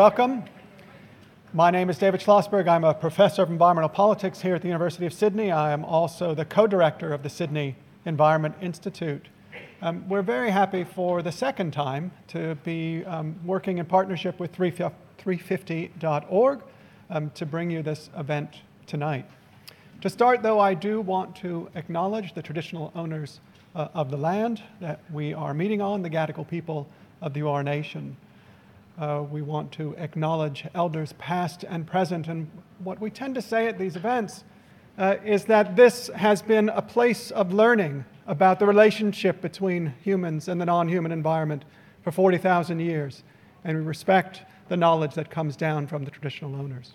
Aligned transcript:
Welcome. 0.00 0.44
My 1.52 1.70
name 1.70 1.90
is 1.90 1.98
David 1.98 2.22
Schlosberg. 2.22 2.66
I'm 2.66 2.84
a 2.84 2.94
professor 2.94 3.42
of 3.42 3.50
environmental 3.50 3.90
politics 3.90 4.40
here 4.40 4.54
at 4.54 4.62
the 4.62 4.68
University 4.68 5.04
of 5.04 5.12
Sydney. 5.12 5.52
I 5.52 5.72
am 5.72 5.84
also 5.84 6.34
the 6.34 6.46
co 6.46 6.66
director 6.66 7.12
of 7.12 7.22
the 7.22 7.28
Sydney 7.28 7.76
Environment 8.06 8.54
Institute. 8.62 9.28
Um, 9.82 10.08
we're 10.08 10.22
very 10.22 10.50
happy 10.50 10.84
for 10.84 11.20
the 11.20 11.30
second 11.30 11.74
time 11.74 12.12
to 12.28 12.54
be 12.64 13.04
um, 13.04 13.38
working 13.44 13.76
in 13.76 13.84
partnership 13.84 14.40
with 14.40 14.52
350.org 14.52 16.62
um, 17.10 17.30
to 17.34 17.44
bring 17.44 17.70
you 17.70 17.82
this 17.82 18.08
event 18.16 18.62
tonight. 18.86 19.26
To 20.00 20.08
start, 20.08 20.42
though, 20.42 20.60
I 20.60 20.72
do 20.72 21.02
want 21.02 21.36
to 21.36 21.68
acknowledge 21.74 22.32
the 22.32 22.40
traditional 22.40 22.90
owners 22.94 23.40
uh, 23.74 23.88
of 23.92 24.10
the 24.10 24.16
land 24.16 24.62
that 24.80 25.00
we 25.12 25.34
are 25.34 25.52
meeting 25.52 25.82
on, 25.82 26.00
the 26.00 26.08
Gadigal 26.08 26.48
people 26.48 26.88
of 27.20 27.34
the 27.34 27.40
Eora 27.40 27.64
Nation. 27.64 28.16
Uh, 29.00 29.24
we 29.30 29.40
want 29.40 29.72
to 29.72 29.94
acknowledge 29.96 30.66
elders 30.74 31.14
past 31.14 31.64
and 31.66 31.86
present. 31.86 32.28
And 32.28 32.50
what 32.84 33.00
we 33.00 33.08
tend 33.08 33.34
to 33.36 33.40
say 33.40 33.66
at 33.66 33.78
these 33.78 33.96
events 33.96 34.44
uh, 34.98 35.16
is 35.24 35.46
that 35.46 35.74
this 35.74 36.08
has 36.08 36.42
been 36.42 36.68
a 36.68 36.82
place 36.82 37.30
of 37.30 37.50
learning 37.50 38.04
about 38.26 38.58
the 38.58 38.66
relationship 38.66 39.40
between 39.40 39.94
humans 40.04 40.48
and 40.48 40.60
the 40.60 40.66
non 40.66 40.86
human 40.86 41.12
environment 41.12 41.64
for 42.02 42.12
40,000 42.12 42.78
years. 42.78 43.22
And 43.64 43.78
we 43.78 43.84
respect 43.84 44.42
the 44.68 44.76
knowledge 44.76 45.14
that 45.14 45.30
comes 45.30 45.56
down 45.56 45.86
from 45.86 46.04
the 46.04 46.10
traditional 46.10 46.54
owners. 46.54 46.92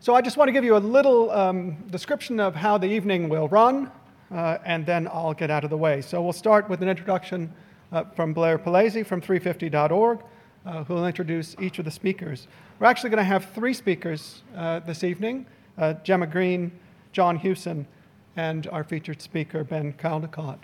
So 0.00 0.14
I 0.14 0.22
just 0.22 0.38
want 0.38 0.48
to 0.48 0.52
give 0.52 0.64
you 0.64 0.76
a 0.76 0.78
little 0.78 1.30
um, 1.30 1.72
description 1.90 2.40
of 2.40 2.54
how 2.54 2.78
the 2.78 2.86
evening 2.86 3.28
will 3.28 3.48
run, 3.48 3.90
uh, 4.30 4.58
and 4.64 4.86
then 4.86 5.08
I'll 5.08 5.34
get 5.34 5.50
out 5.50 5.62
of 5.62 5.68
the 5.68 5.76
way. 5.76 6.00
So 6.00 6.22
we'll 6.22 6.32
start 6.32 6.70
with 6.70 6.82
an 6.82 6.88
introduction 6.88 7.52
uh, 7.92 8.04
from 8.14 8.32
Blair 8.32 8.58
Palese 8.58 9.04
from 9.04 9.20
350.org, 9.20 10.20
uh, 10.66 10.84
who 10.84 10.94
will 10.94 11.06
introduce 11.06 11.56
each 11.60 11.78
of 11.78 11.84
the 11.84 11.90
speakers. 11.90 12.48
We're 12.78 12.88
actually 12.88 13.10
going 13.10 13.18
to 13.18 13.24
have 13.24 13.46
three 13.54 13.72
speakers 13.72 14.42
uh, 14.56 14.80
this 14.80 15.04
evening 15.04 15.46
uh, 15.78 15.92
Gemma 16.04 16.26
Green, 16.26 16.72
John 17.12 17.36
Hewson, 17.36 17.86
and 18.34 18.66
our 18.68 18.82
featured 18.82 19.20
speaker, 19.20 19.62
Ben 19.62 19.92
Caldecott. 19.92 20.58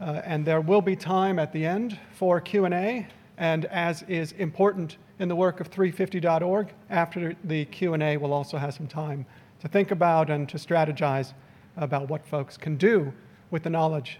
Uh, 0.00 0.20
and 0.24 0.44
there 0.46 0.60
will 0.60 0.82
be 0.82 0.94
time 0.96 1.38
at 1.38 1.52
the 1.52 1.64
end 1.64 1.98
for 2.12 2.40
Q&A, 2.40 3.06
and 3.38 3.64
as 3.66 4.02
is 4.02 4.32
important 4.32 4.98
in 5.18 5.28
the 5.28 5.36
work 5.36 5.60
of 5.60 5.70
350.org, 5.70 6.68
after 6.88 7.34
the 7.44 7.64
Q&A, 7.66 8.16
we'll 8.16 8.32
also 8.32 8.56
have 8.56 8.74
some 8.74 8.86
time 8.86 9.26
to 9.60 9.68
think 9.68 9.90
about 9.90 10.30
and 10.30 10.48
to 10.48 10.56
strategize 10.56 11.32
about 11.76 12.08
what 12.08 12.26
folks 12.26 12.56
can 12.56 12.76
do 12.76 13.12
with 13.50 13.62
the 13.62 13.70
knowledge 13.70 14.18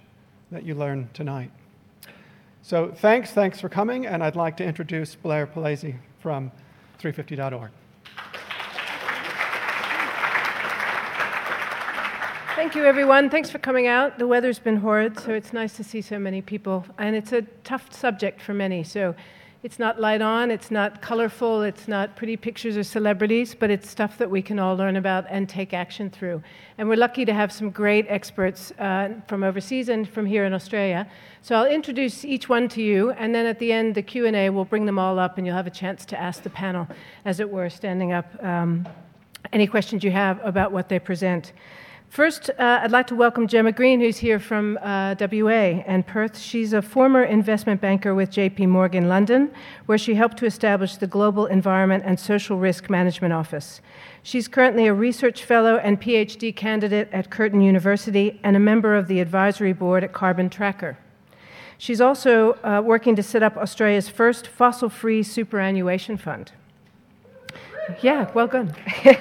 that 0.50 0.64
you 0.64 0.74
learn 0.74 1.08
tonight. 1.12 1.50
So 2.62 2.92
thanks, 2.94 3.32
thanks 3.32 3.60
for 3.60 3.68
coming, 3.68 4.06
and 4.06 4.22
I'd 4.22 4.36
like 4.36 4.56
to 4.58 4.64
introduce 4.64 5.14
Blair 5.14 5.46
Palese 5.46 5.96
from 6.18 6.52
350.org. 7.00 7.70
Thank 12.54 12.74
you, 12.74 12.84
everyone. 12.84 13.30
Thanks 13.30 13.48
for 13.48 13.58
coming 13.58 13.86
out. 13.86 14.18
The 14.18 14.26
weather's 14.26 14.58
been 14.58 14.76
horrid, 14.76 15.18
so 15.18 15.32
it's 15.32 15.54
nice 15.54 15.74
to 15.76 15.84
see 15.84 16.02
so 16.02 16.18
many 16.18 16.42
people. 16.42 16.84
And 16.98 17.16
it's 17.16 17.32
a 17.32 17.42
tough 17.64 17.90
subject 17.90 18.42
for 18.42 18.52
many. 18.52 18.84
So 18.84 19.14
it's 19.62 19.78
not 19.78 20.00
light 20.00 20.22
on, 20.22 20.50
it's 20.50 20.70
not 20.70 21.02
colorful, 21.02 21.62
it's 21.62 21.86
not 21.86 22.16
pretty 22.16 22.34
pictures 22.34 22.76
of 22.78 22.86
celebrities, 22.86 23.54
but 23.54 23.70
it's 23.70 23.90
stuff 23.90 24.16
that 24.16 24.30
we 24.30 24.40
can 24.40 24.58
all 24.58 24.74
learn 24.74 24.96
about 24.96 25.26
and 25.28 25.50
take 25.50 25.74
action 25.74 26.08
through. 26.08 26.42
And 26.78 26.88
we're 26.88 26.96
lucky 26.96 27.26
to 27.26 27.34
have 27.34 27.52
some 27.52 27.68
great 27.68 28.06
experts 28.08 28.70
uh, 28.78 29.10
from 29.28 29.42
overseas 29.42 29.90
and 29.90 30.08
from 30.08 30.24
here 30.24 30.46
in 30.46 30.54
Australia. 30.54 31.06
So 31.42 31.56
I'll 31.56 31.70
introduce 31.70 32.24
each 32.24 32.48
one 32.48 32.68
to 32.70 32.82
you, 32.82 33.10
and 33.10 33.34
then 33.34 33.44
at 33.44 33.58
the 33.58 33.70
end, 33.70 33.94
the 33.94 34.02
Q&A, 34.02 34.48
we'll 34.48 34.64
bring 34.64 34.86
them 34.86 34.98
all 34.98 35.18
up, 35.18 35.36
and 35.36 35.46
you'll 35.46 35.56
have 35.56 35.66
a 35.66 35.70
chance 35.70 36.06
to 36.06 36.18
ask 36.18 36.42
the 36.42 36.50
panel, 36.50 36.88
as 37.26 37.38
it 37.38 37.50
were, 37.50 37.68
standing 37.68 38.12
up, 38.12 38.42
um, 38.42 38.88
any 39.52 39.66
questions 39.66 40.02
you 40.02 40.10
have 40.10 40.42
about 40.42 40.72
what 40.72 40.88
they 40.88 40.98
present. 40.98 41.52
First, 42.10 42.50
uh, 42.58 42.80
I'd 42.82 42.90
like 42.90 43.06
to 43.06 43.14
welcome 43.14 43.46
Gemma 43.46 43.70
Green, 43.70 44.00
who's 44.00 44.18
here 44.18 44.40
from 44.40 44.80
uh, 44.82 45.14
WA 45.20 45.84
and 45.86 46.04
Perth. 46.04 46.36
She's 46.36 46.72
a 46.72 46.82
former 46.82 47.22
investment 47.22 47.80
banker 47.80 48.16
with 48.16 48.32
JP 48.32 48.66
Morgan 48.66 49.08
London, 49.08 49.52
where 49.86 49.96
she 49.96 50.16
helped 50.16 50.36
to 50.38 50.44
establish 50.44 50.96
the 50.96 51.06
Global 51.06 51.46
Environment 51.46 52.02
and 52.04 52.18
Social 52.18 52.58
Risk 52.58 52.90
Management 52.90 53.32
Office. 53.32 53.80
She's 54.24 54.48
currently 54.48 54.88
a 54.88 54.92
research 54.92 55.44
fellow 55.44 55.76
and 55.76 56.00
PhD 56.00 56.54
candidate 56.54 57.08
at 57.12 57.30
Curtin 57.30 57.60
University 57.60 58.40
and 58.42 58.56
a 58.56 58.60
member 58.60 58.96
of 58.96 59.06
the 59.06 59.20
advisory 59.20 59.72
board 59.72 60.02
at 60.02 60.12
Carbon 60.12 60.50
Tracker. 60.50 60.98
She's 61.78 62.00
also 62.00 62.54
uh, 62.64 62.82
working 62.84 63.14
to 63.14 63.22
set 63.22 63.44
up 63.44 63.56
Australia's 63.56 64.08
first 64.08 64.48
fossil 64.48 64.88
free 64.88 65.22
superannuation 65.22 66.16
fund. 66.16 66.50
Yeah, 68.02 68.28
well 68.34 68.48
done. 68.48 68.74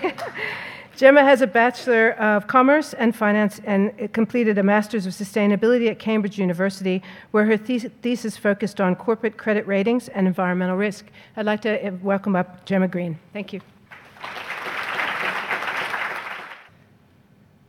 Gemma 1.00 1.24
has 1.24 1.42
a 1.42 1.48
Bachelor 1.48 2.12
of 2.16 2.48
Commerce 2.48 2.94
and 2.94 3.16
Finance 3.16 3.62
and 3.64 4.12
completed 4.12 4.58
a 4.58 4.64
Master's 4.64 5.06
of 5.06 5.14
Sustainability 5.14 5.90
at 5.90 5.98
Cambridge 5.98 6.38
University, 6.38 7.02
where 7.32 7.46
her 7.46 7.56
thesis 7.56 8.36
focused 8.36 8.82
on 8.82 8.98
corporate 8.98 9.38
credit 9.38 9.66
ratings 9.66 10.10
and 10.10 10.28
environmental 10.28 10.76
risk. 10.76 11.06
I'd 11.38 11.46
like 11.46 11.62
to 11.62 11.88
uh, 11.88 11.92
welcome 12.04 12.36
up 12.36 12.66
Gemma 12.66 12.90
Green. 12.90 13.18
Thank 13.32 13.54
you. 13.54 13.62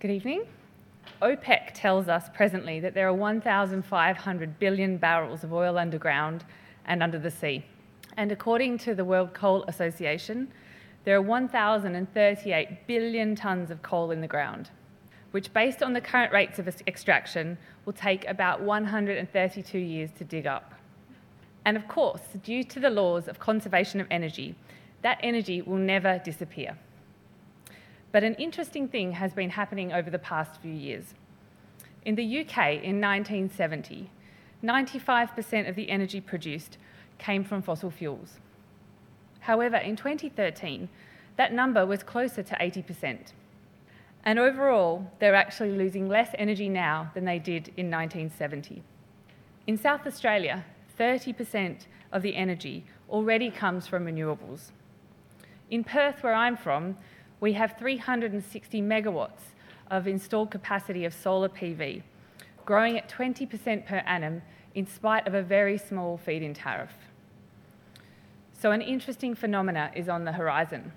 Good 0.00 0.10
evening. 0.10 0.42
OPEC 1.22 1.70
tells 1.72 2.08
us 2.08 2.24
presently 2.34 2.80
that 2.80 2.94
there 2.94 3.06
are 3.06 3.14
1,500 3.14 4.58
billion 4.58 4.96
barrels 4.96 5.44
of 5.44 5.52
oil 5.52 5.78
underground 5.78 6.42
and 6.84 7.00
under 7.00 7.20
the 7.20 7.30
sea. 7.30 7.64
And 8.16 8.32
according 8.32 8.78
to 8.78 8.96
the 8.96 9.04
World 9.04 9.34
Coal 9.34 9.62
Association, 9.68 10.48
there 11.04 11.16
are 11.16 11.22
1,038 11.22 12.86
billion 12.86 13.34
tonnes 13.34 13.70
of 13.70 13.82
coal 13.82 14.10
in 14.10 14.20
the 14.20 14.26
ground, 14.26 14.70
which, 15.30 15.52
based 15.52 15.82
on 15.82 15.92
the 15.92 16.00
current 16.00 16.32
rates 16.32 16.58
of 16.58 16.68
extraction, 16.86 17.56
will 17.84 17.92
take 17.92 18.26
about 18.28 18.60
132 18.60 19.78
years 19.78 20.10
to 20.18 20.24
dig 20.24 20.46
up. 20.46 20.74
And 21.64 21.76
of 21.76 21.88
course, 21.88 22.22
due 22.42 22.64
to 22.64 22.80
the 22.80 22.90
laws 22.90 23.28
of 23.28 23.38
conservation 23.38 24.00
of 24.00 24.06
energy, 24.10 24.54
that 25.02 25.18
energy 25.22 25.62
will 25.62 25.78
never 25.78 26.18
disappear. 26.18 26.76
But 28.12 28.24
an 28.24 28.34
interesting 28.34 28.88
thing 28.88 29.12
has 29.12 29.32
been 29.32 29.50
happening 29.50 29.92
over 29.92 30.10
the 30.10 30.18
past 30.18 30.60
few 30.60 30.72
years. 30.72 31.14
In 32.04 32.14
the 32.14 32.40
UK 32.40 32.82
in 32.82 33.00
1970, 33.00 34.10
95% 34.62 35.68
of 35.68 35.76
the 35.76 35.90
energy 35.90 36.20
produced 36.20 36.76
came 37.18 37.44
from 37.44 37.62
fossil 37.62 37.90
fuels. 37.90 38.38
However, 39.40 39.76
in 39.76 39.96
2013, 39.96 40.88
that 41.36 41.52
number 41.52 41.86
was 41.86 42.02
closer 42.02 42.42
to 42.42 42.54
80%. 42.56 43.32
And 44.24 44.38
overall, 44.38 45.10
they're 45.18 45.34
actually 45.34 45.72
losing 45.72 46.08
less 46.08 46.30
energy 46.34 46.68
now 46.68 47.10
than 47.14 47.24
they 47.24 47.38
did 47.38 47.68
in 47.76 47.90
1970. 47.90 48.82
In 49.66 49.78
South 49.78 50.06
Australia, 50.06 50.64
30% 50.98 51.86
of 52.12 52.22
the 52.22 52.36
energy 52.36 52.84
already 53.08 53.50
comes 53.50 53.86
from 53.86 54.04
renewables. 54.04 54.72
In 55.70 55.84
Perth, 55.84 56.22
where 56.22 56.34
I'm 56.34 56.56
from, 56.56 56.96
we 57.40 57.54
have 57.54 57.78
360 57.78 58.82
megawatts 58.82 59.54
of 59.90 60.06
installed 60.06 60.50
capacity 60.50 61.04
of 61.04 61.14
solar 61.14 61.48
PV, 61.48 62.02
growing 62.66 62.98
at 62.98 63.08
20% 63.08 63.86
per 63.86 63.96
annum 63.98 64.42
in 64.74 64.86
spite 64.86 65.26
of 65.26 65.34
a 65.34 65.42
very 65.42 65.78
small 65.78 66.18
feed 66.18 66.42
in 66.42 66.52
tariff. 66.52 66.92
So, 68.60 68.72
an 68.72 68.82
interesting 68.82 69.34
phenomena 69.34 69.90
is 69.96 70.06
on 70.10 70.26
the 70.26 70.32
horizon. 70.32 70.92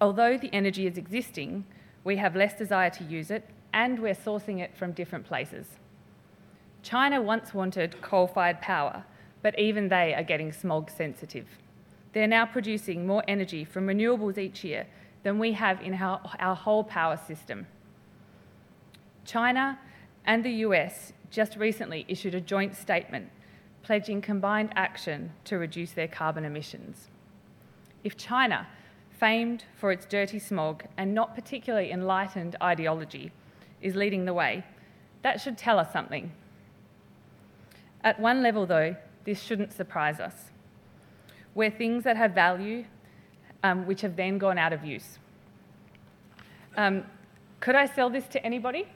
Although 0.00 0.36
the 0.36 0.52
energy 0.52 0.88
is 0.88 0.98
existing, 0.98 1.64
we 2.02 2.16
have 2.16 2.34
less 2.34 2.58
desire 2.58 2.90
to 2.90 3.04
use 3.04 3.30
it 3.30 3.48
and 3.72 4.00
we're 4.00 4.12
sourcing 4.12 4.58
it 4.58 4.76
from 4.76 4.90
different 4.90 5.24
places. 5.24 5.66
China 6.82 7.22
once 7.22 7.54
wanted 7.54 8.02
coal 8.02 8.26
fired 8.26 8.60
power, 8.60 9.04
but 9.40 9.56
even 9.56 9.86
they 9.86 10.14
are 10.14 10.24
getting 10.24 10.50
smog 10.50 10.90
sensitive. 10.90 11.46
They're 12.12 12.26
now 12.26 12.44
producing 12.44 13.06
more 13.06 13.22
energy 13.28 13.64
from 13.64 13.86
renewables 13.86 14.36
each 14.36 14.64
year 14.64 14.86
than 15.22 15.38
we 15.38 15.52
have 15.52 15.80
in 15.80 15.94
our, 15.94 16.20
our 16.40 16.56
whole 16.56 16.82
power 16.82 17.16
system. 17.16 17.68
China 19.24 19.78
and 20.24 20.44
the 20.44 20.64
US 20.66 21.12
just 21.30 21.54
recently 21.54 22.04
issued 22.08 22.34
a 22.34 22.40
joint 22.40 22.74
statement 22.74 23.28
pledging 23.86 24.20
combined 24.20 24.72
action 24.74 25.30
to 25.44 25.56
reduce 25.56 25.92
their 25.92 26.08
carbon 26.08 26.44
emissions. 26.44 27.08
If 28.02 28.16
China, 28.16 28.66
famed 29.20 29.62
for 29.76 29.92
its 29.92 30.04
dirty 30.04 30.40
smog 30.40 30.82
and 30.96 31.14
not 31.14 31.36
particularly 31.36 31.92
enlightened 31.92 32.56
ideology, 32.60 33.30
is 33.80 33.94
leading 33.94 34.24
the 34.24 34.34
way, 34.34 34.64
that 35.22 35.40
should 35.40 35.56
tell 35.56 35.78
us 35.78 35.92
something. 35.92 36.32
At 38.02 38.18
one 38.18 38.42
level, 38.42 38.66
though, 38.66 38.96
this 39.24 39.40
shouldn't 39.40 39.72
surprise 39.72 40.18
us. 40.18 40.50
We're 41.54 41.70
things 41.70 42.02
that 42.02 42.16
have 42.16 42.32
value, 42.32 42.86
um, 43.62 43.86
which 43.86 44.00
have 44.00 44.16
then 44.16 44.38
gone 44.38 44.58
out 44.58 44.72
of 44.72 44.84
use. 44.84 45.20
Um, 46.76 47.04
could 47.60 47.76
I 47.76 47.86
sell 47.86 48.10
this 48.10 48.26
to 48.28 48.44
anybody? 48.44 48.88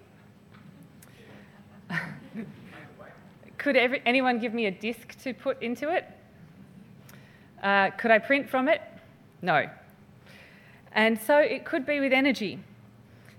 Could 3.61 3.77
every, 3.77 4.01
anyone 4.07 4.39
give 4.39 4.55
me 4.55 4.65
a 4.65 4.71
disc 4.71 5.23
to 5.23 5.35
put 5.35 5.63
into 5.63 5.91
it? 5.95 6.07
Uh, 7.63 7.91
could 7.91 8.11
I 8.11 8.19
print 8.19 8.49
from 8.49 8.71
it? 8.71 8.81
No. 9.43 9.69
And 10.93 11.21
so 11.21 11.37
it 11.37 11.67
could 11.67 11.85
be 11.85 12.01
with 12.01 12.15
energy. 12.15 12.59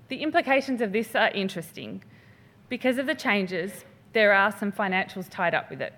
The 0.09 0.18
implications 0.18 0.79
of 0.79 0.91
this 0.91 1.15
are 1.15 1.31
interesting. 1.31 2.03
Because 2.69 3.00
of 3.00 3.07
the 3.07 3.15
changes, 3.15 3.83
there 4.13 4.31
are 4.31 4.51
some 4.51 4.71
financials 4.71 5.27
tied 5.27 5.56
up 5.56 5.71
with 5.71 5.81
it. 5.81 5.94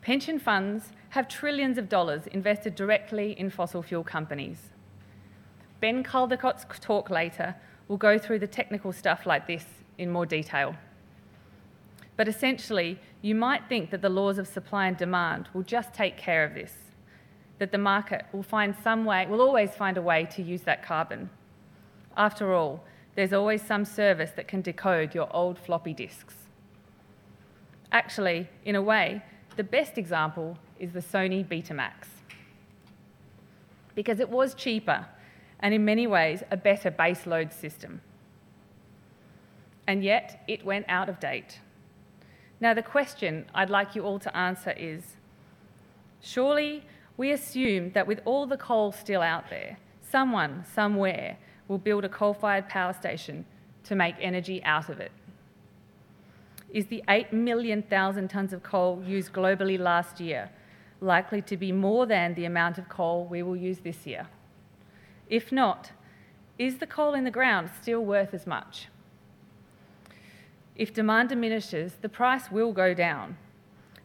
Pension 0.00 0.38
funds 0.38 0.92
have 1.10 1.28
trillions 1.28 1.76
of 1.76 1.90
dollars 1.90 2.26
invested 2.28 2.74
directly 2.74 3.38
in 3.38 3.50
fossil 3.50 3.82
fuel 3.82 4.02
companies. 4.02 4.70
Ben 5.80 6.02
Caldecott's 6.02 6.64
talk 6.80 7.10
later 7.10 7.54
will 7.86 7.98
go 7.98 8.16
through 8.16 8.38
the 8.38 8.46
technical 8.46 8.94
stuff 8.94 9.26
like 9.26 9.46
this 9.46 9.66
in 9.98 10.10
more 10.10 10.24
detail. 10.24 10.74
But 12.18 12.26
essentially, 12.26 12.98
you 13.22 13.36
might 13.36 13.68
think 13.68 13.90
that 13.92 14.02
the 14.02 14.08
laws 14.08 14.38
of 14.38 14.48
supply 14.48 14.88
and 14.88 14.96
demand 14.96 15.48
will 15.54 15.62
just 15.62 15.94
take 15.94 16.16
care 16.16 16.44
of 16.44 16.52
this, 16.52 16.74
that 17.60 17.70
the 17.70 17.78
market 17.78 18.26
will 18.32 18.42
find 18.42 18.74
some 18.82 19.04
way, 19.04 19.24
will 19.26 19.40
always 19.40 19.70
find 19.70 19.96
a 19.96 20.02
way 20.02 20.28
to 20.32 20.42
use 20.42 20.62
that 20.62 20.82
carbon. 20.82 21.30
After 22.16 22.52
all, 22.52 22.84
there's 23.14 23.32
always 23.32 23.62
some 23.62 23.84
service 23.84 24.32
that 24.32 24.48
can 24.48 24.62
decode 24.62 25.14
your 25.14 25.28
old 25.34 25.60
floppy 25.60 25.94
disks. 25.94 26.34
Actually, 27.92 28.48
in 28.64 28.74
a 28.74 28.82
way, 28.82 29.22
the 29.54 29.62
best 29.62 29.96
example 29.96 30.58
is 30.80 30.90
the 30.90 31.00
Sony 31.00 31.46
Betamax. 31.46 32.08
Because 33.94 34.18
it 34.18 34.28
was 34.28 34.54
cheaper 34.54 35.06
and 35.60 35.72
in 35.72 35.84
many 35.84 36.08
ways 36.08 36.42
a 36.50 36.56
better 36.56 36.90
base 36.90 37.26
load 37.26 37.52
system. 37.52 38.00
And 39.86 40.02
yet 40.02 40.42
it 40.48 40.64
went 40.64 40.84
out 40.88 41.08
of 41.08 41.20
date. 41.20 41.60
Now, 42.60 42.74
the 42.74 42.82
question 42.82 43.46
I'd 43.54 43.70
like 43.70 43.94
you 43.94 44.02
all 44.02 44.18
to 44.18 44.36
answer 44.36 44.72
is 44.72 45.16
surely 46.20 46.84
we 47.16 47.30
assume 47.30 47.92
that 47.92 48.06
with 48.06 48.20
all 48.24 48.46
the 48.46 48.56
coal 48.56 48.92
still 48.92 49.22
out 49.22 49.48
there, 49.50 49.78
someone, 50.00 50.64
somewhere, 50.74 51.36
will 51.68 51.78
build 51.78 52.04
a 52.04 52.08
coal 52.08 52.34
fired 52.34 52.68
power 52.68 52.92
station 52.92 53.44
to 53.84 53.94
make 53.94 54.16
energy 54.20 54.62
out 54.64 54.88
of 54.88 55.00
it. 55.00 55.12
Is 56.70 56.86
the 56.86 57.02
8 57.08 57.32
million 57.32 57.82
thousand 57.82 58.30
tonnes 58.30 58.52
of 58.52 58.62
coal 58.62 59.02
used 59.06 59.32
globally 59.32 59.78
last 59.78 60.20
year 60.20 60.50
likely 61.00 61.40
to 61.42 61.56
be 61.56 61.70
more 61.72 62.06
than 62.06 62.34
the 62.34 62.44
amount 62.44 62.76
of 62.76 62.88
coal 62.88 63.24
we 63.24 63.42
will 63.42 63.56
use 63.56 63.78
this 63.78 64.06
year? 64.06 64.26
If 65.28 65.52
not, 65.52 65.92
is 66.58 66.78
the 66.78 66.86
coal 66.86 67.14
in 67.14 67.24
the 67.24 67.30
ground 67.30 67.70
still 67.80 68.04
worth 68.04 68.34
as 68.34 68.46
much? 68.46 68.88
If 70.78 70.94
demand 70.94 71.28
diminishes, 71.30 71.94
the 72.00 72.08
price 72.08 72.52
will 72.52 72.72
go 72.72 72.94
down, 72.94 73.36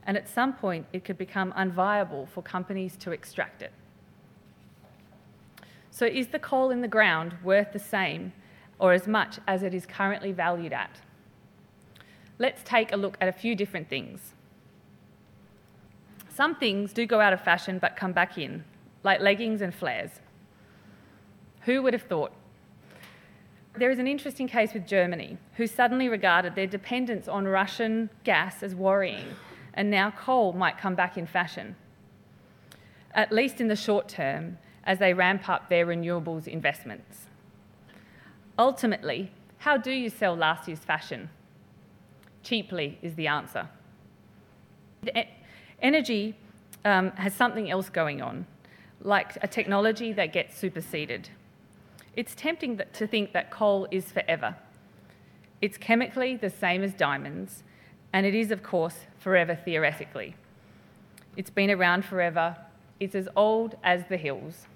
and 0.08 0.18
at 0.18 0.28
some 0.28 0.54
point 0.54 0.88
it 0.92 1.06
could 1.06 1.20
become 1.20 1.54
unviable 1.54 2.28
for 2.28 2.42
companies 2.42 2.98
to 2.98 3.12
extract 3.12 3.62
it. 3.62 3.72
So, 5.92 6.08
is 6.08 6.30
the 6.30 6.40
coal 6.40 6.72
in 6.72 6.82
the 6.82 6.88
ground 6.88 7.36
worth 7.44 7.72
the 7.72 7.80
same 7.80 8.34
or 8.80 8.94
as 8.94 9.08
much 9.08 9.38
as 9.48 9.62
it 9.62 9.76
is 9.76 9.86
currently 9.86 10.32
valued 10.32 10.74
at? 10.74 11.00
Let's 12.40 12.64
take 12.64 12.92
a 12.92 12.98
look 12.98 13.16
at 13.22 13.28
a 13.28 13.32
few 13.32 13.56
different 13.56 13.88
things. 13.88 14.34
Some 16.28 16.56
things 16.56 16.92
do 16.92 17.06
go 17.06 17.22
out 17.22 17.32
of 17.34 17.42
fashion 17.42 17.78
but 17.78 17.96
come 17.96 18.12
back 18.12 18.40
in, 18.40 18.64
like 19.04 19.22
leggings 19.22 19.62
and 19.62 19.74
flares. 19.74 20.20
Who 21.62 21.84
would 21.84 21.94
have 21.94 22.02
thought? 22.02 22.34
There 23.76 23.90
is 23.90 23.98
an 23.98 24.08
interesting 24.08 24.48
case 24.48 24.74
with 24.74 24.86
Germany, 24.86 25.38
who 25.56 25.66
suddenly 25.66 26.08
regarded 26.08 26.54
their 26.54 26.68
dependence 26.68 27.28
on 27.28 27.48
Russian 27.48 28.12
gas 28.24 28.62
as 28.62 28.76
worrying, 28.76 29.26
and 29.74 29.90
now 29.90 30.12
coal 30.12 30.54
might 30.54 30.78
come 30.78 30.94
back 30.94 31.18
in 31.18 31.26
fashion. 31.26 31.76
At 33.16 33.32
least 33.32 33.60
in 33.60 33.68
the 33.68 33.76
short 33.76 34.08
term, 34.08 34.60
as 34.84 35.00
they 35.00 35.14
ramp 35.14 35.50
up 35.50 35.70
their 35.70 35.88
renewables 35.88 36.48
investments. 36.48 37.26
Ultimately, 38.60 39.32
how 39.60 39.78
do 39.78 39.92
you 39.92 40.10
sell 40.10 40.36
last 40.36 40.68
year's 40.68 40.80
fashion? 40.80 41.30
Cheaply 42.44 43.00
is 43.02 43.16
the 43.16 43.28
answer. 43.28 43.70
Energy 45.82 46.36
um, 46.86 47.12
has 47.12 47.34
something 47.34 47.72
else 47.72 47.90
going 47.90 48.22
on, 48.22 48.46
like 49.02 49.38
a 49.42 49.48
technology 49.48 50.14
that 50.14 50.32
gets 50.32 50.58
superseded. 50.58 51.30
It's 52.16 52.36
tempting 52.36 52.80
to 52.94 53.08
think 53.08 53.34
that 53.34 53.50
coal 53.50 53.88
is 53.90 54.12
forever. 54.12 54.56
It's 55.62 55.78
chemically 55.78 56.36
the 56.36 56.50
same 56.50 56.84
as 56.84 56.94
diamonds, 56.94 57.64
and 58.12 58.26
it 58.26 58.36
is, 58.36 58.52
of 58.52 58.62
course, 58.62 59.06
forever 59.18 59.56
theoretically. 59.56 60.36
It's 61.36 61.50
been 61.50 61.72
around 61.72 62.06
forever, 62.06 62.58
it's 63.00 63.16
as 63.16 63.28
old 63.36 63.76
as 63.84 64.04
the 64.10 64.18
hills. 64.18 64.68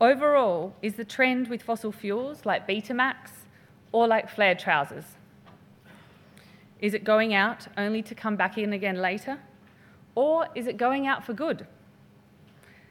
Overall, 0.00 0.74
is 0.80 0.94
the 0.94 1.04
trend 1.04 1.48
with 1.48 1.62
fossil 1.62 1.92
fuels 1.92 2.46
like 2.46 2.66
Betamax 2.66 3.44
or 3.92 4.06
like 4.06 4.30
flared 4.30 4.58
trousers? 4.58 5.04
Is 6.80 6.94
it 6.94 7.04
going 7.04 7.34
out 7.34 7.66
only 7.76 8.00
to 8.02 8.14
come 8.14 8.36
back 8.36 8.56
in 8.56 8.72
again 8.72 8.96
later? 8.96 9.38
Or 10.14 10.48
is 10.54 10.66
it 10.66 10.78
going 10.78 11.06
out 11.06 11.26
for 11.26 11.34
good? 11.34 11.66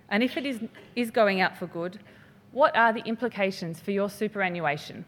And 0.09 0.21
if 0.21 0.37
it 0.37 0.45
is, 0.45 0.59
is 0.95 1.09
going 1.09 1.41
out 1.41 1.57
for 1.57 1.65
good, 1.65 1.99
what 2.51 2.75
are 2.75 2.91
the 2.91 3.03
implications 3.05 3.79
for 3.79 3.91
your 3.91 4.09
superannuation? 4.09 5.05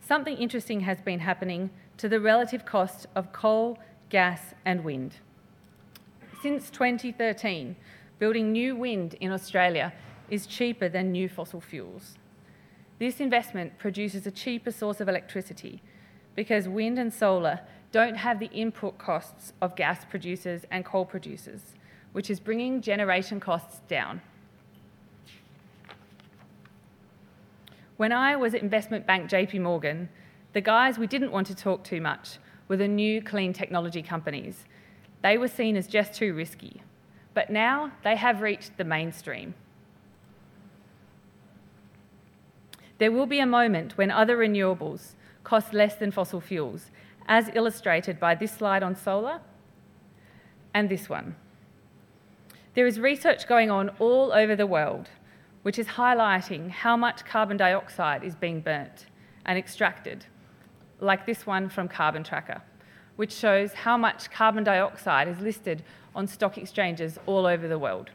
Something 0.00 0.36
interesting 0.36 0.80
has 0.80 1.00
been 1.00 1.20
happening 1.20 1.70
to 1.98 2.08
the 2.08 2.20
relative 2.20 2.64
cost 2.64 3.06
of 3.14 3.32
coal, 3.32 3.78
gas, 4.08 4.54
and 4.64 4.82
wind. 4.82 5.16
Since 6.42 6.70
2013, 6.70 7.76
building 8.18 8.52
new 8.52 8.74
wind 8.74 9.14
in 9.20 9.32
Australia 9.32 9.92
is 10.30 10.46
cheaper 10.46 10.88
than 10.88 11.12
new 11.12 11.28
fossil 11.28 11.60
fuels. 11.60 12.16
This 12.98 13.20
investment 13.20 13.78
produces 13.78 14.26
a 14.26 14.30
cheaper 14.30 14.70
source 14.70 15.00
of 15.00 15.08
electricity 15.08 15.82
because 16.34 16.68
wind 16.68 16.98
and 16.98 17.12
solar 17.12 17.60
don't 17.92 18.16
have 18.16 18.38
the 18.38 18.50
input 18.50 18.98
costs 18.98 19.52
of 19.62 19.76
gas 19.76 20.04
producers 20.04 20.62
and 20.70 20.84
coal 20.84 21.04
producers, 21.04 21.74
which 22.12 22.30
is 22.30 22.40
bringing 22.40 22.80
generation 22.80 23.40
costs 23.40 23.80
down. 23.88 24.20
When 27.98 28.12
I 28.12 28.36
was 28.36 28.54
at 28.54 28.62
investment 28.62 29.08
bank 29.08 29.28
JP 29.28 29.60
Morgan, 29.60 30.08
the 30.52 30.60
guys 30.60 31.00
we 31.00 31.08
didn't 31.08 31.32
want 31.32 31.48
to 31.48 31.54
talk 31.54 31.82
too 31.82 32.00
much 32.00 32.38
were 32.68 32.76
the 32.76 32.86
new 32.86 33.20
clean 33.20 33.52
technology 33.52 34.02
companies. 34.02 34.66
They 35.20 35.36
were 35.36 35.48
seen 35.48 35.76
as 35.76 35.88
just 35.88 36.14
too 36.14 36.32
risky. 36.32 36.80
But 37.34 37.50
now 37.50 37.90
they 38.04 38.14
have 38.14 38.40
reached 38.40 38.76
the 38.76 38.84
mainstream. 38.84 39.54
There 42.98 43.10
will 43.10 43.26
be 43.26 43.40
a 43.40 43.46
moment 43.46 43.98
when 43.98 44.12
other 44.12 44.38
renewables 44.38 45.14
cost 45.42 45.74
less 45.74 45.96
than 45.96 46.12
fossil 46.12 46.40
fuels, 46.40 46.92
as 47.26 47.50
illustrated 47.52 48.20
by 48.20 48.36
this 48.36 48.52
slide 48.52 48.84
on 48.84 48.94
solar 48.94 49.40
and 50.72 50.88
this 50.88 51.08
one. 51.08 51.34
There 52.74 52.86
is 52.86 53.00
research 53.00 53.48
going 53.48 53.72
on 53.72 53.88
all 53.98 54.30
over 54.30 54.54
the 54.54 54.68
world 54.68 55.08
which 55.62 55.78
is 55.78 55.86
highlighting 55.86 56.70
how 56.70 56.96
much 56.96 57.24
carbon 57.24 57.56
dioxide 57.56 58.22
is 58.22 58.34
being 58.34 58.60
burnt 58.60 59.06
and 59.44 59.58
extracted, 59.58 60.26
like 61.00 61.26
this 61.26 61.46
one 61.46 61.68
from 61.68 61.88
Carbon 61.88 62.22
Tracker, 62.22 62.62
which 63.16 63.32
shows 63.32 63.72
how 63.72 63.96
much 63.96 64.30
carbon 64.30 64.64
dioxide 64.64 65.28
is 65.28 65.40
listed 65.40 65.82
on 66.14 66.26
stock 66.26 66.58
exchanges 66.58 67.18
all 67.26 67.46
over 67.46 67.68
the 67.68 67.78
world. 67.78 68.10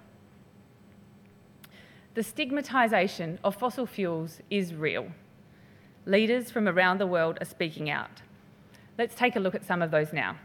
The 2.14 2.22
stigmatisation 2.22 3.40
of 3.44 3.56
fossil 3.56 3.86
fuels 3.86 4.40
is 4.50 4.74
real. 4.74 5.08
Leaders 6.06 6.52
from 6.52 6.68
around 6.68 7.00
the 7.00 7.08
world 7.08 7.38
are 7.42 7.46
speaking 7.46 7.90
out. 7.90 8.22
Let's 8.98 9.16
take 9.16 9.36
a 9.36 9.40
look 9.40 9.56
at 9.56 9.66
some 9.66 9.82
of 9.82 9.90
those 9.90 10.14
now. 10.14 10.38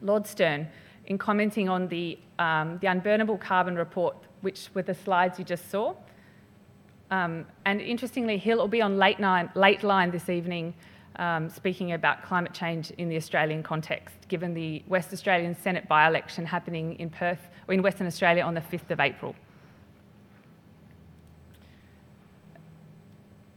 Lord 0.00 0.26
Stern, 0.26 0.68
in 1.06 1.18
commenting 1.18 1.68
on 1.68 1.88
the, 1.88 2.18
um, 2.38 2.78
the 2.80 2.88
Unburnable 2.88 3.40
Carbon 3.40 3.76
Report, 3.76 4.16
which 4.44 4.68
were 4.74 4.82
the 4.82 4.94
slides 4.94 5.38
you 5.38 5.44
just 5.44 5.68
saw, 5.70 5.94
um, 7.10 7.46
and 7.64 7.80
interestingly, 7.80 8.38
he'll 8.38 8.66
be 8.66 8.82
on 8.82 8.96
late, 8.96 9.20
nine, 9.20 9.50
Lateline 9.54 10.10
this 10.10 10.28
evening 10.28 10.74
um, 11.16 11.48
speaking 11.48 11.92
about 11.92 12.24
climate 12.24 12.52
change 12.52 12.90
in 12.92 13.08
the 13.08 13.16
Australian 13.16 13.62
context, 13.62 14.16
given 14.28 14.54
the 14.54 14.82
West 14.88 15.12
Australian 15.12 15.54
Senate 15.54 15.86
by 15.86 16.08
election 16.08 16.44
happening 16.44 16.98
in 16.98 17.10
Perth 17.10 17.38
or 17.68 17.74
in 17.74 17.82
Western 17.82 18.06
Australia 18.06 18.42
on 18.42 18.54
the 18.54 18.60
5th 18.60 18.90
of 18.90 19.00
April. 19.00 19.36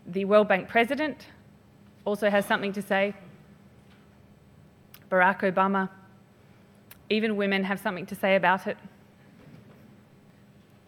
The 0.05 0.25
World 0.25 0.47
Bank 0.47 0.69
president 0.69 1.27
also 2.05 2.29
has 2.29 2.45
something 2.45 2.73
to 2.73 2.81
say. 2.81 3.13
Barack 5.09 5.39
Obama, 5.39 5.89
even 7.09 7.37
women 7.37 7.63
have 7.63 7.79
something 7.79 8.05
to 8.05 8.15
say 8.15 8.35
about 8.35 8.67
it. 8.67 8.77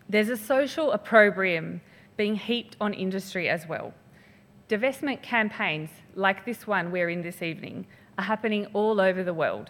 There's 0.10 0.30
a 0.30 0.38
social 0.38 0.92
opprobrium 0.92 1.82
being 2.18 2.36
heaped 2.36 2.76
on 2.82 2.96
industry 2.96 3.48
as 3.48 3.68
well. 3.68 3.94
Divestment 4.68 5.22
campaigns 5.22 5.92
like 6.16 6.46
this 6.46 6.66
one 6.66 6.92
we're 6.92 7.10
in 7.10 7.22
this 7.22 7.44
evening 7.44 7.86
are 8.18 8.24
happening 8.24 8.66
all 8.74 9.00
over 9.00 9.24
the 9.24 9.36
world. 9.36 9.70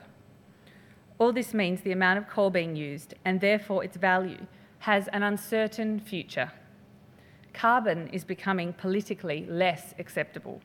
All 1.17 1.33
this 1.33 1.53
means 1.53 1.81
the 1.81 1.91
amount 1.91 2.19
of 2.19 2.29
coal 2.29 2.49
being 2.49 2.77
used, 2.77 3.13
and 3.25 3.41
therefore 3.41 3.83
its 3.83 3.97
value, 3.97 4.47
has 4.79 5.09
an 5.09 5.23
uncertain 5.23 5.99
future. 5.99 6.53
Carbon 7.53 8.07
is 8.07 8.23
becoming 8.23 8.71
politically 8.71 9.45
less 9.49 9.93
acceptable. 9.99 10.61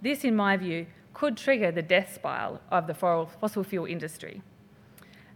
This, 0.00 0.24
in 0.24 0.34
my 0.34 0.56
view, 0.56 0.86
could 1.14 1.36
trigger 1.36 1.70
the 1.70 1.82
death 1.82 2.14
spiral 2.14 2.60
of 2.72 2.88
the 2.88 2.94
fossil 2.94 3.62
fuel 3.62 3.86
industry. 3.86 4.42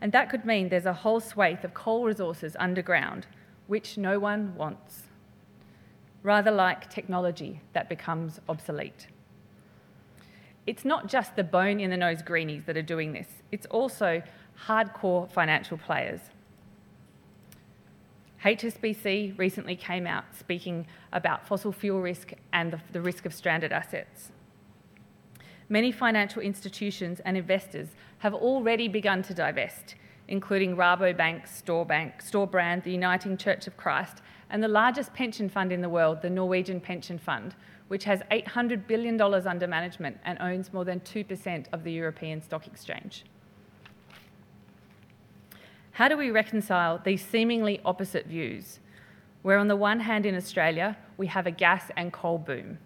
And 0.01 0.13
that 0.13 0.29
could 0.31 0.45
mean 0.45 0.69
there's 0.69 0.87
a 0.87 0.93
whole 0.93 1.21
swathe 1.21 1.65
of 1.65 1.75
coal 1.75 2.05
resources 2.05 2.57
underground, 2.59 3.27
which 3.67 3.97
no 3.97 4.19
one 4.19 4.55
wants. 4.57 5.05
Rather 6.23 6.51
like 6.51 6.91
technology 6.91 7.61
that 7.73 7.89
becomes 7.89 8.41
obsolete. 8.49 9.07
It's 10.67 10.85
not 10.85 11.07
just 11.07 11.37
the 11.37 11.45
bone 11.45 11.79
in 11.81 11.91
the 11.91 11.97
nose 11.97 12.23
greenies 12.23 12.65
that 12.65 12.77
are 12.77 12.83
doing 12.83 13.13
this, 13.13 13.29
it's 13.53 13.67
also 13.67 14.23
hardcore 14.67 15.31
financial 15.31 15.79
players. 15.79 16.21
HSBC 18.45 19.39
recently 19.39 19.77
came 19.77 20.07
out 20.07 20.25
speaking 20.39 20.87
about 21.13 21.47
fossil 21.47 21.73
fuel 21.73 22.01
risk 22.01 22.33
and 22.53 22.73
the, 22.73 22.81
the 22.93 23.01
risk 23.01 23.27
of 23.27 23.35
stranded 23.35 23.73
assets. 23.73 24.31
Many 25.69 25.91
financial 25.91 26.43
institutions 26.43 27.21
and 27.25 27.37
investors 27.37 27.89
have 28.19 28.35
already 28.35 28.87
begun 28.87 29.23
to 29.25 29.35
divest, 29.35 29.97
including 30.29 30.77
Rabobank, 30.77 31.47
Storebank, 31.47 32.23
Storebrand, 32.23 32.85
the 32.85 32.93
Uniting 32.93 33.37
Church 33.37 33.67
of 33.67 33.77
Christ, 33.77 34.23
and 34.51 34.63
the 34.63 34.69
largest 34.69 35.13
pension 35.13 35.49
fund 35.49 35.73
in 35.73 35.81
the 35.81 35.89
world, 35.89 36.23
the 36.23 36.31
Norwegian 36.31 36.81
Pension 36.81 37.19
Fund, 37.19 37.57
which 37.89 38.05
has 38.05 38.23
$800 38.31 38.87
billion 38.87 39.21
under 39.21 39.67
management 39.67 40.19
and 40.25 40.39
owns 40.41 40.73
more 40.73 40.85
than 40.85 41.01
2% 41.01 41.67
of 41.73 41.83
the 41.83 41.93
European 41.93 42.41
Stock 42.41 42.67
Exchange. 42.67 43.25
How 45.93 46.09
do 46.09 46.17
we 46.17 46.31
reconcile 46.31 47.01
these 47.03 47.25
seemingly 47.25 47.81
opposite 47.85 48.27
views, 48.27 48.81
where 49.43 49.59
on 49.59 49.69
the 49.69 49.77
one 49.77 50.01
hand 50.01 50.27
in 50.27 50.37
Australia 50.37 50.97
we 51.17 51.27
have 51.29 51.47
a 51.47 51.51
gas 51.51 51.91
and 51.97 52.13
coal 52.13 52.39
boom, 52.39 52.79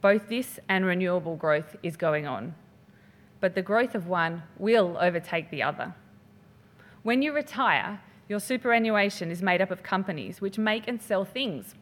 both 0.00 0.28
this 0.28 0.58
and 0.68 0.84
renewable 0.84 1.36
growth 1.36 1.76
is 1.82 1.96
going 1.96 2.26
on, 2.26 2.54
but 3.40 3.54
the 3.54 3.62
growth 3.62 3.94
of 3.94 4.06
one 4.06 4.42
will 4.58 4.96
overtake 5.00 5.50
the 5.50 5.62
other. 5.62 5.94
When 7.02 7.22
you 7.22 7.32
retire, 7.32 8.00
your 8.28 8.40
superannuation 8.40 9.30
is 9.30 9.42
made 9.42 9.60
up 9.60 9.70
of 9.70 9.82
companies 9.82 10.40
which 10.40 10.58
make 10.58 10.86
and 10.86 11.00
sell 11.00 11.24
things. 11.24 11.74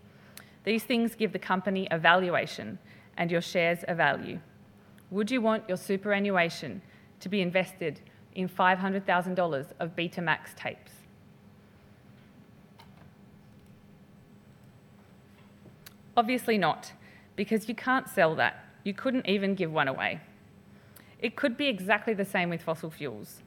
These 0.64 0.84
things 0.84 1.14
give 1.14 1.32
the 1.32 1.38
company 1.38 1.86
a 1.90 1.98
valuation 1.98 2.78
and 3.16 3.30
your 3.30 3.40
shares 3.40 3.84
a 3.86 3.94
value. 3.94 4.40
Would 5.10 5.30
you 5.30 5.40
want 5.40 5.68
your 5.68 5.76
superannuation 5.76 6.82
to 7.20 7.28
be 7.28 7.40
invested 7.40 8.00
in 8.34 8.48
$500,000 8.48 9.66
of 9.80 9.96
Betamax 9.96 10.54
tapes? 10.56 10.92
Obviously 16.16 16.58
not 16.58 16.92
because 17.38 17.68
you 17.68 17.74
can't 17.74 18.08
sell 18.08 18.34
that. 18.34 18.64
You 18.82 18.92
couldn't 18.92 19.28
even 19.28 19.54
give 19.54 19.72
one 19.72 19.86
away. 19.86 20.20
It 21.20 21.36
could 21.36 21.56
be 21.56 21.68
exactly 21.68 22.12
the 22.12 22.24
same 22.24 22.50
with 22.50 22.62
fossil 22.62 22.90
fuels. 22.90 23.42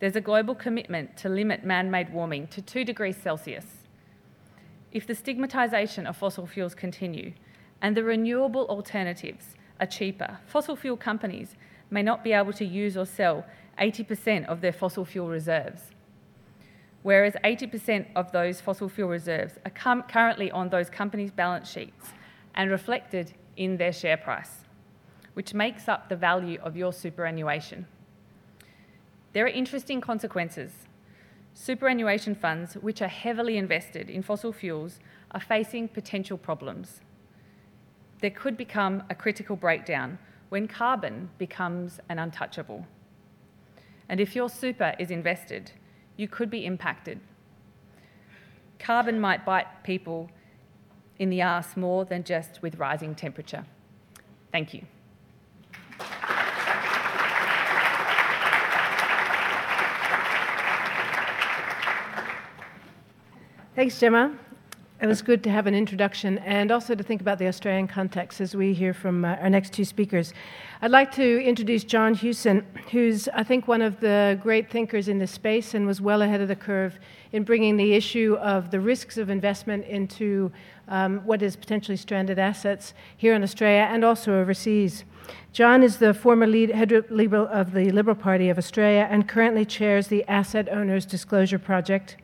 There's 0.00 0.16
a 0.16 0.20
global 0.20 0.56
commitment 0.56 1.16
to 1.18 1.28
limit 1.28 1.64
man 1.64 1.88
made 1.88 2.12
warming 2.12 2.48
to 2.48 2.60
2 2.60 2.84
degrees 2.84 3.16
Celsius. 3.16 3.86
If 4.90 5.06
the 5.06 5.14
stigmatisation 5.14 6.04
of 6.04 6.16
fossil 6.16 6.48
fuels 6.48 6.74
continue 6.74 7.32
and 7.80 7.96
the 7.96 8.02
renewable 8.02 8.66
alternatives 8.66 9.54
are 9.78 9.86
cheaper, 9.86 10.38
fossil 10.44 10.74
fuel 10.74 10.96
companies 10.96 11.54
may 11.90 12.02
not 12.02 12.24
be 12.24 12.32
able 12.32 12.52
to 12.54 12.64
use 12.64 12.96
or 12.96 13.06
sell 13.06 13.46
80% 13.80 14.46
of 14.46 14.62
their 14.62 14.72
fossil 14.72 15.04
fuel 15.04 15.28
reserves. 15.28 15.92
Whereas 17.04 17.34
80% 17.44 18.06
of 18.16 18.32
those 18.32 18.60
fossil 18.60 18.88
fuel 18.88 19.08
reserves 19.08 19.54
are 19.64 20.02
currently 20.08 20.50
on 20.50 20.70
those 20.70 20.90
companies' 20.90 21.30
balance 21.30 21.70
sheets 21.70 22.12
and 22.58 22.70
reflected 22.70 23.32
in 23.56 23.76
their 23.76 23.92
share 23.92 24.16
price, 24.16 24.64
which 25.34 25.54
makes 25.54 25.88
up 25.88 26.08
the 26.08 26.16
value 26.16 26.58
of 26.62 26.76
your 26.76 26.92
superannuation. 26.92 27.86
There 29.32 29.44
are 29.44 29.48
interesting 29.48 30.00
consequences. 30.00 30.72
Superannuation 31.54 32.34
funds, 32.34 32.74
which 32.74 33.00
are 33.00 33.08
heavily 33.08 33.56
invested 33.56 34.10
in 34.10 34.22
fossil 34.22 34.52
fuels, 34.52 34.98
are 35.30 35.40
facing 35.40 35.88
potential 35.88 36.36
problems. 36.36 37.00
There 38.20 38.30
could 38.30 38.56
become 38.56 39.04
a 39.08 39.14
critical 39.14 39.54
breakdown 39.54 40.18
when 40.48 40.66
carbon 40.66 41.30
becomes 41.38 42.00
an 42.08 42.18
untouchable. 42.18 42.86
And 44.08 44.20
if 44.20 44.34
your 44.34 44.48
super 44.48 44.94
is 44.98 45.12
invested, 45.12 45.70
you 46.16 46.26
could 46.26 46.50
be 46.50 46.66
impacted. 46.66 47.20
Carbon 48.80 49.20
might 49.20 49.44
bite 49.44 49.84
people 49.84 50.30
in 51.18 51.30
the 51.30 51.42
arse 51.42 51.76
more 51.76 52.04
than 52.04 52.24
just 52.24 52.62
with 52.62 52.76
rising 52.76 53.14
temperature. 53.14 53.64
Thank 54.52 54.74
you. 54.74 54.82
Thanks, 63.74 64.00
Gemma. 64.00 64.36
It 65.00 65.06
was 65.06 65.22
good 65.22 65.44
to 65.44 65.50
have 65.50 65.68
an 65.68 65.76
introduction 65.76 66.38
and 66.38 66.72
also 66.72 66.96
to 66.96 67.04
think 67.04 67.20
about 67.20 67.38
the 67.38 67.46
Australian 67.46 67.86
context 67.86 68.40
as 68.40 68.56
we 68.56 68.74
hear 68.74 68.92
from 68.92 69.24
uh, 69.24 69.36
our 69.36 69.48
next 69.48 69.72
two 69.72 69.84
speakers. 69.84 70.34
I'd 70.82 70.90
like 70.90 71.12
to 71.12 71.40
introduce 71.40 71.84
John 71.84 72.14
Hewson, 72.14 72.66
who's, 72.90 73.28
I 73.28 73.44
think, 73.44 73.68
one 73.68 73.80
of 73.80 74.00
the 74.00 74.40
great 74.42 74.68
thinkers 74.72 75.06
in 75.06 75.20
this 75.20 75.30
space 75.30 75.74
and 75.74 75.86
was 75.86 76.00
well 76.00 76.22
ahead 76.22 76.40
of 76.40 76.48
the 76.48 76.56
curve 76.56 76.98
in 77.30 77.44
bringing 77.44 77.76
the 77.76 77.94
issue 77.94 78.36
of 78.40 78.72
the 78.72 78.80
risks 78.80 79.16
of 79.18 79.30
investment 79.30 79.84
into 79.84 80.50
um, 80.88 81.18
what 81.24 81.42
is 81.42 81.54
potentially 81.54 81.96
stranded 81.96 82.40
assets 82.40 82.92
here 83.16 83.34
in 83.34 83.44
Australia 83.44 83.86
and 83.88 84.04
also 84.04 84.40
overseas. 84.40 85.04
John 85.52 85.84
is 85.84 85.98
the 85.98 86.12
former 86.12 86.46
lead, 86.48 86.70
head 86.70 86.90
of 86.90 87.06
the 87.08 87.92
Liberal 87.92 88.16
Party 88.16 88.48
of 88.48 88.58
Australia 88.58 89.06
and 89.08 89.28
currently 89.28 89.64
chairs 89.64 90.08
the 90.08 90.24
Asset 90.24 90.68
Owners 90.68 91.06
Disclosure 91.06 91.60
Project 91.60 92.16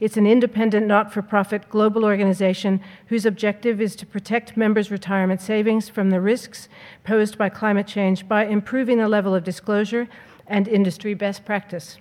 it's 0.00 0.16
an 0.16 0.26
independent, 0.26 0.86
not 0.86 1.12
for 1.12 1.22
profit 1.22 1.68
global 1.68 2.04
organization 2.04 2.80
whose 3.06 3.26
objective 3.26 3.80
is 3.80 3.96
to 3.96 4.06
protect 4.06 4.56
members' 4.56 4.90
retirement 4.90 5.40
savings 5.40 5.88
from 5.88 6.10
the 6.10 6.20
risks 6.20 6.68
posed 7.04 7.36
by 7.36 7.48
climate 7.48 7.86
change 7.86 8.28
by 8.28 8.46
improving 8.46 8.98
the 8.98 9.08
level 9.08 9.34
of 9.34 9.44
disclosure 9.44 10.08
and 10.46 10.66
industry 10.66 11.14
best 11.14 11.44
practice. 11.44 11.98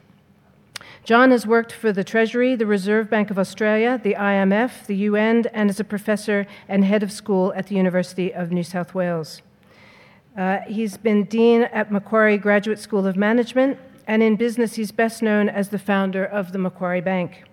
John 1.03 1.31
has 1.31 1.47
worked 1.47 1.71
for 1.71 1.91
the 1.91 2.03
Treasury, 2.03 2.55
the 2.55 2.65
Reserve 2.65 3.09
Bank 3.09 3.31
of 3.31 3.39
Australia, 3.39 3.99
the 4.01 4.15
IMF, 4.15 4.85
the 4.85 4.95
UN, 4.95 5.45
and 5.53 5.69
is 5.69 5.79
a 5.79 5.83
professor 5.83 6.45
and 6.67 6.83
head 6.83 7.03
of 7.03 7.11
school 7.11 7.53
at 7.55 7.67
the 7.67 7.75
University 7.75 8.33
of 8.33 8.51
New 8.51 8.63
South 8.63 8.93
Wales. 8.93 9.41
Uh, 10.37 10.59
he's 10.67 10.97
been 10.97 11.23
dean 11.25 11.63
at 11.63 11.91
Macquarie 11.91 12.37
Graduate 12.37 12.79
School 12.79 13.05
of 13.05 13.15
Management, 13.17 13.77
and 14.07 14.23
in 14.23 14.35
business, 14.35 14.75
he's 14.75 14.91
best 14.91 15.21
known 15.21 15.49
as 15.49 15.69
the 15.69 15.79
founder 15.79 16.23
of 16.25 16.51
the 16.51 16.57
Macquarie 16.57 17.01
Bank. 17.01 17.43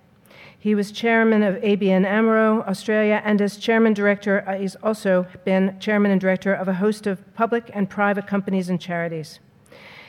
He 0.67 0.75
was 0.75 0.91
chairman 0.91 1.45
of 1.45 1.63
ABN 1.63 2.05
AMRO 2.05 2.63
Australia, 2.63 3.23
and 3.25 3.41
as 3.41 3.57
chairman 3.57 3.95
director, 3.95 4.43
uh, 4.49 4.59
he's 4.59 4.75
also 4.83 5.29
been 5.45 5.79
chairman 5.79 6.11
and 6.11 6.21
director 6.21 6.53
of 6.53 6.67
a 6.67 6.75
host 6.75 7.07
of 7.07 7.21
public 7.37 7.71
and 7.73 7.89
private 7.89 8.27
companies 8.27 8.69
and 8.69 8.81
charities. 8.81 9.39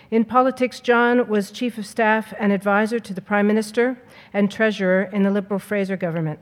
In 0.10 0.26
politics, 0.26 0.80
John 0.80 1.28
was 1.28 1.52
chief 1.52 1.78
of 1.78 1.86
staff 1.86 2.34
and 2.40 2.52
advisor 2.52 3.00
to 3.00 3.14
the 3.14 3.22
prime 3.22 3.46
minister 3.46 4.02
and 4.34 4.50
treasurer 4.50 5.04
in 5.14 5.22
the 5.22 5.30
Liberal 5.30 5.60
Fraser 5.60 5.96
government. 5.96 6.40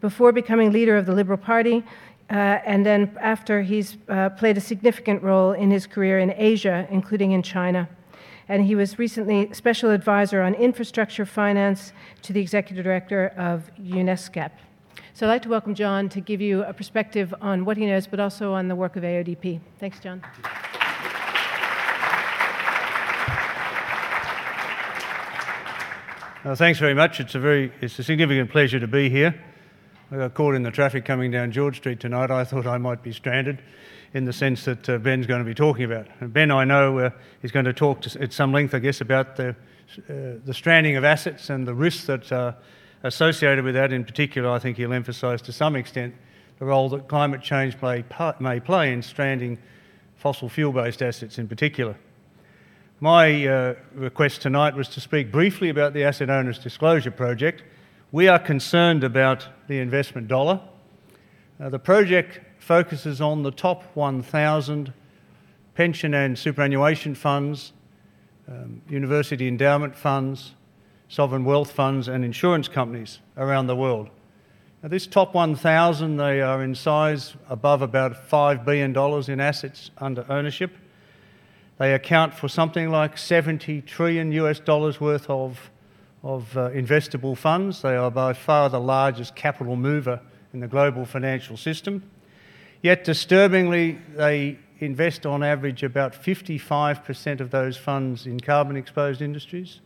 Before 0.00 0.32
becoming 0.32 0.72
leader 0.72 0.96
of 0.96 1.04
the 1.04 1.12
Liberal 1.12 1.36
Party, 1.36 1.84
uh, 2.30 2.64
and 2.64 2.86
then 2.86 3.14
after, 3.20 3.60
he's 3.60 3.98
uh, 4.08 4.30
played 4.30 4.56
a 4.56 4.62
significant 4.62 5.22
role 5.22 5.52
in 5.52 5.70
his 5.70 5.86
career 5.86 6.18
in 6.18 6.32
Asia, 6.34 6.88
including 6.90 7.32
in 7.32 7.42
China 7.42 7.90
and 8.50 8.66
he 8.66 8.74
was 8.74 8.98
recently 8.98 9.48
special 9.54 9.90
advisor 9.90 10.42
on 10.42 10.54
infrastructure 10.54 11.24
finance 11.24 11.92
to 12.20 12.32
the 12.32 12.40
executive 12.40 12.84
director 12.84 13.28
of 13.36 13.70
UNESCAP. 13.80 14.50
So 15.14 15.26
I'd 15.26 15.30
like 15.30 15.42
to 15.42 15.48
welcome 15.48 15.72
John 15.72 16.08
to 16.08 16.20
give 16.20 16.40
you 16.40 16.64
a 16.64 16.72
perspective 16.72 17.32
on 17.40 17.64
what 17.64 17.76
he 17.76 17.86
knows, 17.86 18.08
but 18.08 18.18
also 18.18 18.52
on 18.52 18.66
the 18.66 18.74
work 18.74 18.96
of 18.96 19.04
AODP. 19.04 19.60
Thanks, 19.78 20.00
John. 20.00 20.20
Thanks 26.56 26.80
very 26.80 26.94
much. 26.94 27.20
It's 27.20 27.36
a 27.36 27.38
very 27.38 27.72
it's 27.80 27.98
a 28.00 28.02
significant 28.02 28.50
pleasure 28.50 28.80
to 28.80 28.88
be 28.88 29.08
here. 29.08 29.40
I 30.10 30.16
got 30.16 30.34
caught 30.34 30.56
in 30.56 30.64
the 30.64 30.72
traffic 30.72 31.04
coming 31.04 31.30
down 31.30 31.52
George 31.52 31.76
Street 31.76 32.00
tonight. 32.00 32.32
I 32.32 32.42
thought 32.42 32.66
I 32.66 32.78
might 32.78 33.04
be 33.04 33.12
stranded 33.12 33.62
in 34.12 34.24
the 34.24 34.32
sense 34.32 34.64
that 34.64 34.88
uh, 34.88 34.98
Ben's 34.98 35.26
going 35.26 35.40
to 35.40 35.44
be 35.44 35.54
talking 35.54 35.84
about. 35.84 36.06
And 36.20 36.32
ben, 36.32 36.50
I 36.50 36.64
know, 36.64 36.98
uh, 36.98 37.10
is 37.42 37.52
going 37.52 37.66
to 37.66 37.72
talk 37.72 38.00
to, 38.02 38.20
at 38.20 38.32
some 38.32 38.52
length, 38.52 38.74
I 38.74 38.80
guess, 38.80 39.00
about 39.00 39.36
the, 39.36 39.50
uh, 39.50 39.54
the 40.44 40.52
stranding 40.52 40.96
of 40.96 41.04
assets 41.04 41.50
and 41.50 41.66
the 41.66 41.74
risks 41.74 42.06
that 42.06 42.32
are 42.32 42.56
associated 43.02 43.64
with 43.64 43.74
that. 43.74 43.92
In 43.92 44.04
particular, 44.04 44.50
I 44.50 44.58
think 44.58 44.76
he'll 44.76 44.92
emphasise 44.92 45.40
to 45.42 45.52
some 45.52 45.76
extent 45.76 46.14
the 46.58 46.64
role 46.66 46.88
that 46.90 47.08
climate 47.08 47.40
change 47.40 47.76
may, 47.80 48.04
may 48.40 48.60
play 48.60 48.92
in 48.92 49.02
stranding 49.02 49.58
fossil 50.16 50.48
fuel 50.48 50.72
based 50.72 51.02
assets 51.02 51.38
in 51.38 51.48
particular. 51.48 51.96
My 53.02 53.46
uh, 53.46 53.74
request 53.94 54.42
tonight 54.42 54.74
was 54.74 54.88
to 54.90 55.00
speak 55.00 55.32
briefly 55.32 55.70
about 55.70 55.94
the 55.94 56.04
Asset 56.04 56.28
Owners 56.28 56.58
Disclosure 56.58 57.10
Project. 57.10 57.62
We 58.12 58.28
are 58.28 58.38
concerned 58.38 59.04
about 59.04 59.48
the 59.68 59.78
investment 59.78 60.28
dollar. 60.28 60.60
Uh, 61.58 61.70
the 61.70 61.78
project 61.78 62.40
focuses 62.60 63.20
on 63.20 63.42
the 63.42 63.50
top 63.50 63.82
1,000 63.94 64.92
pension 65.74 66.14
and 66.14 66.38
superannuation 66.38 67.14
funds, 67.14 67.72
um, 68.46 68.82
university 68.88 69.48
endowment 69.48 69.96
funds, 69.96 70.52
sovereign 71.08 71.44
wealth 71.44 71.72
funds, 71.72 72.06
and 72.06 72.24
insurance 72.24 72.68
companies 72.68 73.18
around 73.36 73.66
the 73.66 73.74
world. 73.74 74.10
Now, 74.82 74.90
this 74.90 75.06
top 75.06 75.34
1,000, 75.34 76.16
they 76.16 76.42
are 76.42 76.62
in 76.62 76.74
size 76.74 77.34
above 77.48 77.82
about 77.82 78.28
$5 78.30 78.64
billion 78.64 78.96
in 79.30 79.40
assets 79.40 79.90
under 79.98 80.24
ownership. 80.30 80.76
They 81.78 81.94
account 81.94 82.34
for 82.34 82.48
something 82.48 82.90
like 82.90 83.16
70 83.16 83.82
trillion 83.82 84.32
US 84.32 84.60
dollars 84.60 85.00
worth 85.00 85.28
of, 85.30 85.70
of 86.22 86.56
uh, 86.56 86.70
investable 86.70 87.36
funds. 87.36 87.80
They 87.80 87.96
are 87.96 88.10
by 88.10 88.34
far 88.34 88.68
the 88.68 88.80
largest 88.80 89.34
capital 89.34 89.76
mover 89.76 90.20
in 90.52 90.60
the 90.60 90.68
global 90.68 91.06
financial 91.06 91.56
system. 91.56 92.02
Yet, 92.82 93.04
disturbingly, 93.04 93.98
they 94.14 94.58
invest 94.78 95.26
on 95.26 95.42
average 95.42 95.82
about 95.82 96.14
55% 96.14 97.40
of 97.40 97.50
those 97.50 97.76
funds 97.76 98.26
in 98.26 98.40
carbon 98.40 98.76
exposed 98.76 99.20
industries 99.20 99.80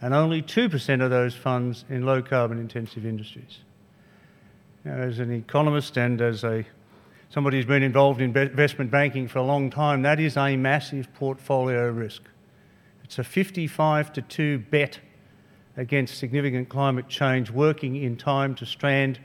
and 0.00 0.14
only 0.14 0.42
2% 0.42 1.02
of 1.02 1.10
those 1.10 1.34
funds 1.34 1.84
in 1.88 2.04
low 2.04 2.22
carbon 2.22 2.58
intensive 2.58 3.04
industries. 3.04 3.60
Now, 4.84 4.94
as 4.94 5.18
an 5.18 5.32
economist 5.32 5.96
and 5.96 6.20
as 6.20 6.44
a, 6.44 6.64
somebody 7.28 7.58
who's 7.58 7.66
been 7.66 7.82
involved 7.82 8.20
in 8.20 8.36
investment 8.36 8.90
banking 8.90 9.28
for 9.28 9.38
a 9.38 9.42
long 9.42 9.68
time, 9.68 10.02
that 10.02 10.20
is 10.20 10.36
a 10.36 10.56
massive 10.56 11.12
portfolio 11.14 11.90
risk. 11.90 12.22
It's 13.04 13.18
a 13.18 13.24
55 13.24 14.12
to 14.14 14.22
2 14.22 14.58
bet 14.70 15.00
against 15.76 16.18
significant 16.18 16.68
climate 16.68 17.08
change 17.08 17.50
working 17.50 17.96
in 17.96 18.16
time 18.16 18.54
to 18.56 18.66
strand 18.66 19.18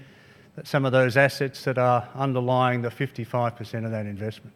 some 0.63 0.86
of 0.86 0.91
those 0.91 1.17
assets 1.17 1.63
that 1.63 1.77
are 1.77 2.08
underlying 2.15 2.81
the 2.81 2.89
55% 2.89 3.86
of 3.86 3.91
that 3.91 4.05
investment. 4.05 4.53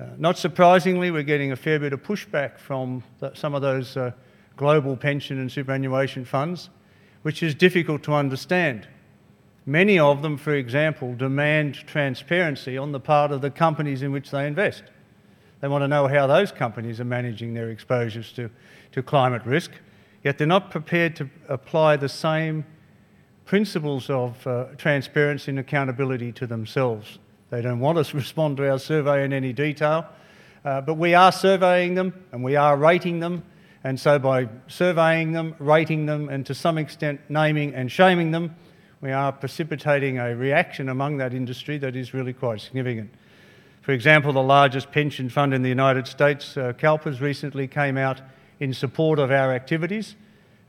Uh, 0.00 0.06
not 0.16 0.38
surprisingly, 0.38 1.10
we're 1.10 1.22
getting 1.22 1.52
a 1.52 1.56
fair 1.56 1.78
bit 1.78 1.92
of 1.92 2.02
pushback 2.02 2.58
from 2.58 3.02
the, 3.18 3.34
some 3.34 3.54
of 3.54 3.60
those 3.60 3.96
uh, 3.96 4.10
global 4.56 4.96
pension 4.96 5.38
and 5.38 5.52
superannuation 5.52 6.24
funds, 6.24 6.70
which 7.22 7.42
is 7.42 7.54
difficult 7.54 8.02
to 8.02 8.14
understand. 8.14 8.88
Many 9.66 9.98
of 9.98 10.22
them, 10.22 10.38
for 10.38 10.54
example, 10.54 11.14
demand 11.14 11.74
transparency 11.74 12.78
on 12.78 12.92
the 12.92 13.00
part 13.00 13.32
of 13.32 13.42
the 13.42 13.50
companies 13.50 14.02
in 14.02 14.12
which 14.12 14.30
they 14.30 14.46
invest. 14.46 14.84
They 15.60 15.68
want 15.68 15.82
to 15.82 15.88
know 15.88 16.08
how 16.08 16.26
those 16.26 16.50
companies 16.50 16.98
are 17.00 17.04
managing 17.04 17.54
their 17.54 17.70
exposures 17.70 18.32
to, 18.32 18.50
to 18.92 19.02
climate 19.02 19.42
risk, 19.44 19.70
yet 20.24 20.38
they're 20.38 20.46
not 20.46 20.70
prepared 20.70 21.14
to 21.16 21.28
apply 21.48 21.96
the 21.96 22.08
same 22.08 22.64
principles 23.44 24.08
of 24.10 24.46
uh, 24.46 24.64
transparency 24.76 25.50
and 25.50 25.58
accountability 25.58 26.32
to 26.32 26.46
themselves. 26.46 27.18
They 27.50 27.60
don't 27.60 27.80
want 27.80 27.98
us 27.98 28.10
to 28.10 28.16
respond 28.18 28.56
to 28.58 28.70
our 28.70 28.78
survey 28.78 29.24
in 29.24 29.32
any 29.32 29.52
detail, 29.52 30.06
uh, 30.64 30.80
but 30.80 30.94
we 30.94 31.14
are 31.14 31.32
surveying 31.32 31.94
them 31.94 32.24
and 32.32 32.42
we 32.42 32.56
are 32.56 32.76
rating 32.76 33.20
them. 33.20 33.42
And 33.84 33.98
so, 33.98 34.18
by 34.18 34.48
surveying 34.68 35.32
them, 35.32 35.56
rating 35.58 36.06
them, 36.06 36.28
and 36.28 36.46
to 36.46 36.54
some 36.54 36.78
extent 36.78 37.20
naming 37.28 37.74
and 37.74 37.90
shaming 37.90 38.30
them, 38.30 38.54
we 39.00 39.10
are 39.10 39.32
precipitating 39.32 40.18
a 40.18 40.36
reaction 40.36 40.88
among 40.88 41.16
that 41.16 41.34
industry 41.34 41.78
that 41.78 41.96
is 41.96 42.14
really 42.14 42.32
quite 42.32 42.60
significant. 42.60 43.12
For 43.80 43.90
example, 43.90 44.32
the 44.32 44.42
largest 44.42 44.92
pension 44.92 45.28
fund 45.28 45.52
in 45.52 45.62
the 45.62 45.68
United 45.68 46.06
States, 46.06 46.56
uh, 46.56 46.72
CalPERS, 46.74 47.20
recently 47.20 47.66
came 47.66 47.98
out 47.98 48.20
in 48.60 48.72
support 48.72 49.18
of 49.18 49.32
our 49.32 49.52
activities 49.52 50.14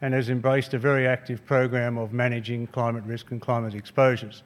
and 0.03 0.13
has 0.13 0.29
embraced 0.29 0.73
a 0.73 0.77
very 0.77 1.07
active 1.07 1.45
program 1.45 1.97
of 1.97 2.11
managing 2.11 2.67
climate 2.67 3.05
risk 3.05 3.31
and 3.31 3.39
climate 3.39 3.73
exposures. 3.73 4.43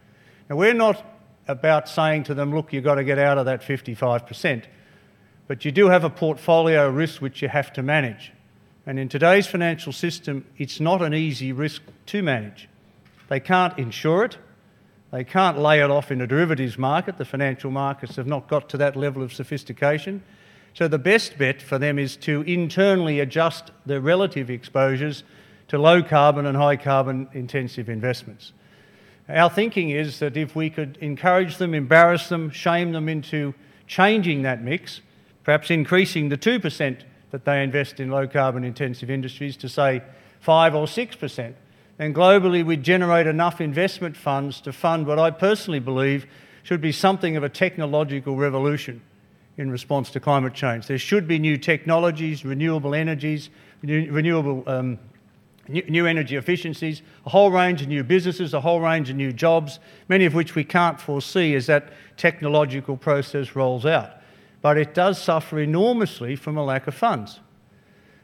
Now, 0.52 0.56
we're 0.56 0.72
not 0.72 1.04
about 1.48 1.90
saying 1.90 2.26
to 2.26 2.36
them, 2.36 2.54
look, 2.54 2.72
you've 2.72 2.84
got 2.84 2.96
to 2.96 3.04
get 3.04 3.18
out 3.18 3.40
of 3.40 3.48
that 3.48 3.62
55%, 3.62 4.66
but 5.48 5.66
you 5.66 5.72
do 5.72 5.88
have 5.88 6.04
a 6.04 6.12
portfolio 6.12 6.88
risk 6.88 7.24
which 7.24 7.42
you 7.42 7.48
have 7.48 7.74
to 7.74 7.82
manage. 7.82 8.32
And 8.86 9.00
in 9.00 9.10
today's 9.10 9.48
financial 9.48 9.92
system, 9.92 10.46
it's 10.60 10.80
not 10.80 11.02
an 11.02 11.16
easy 11.16 11.52
risk 11.52 11.82
to 12.06 12.22
manage. 12.22 12.70
They 13.28 13.40
can't 13.40 13.76
insure 13.80 14.26
it, 14.26 14.38
they 15.10 15.24
can't 15.24 15.58
lay 15.58 15.80
it 15.80 15.90
off 15.90 16.12
in 16.12 16.22
a 16.22 16.28
derivatives 16.28 16.78
market. 16.78 17.18
The 17.18 17.26
financial 17.26 17.72
markets 17.72 18.18
have 18.18 18.28
not 18.28 18.48
got 18.48 18.70
to 18.70 18.78
that 18.78 18.96
level 18.96 19.24
of 19.24 19.34
sophistication. 19.34 20.22
So 20.76 20.88
the 20.88 21.00
best 21.00 21.40
bet 21.40 21.64
for 21.64 21.80
them 21.80 21.98
is 21.98 22.16
to 22.18 22.44
internally 22.44 23.20
adjust 23.20 23.72
their 23.88 24.02
relative 24.02 24.52
exposures 24.52 25.24
to 25.68 25.78
low 25.78 26.02
carbon 26.02 26.46
and 26.46 26.58
high 26.58 26.78
carbon 26.78 27.28
intensive 27.34 27.90
investments. 27.90 28.54
Our 29.30 29.50
thinking 29.50 29.90
is 29.90 30.20
that 30.20 30.38
if 30.38 30.56
we 30.56 30.70
could 30.70 30.98
encourage 31.02 31.58
them, 31.58 31.74
embarrass 31.74 32.30
them, 32.30 32.50
shame 32.50 32.94
them 32.94 33.10
into 33.10 33.54
changing 33.86 34.44
that 34.44 34.64
mix, 34.64 35.02
perhaps 35.44 35.70
increasing 35.70 36.30
the 36.30 36.38
2% 36.38 37.02
that 37.32 37.44
they 37.44 37.62
invest 37.62 38.00
in 38.00 38.10
low 38.10 38.28
carbon 38.28 38.64
intensive 38.64 39.10
industries 39.10 39.58
to 39.58 39.68
say 39.68 40.02
5 40.40 40.76
or 40.76 40.86
6%, 40.86 41.54
then 41.98 42.14
globally 42.14 42.66
we'd 42.66 42.84
generate 42.84 43.28
enough 43.28 43.60
investment 43.60 44.16
funds 44.16 44.62
to 44.62 44.72
fund 44.72 45.06
what 45.06 45.20
I 45.20 45.32
personally 45.32 45.80
believe 45.80 46.26
should 46.64 46.80
be 46.82 46.92
something 46.92 47.36
of 47.36 47.44
a 47.44 47.50
technological 47.50 48.38
revolution 48.38 49.02
in 49.58 49.72
response 49.72 50.12
to 50.12 50.20
climate 50.20 50.54
change. 50.54 50.88
There 50.88 50.98
should 50.98 51.28
be 51.28 51.40
new 51.40 51.58
technologies, 51.58 52.46
renewable 52.46 52.94
energies, 52.94 53.50
renewable 53.82 54.64
um, 54.68 55.00
new 55.68 56.06
energy 56.06 56.36
efficiencies, 56.36 57.02
a 57.26 57.30
whole 57.30 57.52
range 57.52 57.82
of 57.82 57.88
new 57.88 58.04
businesses, 58.04 58.54
a 58.54 58.62
whole 58.62 58.80
range 58.80 59.10
of 59.10 59.16
new 59.16 59.34
jobs, 59.34 59.80
many 60.08 60.26
of 60.26 60.34
which 60.34 60.56
we 60.56 60.64
can't 60.64 61.00
foresee 61.00 61.56
as 61.56 61.68
that 61.68 61.92
technological 62.16 62.98
process 62.98 63.56
rolls 63.56 63.86
out. 63.86 64.12
But 64.62 64.78
it 64.78 64.94
does 64.94 65.22
suffer 65.22 65.60
enormously 65.60 66.36
from 66.36 66.58
a 66.58 66.64
lack 66.64 66.88
of 66.88 66.96
funds. 66.96 67.40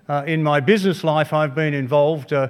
Uh, 0.07 0.23
in 0.25 0.43
my 0.43 0.59
business 0.59 1.03
life, 1.03 1.31
I've 1.33 1.55
been 1.55 1.73
involved 1.73 2.33
uh, 2.33 2.49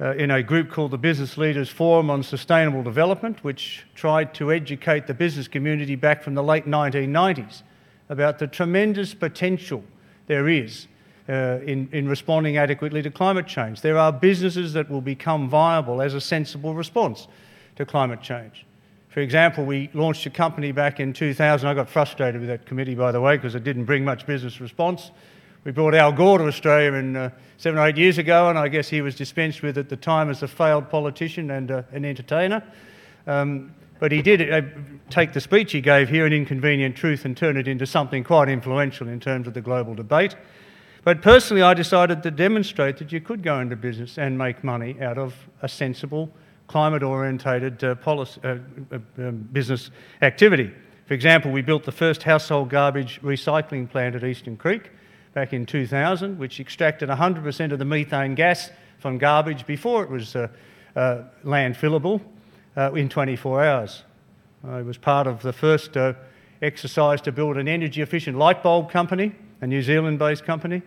uh, 0.00 0.12
in 0.12 0.30
a 0.30 0.42
group 0.42 0.70
called 0.70 0.90
the 0.90 0.98
Business 0.98 1.36
Leaders 1.36 1.68
Forum 1.68 2.10
on 2.10 2.22
Sustainable 2.22 2.82
Development, 2.82 3.42
which 3.44 3.84
tried 3.94 4.34
to 4.34 4.50
educate 4.52 5.06
the 5.06 5.14
business 5.14 5.46
community 5.46 5.94
back 5.94 6.22
from 6.22 6.34
the 6.34 6.42
late 6.42 6.66
1990s 6.66 7.62
about 8.08 8.38
the 8.38 8.46
tremendous 8.46 9.14
potential 9.14 9.84
there 10.26 10.48
is 10.48 10.88
uh, 11.30 11.60
in, 11.64 11.88
in 11.92 12.08
responding 12.08 12.56
adequately 12.56 13.02
to 13.02 13.10
climate 13.10 13.46
change. 13.46 13.82
There 13.82 13.96
are 13.96 14.12
businesses 14.12 14.72
that 14.72 14.90
will 14.90 15.00
become 15.00 15.48
viable 15.48 16.02
as 16.02 16.14
a 16.14 16.20
sensible 16.20 16.74
response 16.74 17.28
to 17.76 17.86
climate 17.86 18.20
change. 18.20 18.66
For 19.10 19.20
example, 19.20 19.64
we 19.64 19.90
launched 19.94 20.26
a 20.26 20.30
company 20.30 20.72
back 20.72 20.98
in 20.98 21.12
2000. 21.12 21.68
I 21.68 21.74
got 21.74 21.88
frustrated 21.88 22.40
with 22.40 22.48
that 22.48 22.66
committee, 22.66 22.94
by 22.94 23.12
the 23.12 23.20
way, 23.20 23.36
because 23.36 23.54
it 23.54 23.62
didn't 23.62 23.84
bring 23.84 24.04
much 24.04 24.26
business 24.26 24.60
response. 24.60 25.12
We 25.62 25.72
brought 25.72 25.94
Al 25.94 26.12
Gore 26.12 26.38
to 26.38 26.46
Australia 26.46 26.94
in, 26.94 27.16
uh, 27.16 27.30
seven 27.58 27.78
or 27.78 27.86
eight 27.86 27.96
years 27.96 28.18
ago, 28.18 28.48
and 28.48 28.58
I 28.58 28.68
guess 28.68 28.88
he 28.88 29.00
was 29.00 29.14
dispensed 29.14 29.62
with 29.62 29.78
at 29.78 29.88
the 29.88 29.96
time 29.96 30.30
as 30.30 30.42
a 30.42 30.48
failed 30.48 30.90
politician 30.90 31.50
and 31.50 31.70
uh, 31.70 31.82
an 31.92 32.04
entertainer. 32.04 32.62
Um, 33.26 33.74
but 33.98 34.10
he 34.10 34.22
did 34.22 34.50
uh, 34.50 34.62
take 35.10 35.32
the 35.32 35.40
speech 35.40 35.72
he 35.72 35.80
gave 35.80 36.08
here, 36.08 36.24
An 36.24 36.32
Inconvenient 36.32 36.96
Truth, 36.96 37.24
and 37.24 37.36
turn 37.36 37.56
it 37.56 37.68
into 37.68 37.86
something 37.86 38.24
quite 38.24 38.48
influential 38.48 39.06
in 39.06 39.20
terms 39.20 39.46
of 39.46 39.54
the 39.54 39.60
global 39.60 39.94
debate. 39.94 40.34
But 41.02 41.22
personally, 41.22 41.62
I 41.62 41.72
decided 41.74 42.22
to 42.24 42.30
demonstrate 42.30 42.98
that 42.98 43.10
you 43.10 43.20
could 43.20 43.42
go 43.42 43.58
into 43.60 43.74
business 43.74 44.18
and 44.18 44.36
make 44.36 44.62
money 44.62 45.00
out 45.00 45.16
of 45.16 45.34
a 45.62 45.68
sensible, 45.68 46.30
climate 46.66 47.02
orientated 47.02 47.82
uh, 47.82 47.94
policy, 47.94 48.40
uh, 48.44 48.58
uh, 48.92 48.98
um, 49.18 49.48
business 49.52 49.90
activity. 50.20 50.70
For 51.06 51.14
example, 51.14 51.50
we 51.50 51.62
built 51.62 51.84
the 51.84 51.92
first 51.92 52.22
household 52.22 52.68
garbage 52.68 53.20
recycling 53.22 53.88
plant 53.90 54.14
at 54.14 54.24
Eastern 54.24 54.56
Creek 54.56 54.90
back 55.32 55.52
in 55.54 55.64
2000, 55.64 56.38
which 56.38 56.60
extracted 56.60 57.08
100% 57.08 57.72
of 57.72 57.78
the 57.78 57.84
methane 57.84 58.34
gas 58.34 58.70
from 58.98 59.16
garbage 59.16 59.66
before 59.66 60.04
it 60.04 60.10
was 60.10 60.36
uh, 60.36 60.48
uh, 60.94 61.22
landfillable 61.44 62.20
uh, 62.76 62.92
in 62.92 63.08
24 63.08 63.64
hours. 63.64 64.02
I 64.62 64.82
was 64.82 64.98
part 64.98 65.26
of 65.26 65.40
the 65.40 65.54
first 65.54 65.96
exercise 66.60 67.22
to 67.22 67.32
build 67.32 67.56
an 67.56 67.68
energy 67.68 68.02
efficient 68.02 68.36
light 68.36 68.62
bulb 68.62 68.90
company 68.90 69.32
a 69.60 69.66
New 69.66 69.82
Zealand 69.82 70.18
based 70.18 70.44
company. 70.44 70.82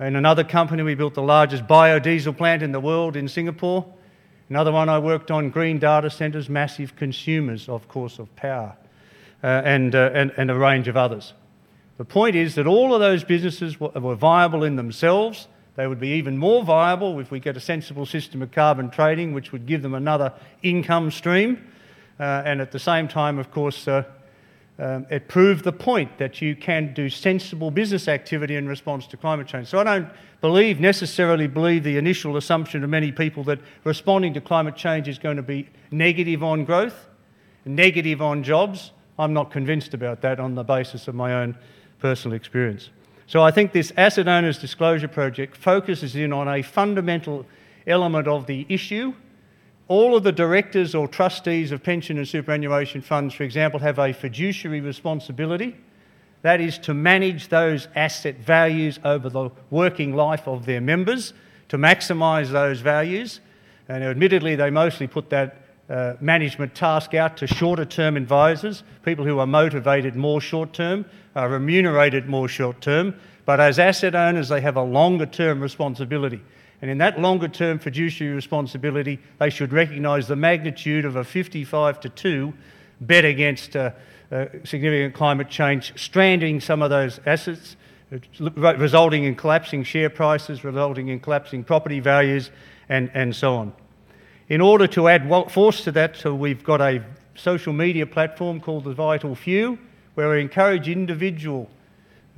In 0.00 0.16
another 0.16 0.44
company, 0.44 0.82
we 0.82 0.94
built 0.94 1.14
the 1.14 1.22
largest 1.22 1.66
biodiesel 1.66 2.36
plant 2.36 2.62
in 2.62 2.72
the 2.72 2.80
world 2.80 3.16
in 3.16 3.28
Singapore. 3.28 3.84
Another 4.48 4.72
one 4.72 4.88
I 4.88 4.98
worked 4.98 5.30
on, 5.30 5.50
green 5.50 5.78
data 5.78 6.10
centres, 6.10 6.48
massive 6.48 6.96
consumers, 6.96 7.68
of 7.68 7.86
course, 7.86 8.18
of 8.18 8.34
power, 8.34 8.76
uh, 9.44 9.46
and, 9.46 9.94
uh, 9.94 10.10
and, 10.12 10.32
and 10.36 10.50
a 10.50 10.54
range 10.54 10.88
of 10.88 10.96
others. 10.96 11.34
The 11.98 12.04
point 12.04 12.34
is 12.34 12.54
that 12.54 12.66
all 12.66 12.94
of 12.94 13.00
those 13.00 13.22
businesses 13.22 13.78
were, 13.78 13.90
were 13.90 14.14
viable 14.14 14.64
in 14.64 14.76
themselves. 14.76 15.46
They 15.76 15.86
would 15.86 16.00
be 16.00 16.08
even 16.14 16.36
more 16.36 16.64
viable 16.64 17.20
if 17.20 17.30
we 17.30 17.38
get 17.38 17.56
a 17.56 17.60
sensible 17.60 18.06
system 18.06 18.42
of 18.42 18.50
carbon 18.50 18.90
trading, 18.90 19.34
which 19.34 19.52
would 19.52 19.66
give 19.66 19.82
them 19.82 19.94
another 19.94 20.32
income 20.62 21.10
stream. 21.10 21.64
Uh, 22.18 22.42
and 22.44 22.60
at 22.60 22.72
the 22.72 22.78
same 22.78 23.06
time, 23.06 23.38
of 23.38 23.50
course, 23.50 23.86
uh, 23.86 24.04
um, 24.80 25.06
it 25.10 25.28
proved 25.28 25.64
the 25.64 25.72
point 25.72 26.16
that 26.16 26.40
you 26.40 26.56
can 26.56 26.94
do 26.94 27.10
sensible 27.10 27.70
business 27.70 28.08
activity 28.08 28.56
in 28.56 28.66
response 28.66 29.06
to 29.08 29.16
climate 29.18 29.46
change. 29.46 29.68
So 29.68 29.78
I 29.78 29.84
don't 29.84 30.08
believe, 30.40 30.80
necessarily 30.80 31.46
believe, 31.46 31.84
the 31.84 31.98
initial 31.98 32.38
assumption 32.38 32.82
of 32.82 32.88
many 32.88 33.12
people 33.12 33.44
that 33.44 33.60
responding 33.84 34.32
to 34.34 34.40
climate 34.40 34.76
change 34.76 35.06
is 35.06 35.18
going 35.18 35.36
to 35.36 35.42
be 35.42 35.68
negative 35.90 36.42
on 36.42 36.64
growth, 36.64 37.08
negative 37.66 38.22
on 38.22 38.42
jobs. 38.42 38.92
I'm 39.18 39.34
not 39.34 39.50
convinced 39.50 39.92
about 39.92 40.22
that 40.22 40.40
on 40.40 40.54
the 40.54 40.64
basis 40.64 41.08
of 41.08 41.14
my 41.14 41.34
own 41.34 41.58
personal 41.98 42.34
experience. 42.34 42.88
So 43.26 43.42
I 43.42 43.50
think 43.50 43.72
this 43.72 43.92
Asset 43.98 44.28
Owners 44.28 44.58
Disclosure 44.58 45.08
Project 45.08 45.58
focuses 45.58 46.16
in 46.16 46.32
on 46.32 46.48
a 46.48 46.62
fundamental 46.62 47.44
element 47.86 48.26
of 48.26 48.46
the 48.46 48.64
issue 48.70 49.12
all 49.90 50.16
of 50.16 50.22
the 50.22 50.30
directors 50.30 50.94
or 50.94 51.08
trustees 51.08 51.72
of 51.72 51.82
pension 51.82 52.16
and 52.16 52.28
superannuation 52.28 53.02
funds, 53.02 53.34
for 53.34 53.42
example, 53.42 53.80
have 53.80 53.98
a 53.98 54.12
fiduciary 54.12 54.80
responsibility. 54.80 55.76
That 56.42 56.60
is 56.60 56.78
to 56.78 56.94
manage 56.94 57.48
those 57.48 57.88
asset 57.96 58.36
values 58.36 59.00
over 59.04 59.28
the 59.28 59.50
working 59.68 60.14
life 60.14 60.46
of 60.46 60.64
their 60.64 60.80
members, 60.80 61.32
to 61.70 61.76
maximise 61.76 62.52
those 62.52 62.80
values. 62.80 63.40
And 63.88 64.04
admittedly, 64.04 64.54
they 64.54 64.70
mostly 64.70 65.08
put 65.08 65.28
that 65.30 65.56
uh, 65.88 66.14
management 66.20 66.76
task 66.76 67.14
out 67.14 67.36
to 67.38 67.48
shorter 67.48 67.84
term 67.84 68.16
advisors, 68.16 68.84
people 69.04 69.24
who 69.24 69.40
are 69.40 69.46
motivated 69.46 70.14
more 70.14 70.40
short 70.40 70.72
term, 70.72 71.04
are 71.34 71.48
remunerated 71.48 72.28
more 72.28 72.46
short 72.46 72.80
term. 72.80 73.16
But 73.44 73.58
as 73.58 73.80
asset 73.80 74.14
owners, 74.14 74.50
they 74.50 74.60
have 74.60 74.76
a 74.76 74.84
longer 74.84 75.26
term 75.26 75.60
responsibility. 75.60 76.40
And 76.82 76.90
in 76.90 76.98
that 76.98 77.20
longer 77.20 77.48
term 77.48 77.78
fiduciary 77.78 78.34
responsibility, 78.34 79.18
they 79.38 79.50
should 79.50 79.72
recognise 79.72 80.28
the 80.28 80.36
magnitude 80.36 81.04
of 81.04 81.16
a 81.16 81.24
55 81.24 82.00
to 82.00 82.08
2 82.08 82.54
bet 83.00 83.24
against 83.24 83.76
uh, 83.76 83.90
uh, 84.30 84.46
significant 84.64 85.14
climate 85.14 85.48
change, 85.48 85.92
stranding 85.96 86.60
some 86.60 86.82
of 86.82 86.90
those 86.90 87.20
assets, 87.26 87.76
resulting 88.42 89.24
in 89.24 89.34
collapsing 89.34 89.82
share 89.82 90.10
prices, 90.10 90.64
resulting 90.64 91.08
in 91.08 91.20
collapsing 91.20 91.64
property 91.64 92.00
values, 92.00 92.50
and, 92.88 93.10
and 93.14 93.34
so 93.34 93.56
on. 93.56 93.72
In 94.48 94.60
order 94.60 94.86
to 94.88 95.08
add 95.08 95.28
force 95.50 95.84
to 95.84 95.92
that, 95.92 96.16
so 96.16 96.34
we've 96.34 96.64
got 96.64 96.80
a 96.80 97.04
social 97.34 97.72
media 97.72 98.06
platform 98.06 98.60
called 98.60 98.84
the 98.84 98.92
Vital 98.92 99.34
Few, 99.34 99.78
where 100.14 100.30
we 100.30 100.40
encourage 100.40 100.88
individual 100.88 101.70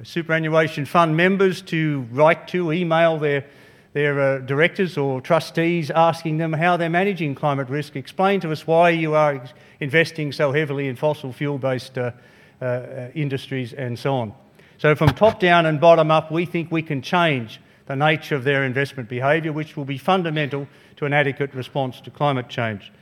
superannuation 0.02 0.84
fund 0.84 1.16
members 1.16 1.62
to 1.62 2.06
write 2.12 2.48
to, 2.48 2.72
email 2.72 3.18
their 3.18 3.44
their 3.92 4.20
uh, 4.20 4.38
directors 4.38 4.96
or 4.96 5.20
trustees 5.20 5.90
asking 5.90 6.38
them 6.38 6.52
how 6.52 6.76
they're 6.76 6.88
managing 6.88 7.34
climate 7.34 7.68
risk. 7.68 7.94
Explain 7.94 8.40
to 8.40 8.50
us 8.50 8.66
why 8.66 8.90
you 8.90 9.14
are 9.14 9.44
investing 9.80 10.32
so 10.32 10.52
heavily 10.52 10.88
in 10.88 10.96
fossil 10.96 11.32
fuel 11.32 11.58
based 11.58 11.98
uh, 11.98 12.12
uh, 12.60 13.08
industries 13.14 13.72
and 13.72 13.98
so 13.98 14.14
on. 14.14 14.32
So, 14.78 14.94
from 14.94 15.08
top 15.10 15.38
down 15.38 15.66
and 15.66 15.80
bottom 15.80 16.10
up, 16.10 16.32
we 16.32 16.46
think 16.46 16.72
we 16.72 16.82
can 16.82 17.02
change 17.02 17.60
the 17.86 17.96
nature 17.96 18.34
of 18.34 18.44
their 18.44 18.64
investment 18.64 19.08
behaviour, 19.08 19.52
which 19.52 19.76
will 19.76 19.84
be 19.84 19.98
fundamental 19.98 20.66
to 20.96 21.04
an 21.04 21.12
adequate 21.12 21.54
response 21.54 22.00
to 22.00 22.10
climate 22.10 22.48
change. 22.48 22.92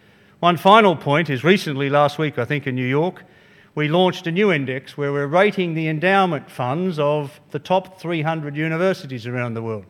One 0.40 0.56
final 0.56 0.96
point 0.96 1.30
is 1.30 1.44
recently, 1.44 1.90
last 1.90 2.18
week, 2.18 2.38
I 2.38 2.44
think, 2.44 2.66
in 2.66 2.74
New 2.74 2.86
York, 2.86 3.24
we 3.74 3.88
launched 3.88 4.26
a 4.26 4.32
new 4.32 4.50
index 4.50 4.96
where 4.96 5.12
we're 5.12 5.26
rating 5.26 5.74
the 5.74 5.86
endowment 5.86 6.50
funds 6.50 6.98
of 6.98 7.40
the 7.50 7.58
top 7.58 8.00
300 8.00 8.56
universities 8.56 9.26
around 9.26 9.54
the 9.54 9.62
world. 9.62 9.84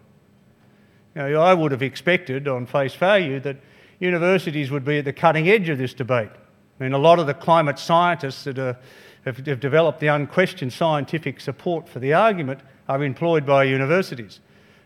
Know, 1.14 1.40
I 1.40 1.54
would 1.54 1.72
have 1.72 1.82
expected, 1.82 2.46
on 2.46 2.66
face 2.66 2.94
value, 2.94 3.40
that 3.40 3.56
universities 3.98 4.70
would 4.70 4.84
be 4.84 4.98
at 4.98 5.04
the 5.04 5.12
cutting 5.12 5.48
edge 5.48 5.68
of 5.68 5.78
this 5.78 5.94
debate. 5.94 6.30
I 6.78 6.84
mean, 6.84 6.92
a 6.92 6.98
lot 6.98 7.18
of 7.18 7.26
the 7.26 7.34
climate 7.34 7.78
scientists 7.78 8.44
that 8.44 8.58
are, 8.58 8.78
have, 9.24 9.44
have 9.46 9.60
developed 9.60 10.00
the 10.00 10.06
unquestioned 10.06 10.72
scientific 10.72 11.40
support 11.40 11.88
for 11.88 11.98
the 11.98 12.14
argument 12.14 12.60
are 12.88 13.02
employed 13.04 13.44
by 13.44 13.64
universities. 13.64 14.40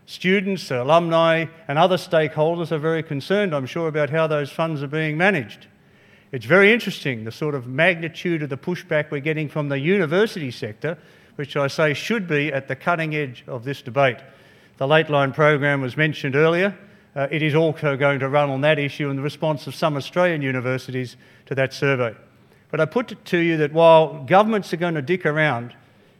Students, 0.05 0.69
alumni, 0.69 1.45
and 1.67 1.79
other 1.79 1.97
stakeholders 1.97 2.71
are 2.71 2.77
very 2.77 3.01
concerned, 3.01 3.55
I'm 3.55 3.65
sure, 3.65 3.87
about 3.87 4.09
how 4.09 4.27
those 4.27 4.51
funds 4.51 4.83
are 4.83 4.87
being 4.87 5.17
managed. 5.17 5.67
It's 6.31 6.45
very 6.45 6.73
interesting 6.73 7.23
the 7.23 7.31
sort 7.31 7.55
of 7.55 7.65
magnitude 7.65 8.43
of 8.43 8.49
the 8.49 8.57
pushback 8.57 9.09
we're 9.09 9.21
getting 9.21 9.47
from 9.47 9.69
the 9.69 9.79
university 9.79 10.51
sector, 10.51 10.97
which 11.35 11.55
I 11.55 11.67
say 11.67 11.93
should 11.93 12.27
be 12.27 12.51
at 12.51 12.67
the 12.67 12.75
cutting 12.75 13.15
edge 13.15 13.43
of 13.47 13.63
this 13.63 13.81
debate. 13.81 14.17
The 14.77 14.85
Lateline 14.85 15.33
program 15.33 15.79
was 15.81 15.95
mentioned 15.95 16.35
earlier. 16.35 16.77
Uh, 17.15 17.27
it 17.31 17.41
is 17.41 17.55
also 17.55 17.95
going 17.95 18.19
to 18.19 18.27
run 18.27 18.49
on 18.49 18.59
that 18.61 18.77
issue 18.77 19.09
and 19.09 19.17
the 19.17 19.23
response 19.23 19.67
of 19.67 19.75
some 19.75 19.95
Australian 19.95 20.41
universities 20.41 21.15
to 21.45 21.55
that 21.55 21.73
survey. 21.73 22.13
But 22.71 22.81
I 22.81 22.85
put 22.85 23.13
it 23.13 23.23
to 23.25 23.37
you 23.37 23.55
that 23.57 23.71
while 23.71 24.25
governments 24.25 24.73
are 24.73 24.77
going 24.77 24.95
to 24.95 25.01
dick 25.01 25.25
around 25.25 25.73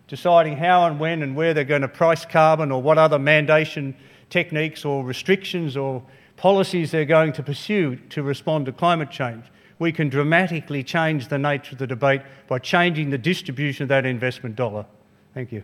deciding 0.07 0.55
how 0.55 0.85
and 0.85 0.99
when 0.99 1.21
and 1.21 1.35
where 1.35 1.53
they're 1.53 1.65
going 1.65 1.81
to 1.81 1.87
price 1.89 2.25
carbon 2.25 2.71
or 2.71 2.81
what 2.81 2.97
other 2.97 3.17
mandation 3.17 3.93
techniques 4.29 4.85
or 4.85 5.03
restrictions 5.03 5.75
or 5.75 6.01
policies 6.37 6.91
they're 6.91 7.05
going 7.05 7.33
to 7.33 7.43
pursue 7.43 7.97
to 8.09 8.23
respond 8.23 8.65
to 8.67 8.71
climate 8.71 9.11
change, 9.11 9.43
we 9.79 9.91
can 9.91 10.07
dramatically 10.07 10.83
change 10.83 11.27
the 11.27 11.37
nature 11.37 11.73
of 11.73 11.79
the 11.79 11.87
debate 11.87 12.21
by 12.47 12.59
changing 12.59 13.09
the 13.09 13.17
distribution 13.17 13.83
of 13.83 13.89
that 13.89 14.05
investment 14.05 14.55
dollar. 14.55 14.85
Thank 15.33 15.51
you. 15.51 15.63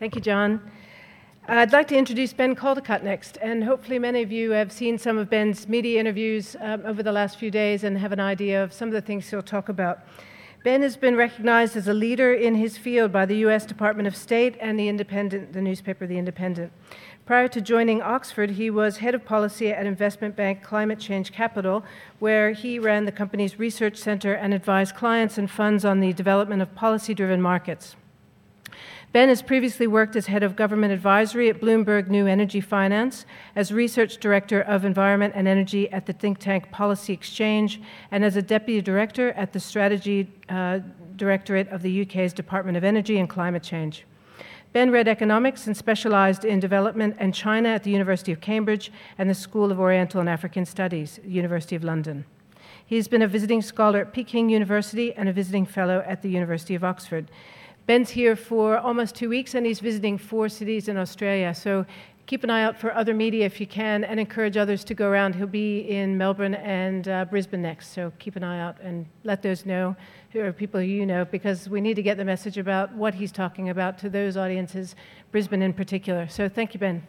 Thank 0.00 0.16
you, 0.16 0.20
John. 0.20 0.60
I'd 1.46 1.72
like 1.72 1.86
to 1.88 1.96
introduce 1.96 2.32
Ben 2.32 2.56
Caldecott 2.56 3.04
next, 3.04 3.36
and 3.40 3.62
hopefully 3.62 3.98
many 3.98 4.22
of 4.22 4.32
you 4.32 4.50
have 4.50 4.72
seen 4.72 4.98
some 4.98 5.18
of 5.18 5.30
Ben's 5.30 5.68
media 5.68 6.00
interviews 6.00 6.56
um, 6.60 6.82
over 6.84 7.02
the 7.02 7.12
last 7.12 7.38
few 7.38 7.50
days 7.50 7.84
and 7.84 7.96
have 7.98 8.12
an 8.12 8.20
idea 8.20 8.64
of 8.64 8.72
some 8.72 8.88
of 8.88 8.94
the 8.94 9.00
things 9.00 9.30
he'll 9.30 9.42
talk 9.42 9.68
about. 9.68 10.00
Ben 10.64 10.82
has 10.82 10.96
been 10.96 11.14
recognized 11.14 11.76
as 11.76 11.86
a 11.86 11.94
leader 11.94 12.32
in 12.32 12.54
his 12.54 12.76
field 12.76 13.12
by 13.12 13.24
the 13.24 13.36
U.S. 13.36 13.66
Department 13.66 14.08
of 14.08 14.16
State 14.16 14.56
and 14.60 14.78
the 14.78 14.88
Independent, 14.88 15.52
the 15.52 15.60
newspaper 15.60 16.06
The 16.06 16.18
Independent. 16.18 16.72
Prior 17.24 17.46
to 17.48 17.60
joining 17.60 18.02
Oxford, 18.02 18.52
he 18.52 18.70
was 18.70 18.96
head 18.96 19.14
of 19.14 19.24
policy 19.24 19.70
at 19.70 19.86
investment 19.86 20.34
bank 20.34 20.62
Climate 20.62 20.98
Change 20.98 21.30
Capital, 21.30 21.84
where 22.18 22.52
he 22.52 22.78
ran 22.78 23.04
the 23.04 23.12
company's 23.12 23.58
research 23.58 23.98
center 23.98 24.32
and 24.32 24.52
advised 24.54 24.96
clients 24.96 25.38
and 25.38 25.50
funds 25.50 25.84
on 25.84 26.00
the 26.00 26.12
development 26.14 26.62
of 26.62 26.74
policy 26.74 27.14
driven 27.14 27.40
markets. 27.40 27.94
Ben 29.14 29.28
has 29.28 29.42
previously 29.42 29.86
worked 29.86 30.16
as 30.16 30.26
head 30.26 30.42
of 30.42 30.56
government 30.56 30.92
advisory 30.92 31.48
at 31.48 31.60
Bloomberg 31.60 32.08
New 32.08 32.26
Energy 32.26 32.60
Finance, 32.60 33.24
as 33.54 33.70
research 33.70 34.16
director 34.16 34.60
of 34.60 34.84
environment 34.84 35.34
and 35.36 35.46
energy 35.46 35.88
at 35.92 36.06
the 36.06 36.12
think 36.12 36.40
tank 36.40 36.72
Policy 36.72 37.12
Exchange, 37.12 37.80
and 38.10 38.24
as 38.24 38.34
a 38.34 38.42
deputy 38.42 38.82
director 38.82 39.30
at 39.34 39.52
the 39.52 39.60
strategy 39.60 40.28
uh, 40.48 40.80
directorate 41.14 41.68
of 41.68 41.82
the 41.82 42.02
UK's 42.02 42.32
Department 42.32 42.76
of 42.76 42.82
Energy 42.82 43.16
and 43.16 43.28
Climate 43.28 43.62
Change. 43.62 44.04
Ben 44.72 44.90
read 44.90 45.06
economics 45.06 45.68
and 45.68 45.76
specialized 45.76 46.44
in 46.44 46.58
development 46.58 47.14
and 47.20 47.32
China 47.32 47.68
at 47.68 47.84
the 47.84 47.92
University 47.92 48.32
of 48.32 48.40
Cambridge 48.40 48.90
and 49.16 49.30
the 49.30 49.34
School 49.34 49.70
of 49.70 49.78
Oriental 49.78 50.18
and 50.18 50.28
African 50.28 50.66
Studies, 50.66 51.20
University 51.24 51.76
of 51.76 51.84
London. 51.84 52.24
He's 52.84 53.06
been 53.06 53.22
a 53.22 53.28
visiting 53.28 53.62
scholar 53.62 54.00
at 54.00 54.12
Peking 54.12 54.50
University 54.50 55.14
and 55.14 55.28
a 55.28 55.32
visiting 55.32 55.66
fellow 55.66 56.02
at 56.04 56.22
the 56.22 56.30
University 56.30 56.74
of 56.74 56.82
Oxford. 56.82 57.30
Ben's 57.86 58.10
here 58.10 58.34
for 58.34 58.78
almost 58.78 59.14
two 59.14 59.28
weeks 59.28 59.54
and 59.54 59.66
he's 59.66 59.80
visiting 59.80 60.16
four 60.16 60.48
cities 60.48 60.88
in 60.88 60.96
Australia. 60.96 61.54
So 61.54 61.84
keep 62.26 62.42
an 62.42 62.48
eye 62.48 62.62
out 62.62 62.78
for 62.78 62.94
other 62.94 63.12
media 63.12 63.44
if 63.44 63.60
you 63.60 63.66
can 63.66 64.04
and 64.04 64.18
encourage 64.18 64.56
others 64.56 64.84
to 64.84 64.94
go 64.94 65.08
around. 65.08 65.34
He'll 65.34 65.46
be 65.46 65.80
in 65.80 66.16
Melbourne 66.16 66.54
and 66.54 67.06
uh, 67.06 67.26
Brisbane 67.26 67.60
next. 67.60 67.92
So 67.92 68.10
keep 68.18 68.36
an 68.36 68.44
eye 68.44 68.58
out 68.58 68.80
and 68.80 69.04
let 69.24 69.42
those 69.42 69.66
know, 69.66 69.94
who 70.30 70.40
are 70.40 70.52
people 70.52 70.80
you 70.80 71.04
know, 71.04 71.26
because 71.26 71.68
we 71.68 71.82
need 71.82 71.94
to 71.94 72.02
get 72.02 72.16
the 72.16 72.24
message 72.24 72.56
about 72.56 72.92
what 72.94 73.14
he's 73.14 73.30
talking 73.30 73.68
about 73.68 73.98
to 73.98 74.08
those 74.08 74.38
audiences, 74.38 74.96
Brisbane 75.30 75.60
in 75.60 75.74
particular. 75.74 76.26
So 76.26 76.48
thank 76.48 76.72
you, 76.72 76.80
Ben. 76.80 77.06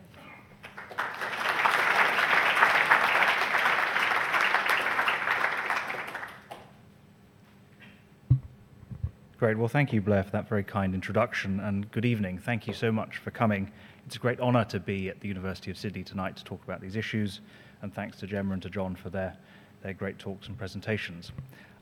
Great. 9.37 9.57
Well, 9.57 9.67
thank 9.67 9.91
you, 9.91 9.99
Blair, 9.99 10.23
for 10.23 10.31
that 10.31 10.47
very 10.47 10.63
kind 10.63 10.95
introduction, 10.95 11.59
and 11.59 11.91
good 11.91 12.05
evening. 12.05 12.37
Thank 12.37 12.67
you 12.67 12.73
so 12.73 12.89
much 12.89 13.17
for 13.17 13.31
coming. 13.31 13.69
It's 14.05 14.15
a 14.15 14.19
great 14.19 14.39
honour 14.39 14.63
to 14.63 14.79
be 14.79 15.09
at 15.09 15.19
the 15.19 15.27
University 15.27 15.69
of 15.69 15.77
Sydney 15.77 16.03
tonight 16.03 16.37
to 16.37 16.43
talk 16.45 16.63
about 16.63 16.79
these 16.79 16.95
issues, 16.95 17.41
and 17.81 17.93
thanks 17.93 18.17
to 18.19 18.27
Gemma 18.27 18.53
and 18.53 18.61
to 18.61 18.69
John 18.69 18.95
for 18.95 19.09
their, 19.09 19.35
their 19.83 19.91
great 19.91 20.19
talks 20.19 20.47
and 20.47 20.57
presentations. 20.57 21.33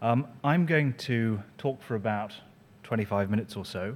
Um, 0.01 0.25
I'm 0.43 0.65
going 0.65 0.93
to 0.93 1.43
talk 1.59 1.79
for 1.83 1.93
about 1.93 2.33
25 2.81 3.29
minutes 3.29 3.55
or 3.55 3.65
so, 3.65 3.95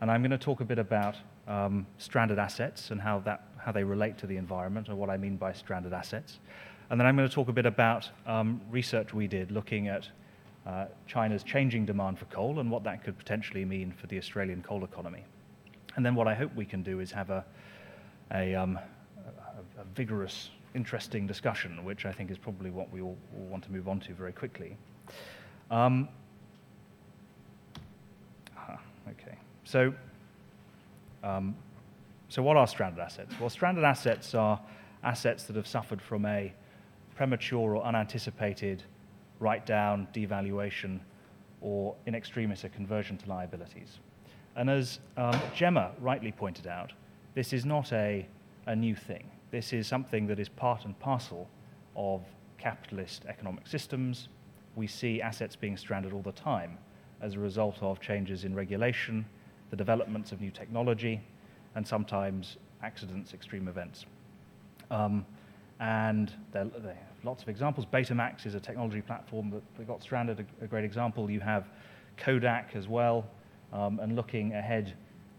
and 0.00 0.10
I'm 0.10 0.20
going 0.20 0.32
to 0.32 0.38
talk 0.38 0.60
a 0.60 0.64
bit 0.64 0.80
about 0.80 1.14
um, 1.46 1.86
stranded 1.98 2.40
assets 2.40 2.90
and 2.90 3.00
how, 3.00 3.20
that, 3.20 3.44
how 3.56 3.70
they 3.70 3.84
relate 3.84 4.18
to 4.18 4.26
the 4.26 4.36
environment, 4.36 4.88
and 4.88 4.98
what 4.98 5.10
I 5.10 5.16
mean 5.16 5.36
by 5.36 5.52
stranded 5.52 5.92
assets. 5.92 6.40
And 6.90 6.98
then 6.98 7.06
I'm 7.06 7.16
going 7.16 7.28
to 7.28 7.32
talk 7.32 7.46
a 7.46 7.52
bit 7.52 7.66
about 7.66 8.10
um, 8.26 8.60
research 8.68 9.14
we 9.14 9.28
did 9.28 9.52
looking 9.52 9.86
at 9.86 10.08
uh, 10.66 10.86
China's 11.06 11.42
changing 11.42 11.86
demand 11.86 12.18
for 12.18 12.24
coal 12.26 12.58
and 12.58 12.70
what 12.70 12.82
that 12.84 13.04
could 13.04 13.16
potentially 13.16 13.64
mean 13.64 13.92
for 13.92 14.08
the 14.08 14.18
Australian 14.18 14.62
coal 14.62 14.84
economy. 14.84 15.24
And 15.94 16.04
then 16.04 16.14
what 16.14 16.26
I 16.26 16.34
hope 16.34 16.54
we 16.54 16.64
can 16.64 16.82
do 16.82 17.00
is 17.00 17.12
have 17.12 17.30
a, 17.30 17.44
a, 18.32 18.54
um, 18.54 18.76
a, 18.76 19.80
a, 19.80 19.84
vigorous, 19.94 20.50
interesting 20.74 21.26
discussion, 21.26 21.84
which 21.84 22.04
I 22.04 22.12
think 22.12 22.30
is 22.30 22.36
probably 22.36 22.70
what 22.70 22.92
we 22.92 23.00
all, 23.00 23.16
all 23.38 23.44
want 23.46 23.64
to 23.64 23.72
move 23.72 23.88
on 23.88 24.00
to 24.00 24.12
very 24.12 24.32
quickly. 24.32 24.76
Um, 25.70 26.08
okay, 29.08 29.38
so, 29.64 29.94
um, 31.22 31.54
so 32.28 32.42
what 32.42 32.56
are 32.56 32.66
stranded 32.66 33.00
assets? 33.00 33.32
Well, 33.38 33.50
stranded 33.50 33.84
assets 33.84 34.34
are 34.34 34.60
assets 35.04 35.44
that 35.44 35.54
have 35.54 35.66
suffered 35.66 36.02
from 36.02 36.26
a 36.26 36.52
premature 37.14 37.76
or 37.76 37.84
unanticipated 37.84 38.82
write 39.40 39.66
down, 39.66 40.08
devaluation, 40.14 41.00
or 41.60 41.94
in 42.06 42.14
extremis, 42.14 42.64
a 42.64 42.68
conversion 42.68 43.16
to 43.18 43.28
liabilities. 43.28 43.98
And 44.56 44.70
as 44.70 45.00
um, 45.16 45.38
Gemma 45.54 45.92
rightly 46.00 46.32
pointed 46.32 46.66
out, 46.66 46.92
this 47.34 47.52
is 47.52 47.64
not 47.64 47.92
a, 47.92 48.26
a 48.66 48.74
new 48.74 48.94
thing. 48.94 49.30
This 49.50 49.72
is 49.72 49.86
something 49.86 50.26
that 50.28 50.38
is 50.38 50.48
part 50.48 50.84
and 50.84 50.98
parcel 50.98 51.48
of 51.94 52.22
capitalist 52.58 53.24
economic 53.28 53.66
systems. 53.66 54.28
We 54.74 54.86
see 54.86 55.20
assets 55.20 55.56
being 55.56 55.76
stranded 55.76 56.12
all 56.12 56.22
the 56.22 56.32
time 56.32 56.78
as 57.20 57.34
a 57.34 57.38
result 57.38 57.78
of 57.82 58.00
changes 58.00 58.44
in 58.44 58.54
regulation, 58.54 59.26
the 59.70 59.76
developments 59.76 60.32
of 60.32 60.40
new 60.40 60.50
technology, 60.50 61.20
and 61.74 61.86
sometimes 61.86 62.56
accidents, 62.82 63.34
extreme 63.34 63.68
events. 63.68 64.06
Um, 64.90 65.26
and 65.80 66.32
there, 66.52 66.64
there, 66.64 66.92
are 66.92 66.98
lots 67.24 67.42
of 67.42 67.48
examples. 67.48 67.86
Betamax 67.86 68.46
is 68.46 68.54
a 68.54 68.60
technology 68.60 69.02
platform 69.02 69.50
that, 69.50 69.62
that 69.76 69.86
got 69.86 70.02
stranded, 70.02 70.40
a, 70.40 70.64
a, 70.64 70.66
great 70.66 70.84
example. 70.84 71.30
You 71.30 71.40
have 71.40 71.68
Kodak 72.16 72.74
as 72.74 72.88
well, 72.88 73.26
um, 73.72 74.00
and 74.00 74.16
looking 74.16 74.54
ahead, 74.54 74.94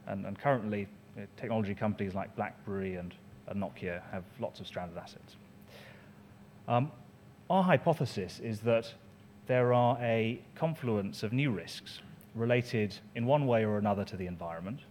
and, 0.07 0.25
and 0.25 0.37
currently, 0.37 0.87
uh, 1.17 1.21
technology 1.37 1.73
companies 1.73 2.13
like 2.13 2.35
BlackBerry 2.35 2.95
and, 2.95 3.13
and, 3.47 3.61
Nokia 3.61 4.01
have 4.11 4.23
lots 4.39 4.59
of 4.59 4.67
stranded 4.67 4.97
assets. 4.97 5.35
Um, 6.67 6.91
our 7.49 7.63
hypothesis 7.63 8.39
is 8.39 8.59
that 8.61 8.93
there 9.47 9.73
are 9.73 9.97
a 10.01 10.39
confluence 10.55 11.23
of 11.23 11.33
new 11.33 11.49
risks 11.49 12.01
related 12.35 12.95
in 13.15 13.25
one 13.25 13.47
way 13.47 13.65
or 13.65 13.77
another 13.77 14.03
to 14.03 14.17
the 14.17 14.27
environment, 14.27 14.81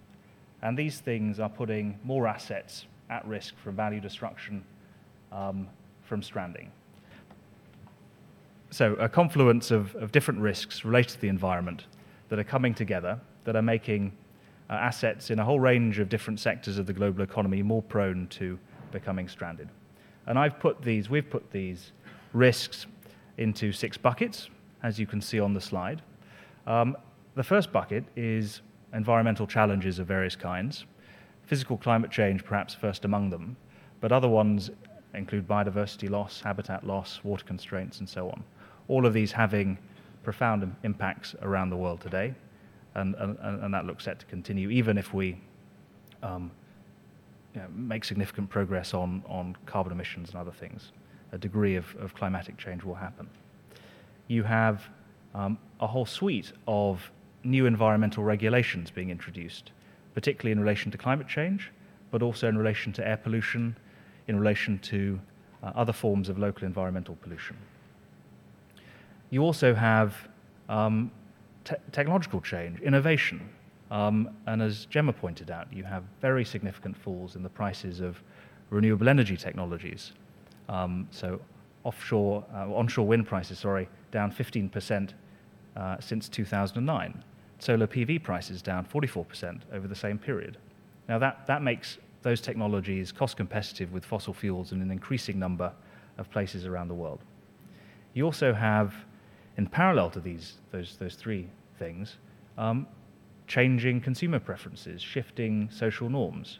and 0.63 0.77
these 0.77 0.99
things 0.99 1.39
are 1.39 1.51
putting 1.51 1.99
more 2.03 2.27
assets 2.27 2.87
at 3.09 3.25
risk 3.27 3.55
from 3.59 3.77
value 3.77 4.01
destruction 4.01 4.65
um, 5.37 5.69
from 6.03 6.23
stranding. 6.23 6.73
So, 8.71 8.95
a 8.95 9.09
confluence 9.09 9.71
of, 9.71 9.95
of 9.97 10.11
different 10.11 10.41
risks 10.41 10.85
related 10.85 11.11
to 11.11 11.21
the 11.21 11.29
environment 11.29 11.87
that 12.29 12.39
are 12.39 12.45
coming 12.45 12.75
together, 12.75 13.21
that 13.45 13.55
are 13.55 13.63
making 13.63 14.13
uh, 14.69 14.73
assets 14.73 15.31
in 15.31 15.39
a 15.39 15.45
whole 15.45 15.61
range 15.61 15.99
of 15.99 16.09
different 16.09 16.41
sectors 16.41 16.79
of 16.79 16.87
the 16.87 16.93
global 16.93 17.23
economy 17.23 17.63
more 17.63 17.83
prone 17.83 18.27
to 18.29 18.59
becoming 18.91 19.29
stranded. 19.29 19.69
And 20.27 20.39
I've 20.39 20.59
put 20.59 20.83
these, 20.83 21.09
we've 21.09 21.29
put 21.29 21.51
these 21.53 21.93
risks 22.33 22.87
into 23.39 23.71
six 23.71 23.97
buckets, 23.97 24.49
as 24.83 24.99
you 24.99 25.07
can 25.07 25.21
see 25.21 25.39
on 25.39 25.55
the 25.55 25.61
slide. 25.61 26.03
Um, 26.67 26.97
the 27.37 27.45
first 27.45 27.73
bucket 27.73 28.05
is 28.17 28.63
environmental 28.93 29.47
challenges 29.47 29.99
of 29.99 30.07
various 30.07 30.35
kinds, 30.35 30.87
physical 31.45 31.77
climate 31.77 32.11
change, 32.11 32.45
perhaps 32.45 32.75
first 32.75 33.05
among 33.05 33.31
them, 33.31 33.57
but 34.01 34.11
other 34.11 34.29
ones 34.29 34.71
include 35.17 35.47
biodiversity 35.47 36.11
loss, 36.11 36.41
habitat 36.41 36.87
loss, 36.87 37.21
water 37.25 37.45
constraints, 37.45 38.01
and 38.01 38.09
so 38.09 38.29
on. 38.29 38.45
All 38.89 39.07
of 39.07 39.13
these 39.13 39.33
having 39.33 39.79
profound 40.23 40.75
impacts 40.83 41.35
around 41.43 41.71
the 41.71 41.77
world 41.77 42.01
today, 42.01 42.35
and, 42.95 43.15
and, 43.17 43.39
and 43.39 43.75
that 43.75 43.85
looks 43.85 44.05
set 44.05 44.19
to 44.21 44.27
continue, 44.27 44.71
even 44.71 44.99
if 44.99 45.13
we 45.13 45.41
um, 46.23 46.51
you 47.55 47.61
know, 47.61 47.69
make 47.75 48.05
significant 48.05 48.51
progress 48.51 48.95
on, 48.95 49.23
on 49.27 49.57
carbon 49.67 49.93
emissions 49.93 50.31
and 50.31 50.39
other 50.39 50.53
things. 50.53 50.93
A 51.33 51.39
degree 51.39 51.77
of, 51.77 51.95
of 51.97 52.15
climatic 52.15 52.57
change 52.57 52.85
will 52.85 52.95
happen. 52.95 53.29
You 54.29 54.43
have 54.43 54.89
um, 55.35 55.59
a 55.81 55.87
whole 55.87 56.07
suite 56.07 56.53
of 56.67 57.11
new 57.45 57.67
environmental 57.67 58.25
regulations 58.25 58.91
being 58.91 59.11
introduced, 59.11 59.73
particularly 60.15 60.53
in 60.53 60.61
relation 60.61 60.91
to 60.91 60.99
climate 60.99 61.29
change, 61.29 61.71
but 62.11 62.23
also 62.23 62.49
in 62.49 62.59
relation 62.59 62.93
to 62.95 63.07
air 63.07 63.17
pollution 63.17 63.77
in 64.29 64.39
relation 64.39 64.79
to 64.81 65.21
uh, 65.63 65.73
other 65.75 65.93
forms 65.93 66.29
of 66.29 66.39
local 66.39 66.67
environmental 66.67 67.17
pollution. 67.23 67.57
You 69.31 69.43
also 69.43 69.75
have 69.75 70.15
um, 70.69 71.11
te- 71.65 71.75
technological 71.93 72.41
change, 72.41 72.81
innovation. 72.81 73.49
Um, 73.91 74.31
and 74.47 74.63
as 74.63 74.87
Gemma 74.87 75.13
pointed 75.13 75.51
out, 75.51 75.73
you 75.73 75.85
have 75.85 76.05
very 76.21 76.45
significant 76.45 76.97
falls 76.97 77.37
in 77.37 77.43
the 77.43 77.49
prices 77.49 78.01
of 78.01 78.23
renewable 78.71 79.09
energy 79.09 79.37
technologies. 79.37 80.13
Um, 80.69 81.07
so, 81.11 81.41
offshore, 81.85 82.45
uh, 82.53 82.75
onshore 82.75 83.07
wind 83.07 83.27
prices, 83.27 83.61
sorry, 83.61 83.89
down 84.11 84.33
15% 84.33 85.11
uh, 85.77 85.97
since 86.01 86.29
2009. 86.29 87.23
Solar 87.59 87.87
PV 87.87 88.23
prices 88.23 88.61
down 88.61 88.85
44% 88.85 89.61
over 89.73 89.87
the 89.87 89.95
same 89.95 90.19
period. 90.19 90.59
Now, 91.09 91.19
that, 91.19 91.47
that 91.47 91.63
makes 91.63 91.99
those 92.27 92.41
technologies 92.41 93.13
cost 93.13 93.37
competitive 93.37 93.93
with 93.93 94.05
fossil 94.05 94.35
fuels 94.35 94.73
in 94.73 94.83
an 94.83 94.91
increasing 94.91 95.39
number 95.39 95.73
of 96.19 96.29
places 96.29 96.67
around 96.67 96.89
the 96.89 96.95
world. 96.95 97.21
You 98.15 98.25
also 98.25 98.53
have, 98.53 98.93
in 99.57 99.69
parallel 99.69 100.11
to 100.11 100.19
these, 100.19 100.55
those, 100.73 100.97
those 100.97 101.15
three 101.15 101.47
things, 101.79 102.17
um, 102.59 102.89
changing 103.47 104.01
consumer 104.01 104.41
preferences, 104.41 105.01
shifting 105.01 105.71
social 105.71 106.11
norms. 106.11 106.59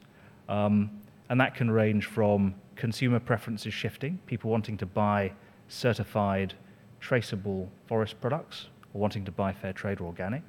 Um, 0.49 0.89
and 1.31 1.41
that 1.41 1.57
can 1.57 1.69
range 1.69 2.07
from 2.07 2.55
consumer 2.77 3.19
preferences 3.19 3.75
shifting, 3.75 4.21
people 4.27 4.53
wanting 4.53 4.77
to 4.77 4.87
buy 4.87 5.33
certified, 5.67 6.55
traceable 7.01 7.69
forest 7.89 8.21
products, 8.21 8.69
or 8.95 9.01
wanting 9.01 9.25
to 9.25 9.33
buy 9.33 9.53
fair 9.53 9.73
trade 9.73 10.01
or 10.01 10.05
organic, 10.05 10.45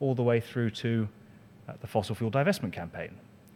all 0.00 0.14
the 0.14 0.22
way 0.22 0.40
through 0.40 0.70
to 0.70 1.06
uh, 1.68 1.74
the 1.82 1.86
fossil 1.86 2.14
fuel 2.14 2.30
divestment 2.30 2.72
campaign, 2.72 3.10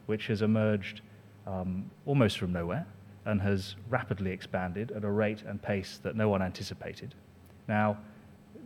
which 0.08 0.26
has 0.26 0.40
emerged 0.40 1.02
um, 1.46 1.90
almost 2.06 2.38
from 2.38 2.50
nowhere 2.50 2.86
and 3.26 3.42
has 3.42 3.76
rapidly 3.90 4.30
expanded 4.30 4.90
at 4.92 5.04
a 5.04 5.10
rate 5.10 5.42
and 5.46 5.60
pace 5.60 6.00
that 6.02 6.16
no 6.16 6.30
one 6.30 6.40
anticipated. 6.40 7.14
Now, 7.68 7.98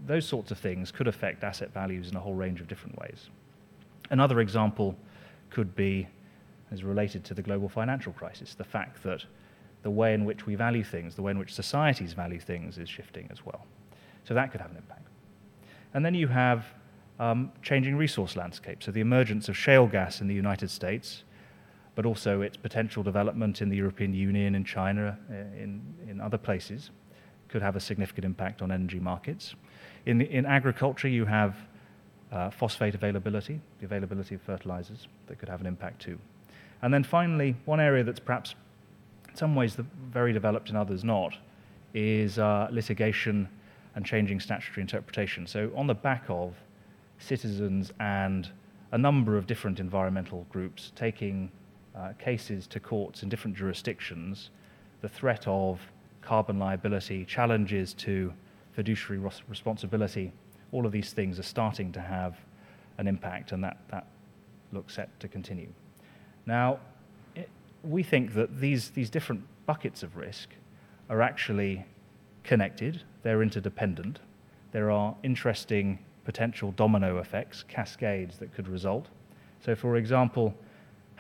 those 0.07 0.25
sorts 0.25 0.53
of 0.53 0.59
things 0.59 0.93
could 0.93 1.09
affect 1.09 1.43
asset 1.43 1.75
values 1.75 2.09
in 2.09 2.17
a 2.17 2.21
whole 2.21 2.35
range 2.35 2.61
of 2.61 2.69
different 2.69 2.97
ways. 3.01 3.29
Another 4.11 4.41
example 4.41 4.97
could 5.51 5.75
be 5.75 6.07
as 6.71 6.85
related 6.85 7.25
to 7.25 7.35
the 7.35 7.43
global 7.43 7.69
financial 7.69 8.13
crisis, 8.13 8.55
the 8.55 8.65
fact 8.65 9.03
that 9.03 9.25
the 9.83 9.91
way 9.91 10.15
in 10.15 10.25
which 10.25 10.47
we 10.47 10.55
value 10.55 10.85
things, 10.85 11.17
the 11.17 11.23
way 11.23 11.33
in 11.33 11.39
which 11.41 11.53
societies 11.53 12.13
value 12.13 12.39
things 12.39 12.79
is 12.79 12.89
shifting 12.89 13.29
as 13.33 13.45
well. 13.45 13.67
So 14.23 14.33
that 14.35 14.53
could 14.53 14.61
have 14.61 14.71
an 14.71 14.77
impact. 14.77 15.09
And 15.93 16.05
then 16.05 16.15
you 16.15 16.29
have 16.29 16.67
um, 17.19 17.51
changing 17.63 17.97
resource 17.97 18.37
landscapes. 18.37 18.87
So 18.87 18.93
the 18.93 19.01
emergence 19.01 19.49
of 19.49 19.57
shale 19.57 19.89
gas 19.89 20.21
in 20.21 20.29
the 20.29 20.35
United 20.35 20.71
States 20.71 21.25
but 21.95 22.07
also 22.07 22.41
its 22.41 22.57
potential 22.57 23.03
development 23.03 23.61
in 23.61 23.69
the 23.69 23.77
European 23.77 24.15
Union, 24.15 24.55
in 24.55 24.65
China, 24.65 25.19
uh, 25.31 25.35
in, 25.35 25.83
in 26.09 26.21
other 26.21 26.39
places, 26.39 26.91
could 27.49 27.63
have 27.63 27.77
a 27.77 27.81
significant 27.81 28.25
impact 28.25 28.63
on 28.63 28.73
energy 28.73 28.99
markets. 28.99 29.55
In, 30.07 30.23
in 30.23 30.47
agriculture, 30.47 31.09
you 31.09 31.27
have 31.27 31.57
uh, 32.33 32.51
phosphate 32.51 32.95
availability, 32.95 33.61
the 33.79 33.85
availability 33.85 34.35
of 34.35 34.43
fertilizers, 34.43 35.07
that 35.27 35.39
could 35.39 35.51
have 35.51 35.61
an 35.61 35.67
impact 35.67 36.01
too. 36.01 36.19
And 36.81 36.93
then 36.93 37.05
finally, 37.05 37.55
one 37.67 37.79
area 37.79 38.03
that's 38.03 38.21
perhaps 38.21 38.55
in 39.29 39.37
some 39.37 39.55
ways 39.55 39.77
very 40.11 40.33
developed, 40.33 40.71
in 40.71 40.77
others 40.77 41.05
not, 41.05 41.37
is 41.95 42.39
uh, 42.39 42.69
litigation 42.71 43.49
and 43.95 44.05
changing 44.05 44.41
statutory 44.41 44.81
interpretation. 44.81 45.47
So, 45.47 45.71
on 45.77 45.87
the 45.87 45.95
back 45.95 46.25
of 46.29 46.55
citizens 47.19 47.93
and 48.01 48.49
a 48.93 48.99
number 48.99 49.37
of 49.37 49.47
different 49.47 49.79
environmental 49.79 50.47
groups 50.51 50.93
taking 50.97 51.51
uh, 51.97 52.13
cases 52.19 52.67
to 52.69 52.81
courts 52.81 53.23
in 53.23 53.29
different 53.29 53.57
jurisdictions, 53.57 54.51
the 55.01 55.09
threat 55.09 55.47
of 55.47 55.81
carbon 56.23 56.59
liability, 56.59 57.25
challenges 57.25 57.93
to 57.95 58.33
fiduciary 58.73 59.21
responsibility, 59.49 60.33
all 60.71 60.87
of 60.87 60.93
these 60.93 61.13
things 61.13 61.39
are 61.39 61.45
starting 61.45 61.93
to 61.93 62.01
have 62.01 62.37
an 62.99 63.07
impact, 63.07 63.53
and 63.53 63.63
that, 63.63 63.77
that 63.89 64.07
looks 64.73 64.95
set 64.95 65.09
to 65.21 65.29
continue. 65.29 65.69
Now, 66.47 66.79
it, 67.35 67.49
we 67.83 68.03
think 68.03 68.35
that 68.35 68.61
these, 68.61 68.91
these 68.91 69.11
different 69.11 69.43
buckets 69.67 70.03
of 70.03 70.17
risk 70.17 70.49
are 71.11 71.21
actually 71.21 71.85
connected, 72.45 73.03
they're 73.23 73.43
interdependent. 73.43 74.19
There 74.73 74.91
are 74.91 75.15
interesting 75.23 75.99
potential 76.25 76.73
domino 76.73 77.19
effects, 77.19 77.65
cascades 77.69 78.39
that 78.39 78.55
could 78.55 78.69
result. 78.69 79.09
So, 79.65 79.75
for 79.75 79.97
example, 79.97 80.55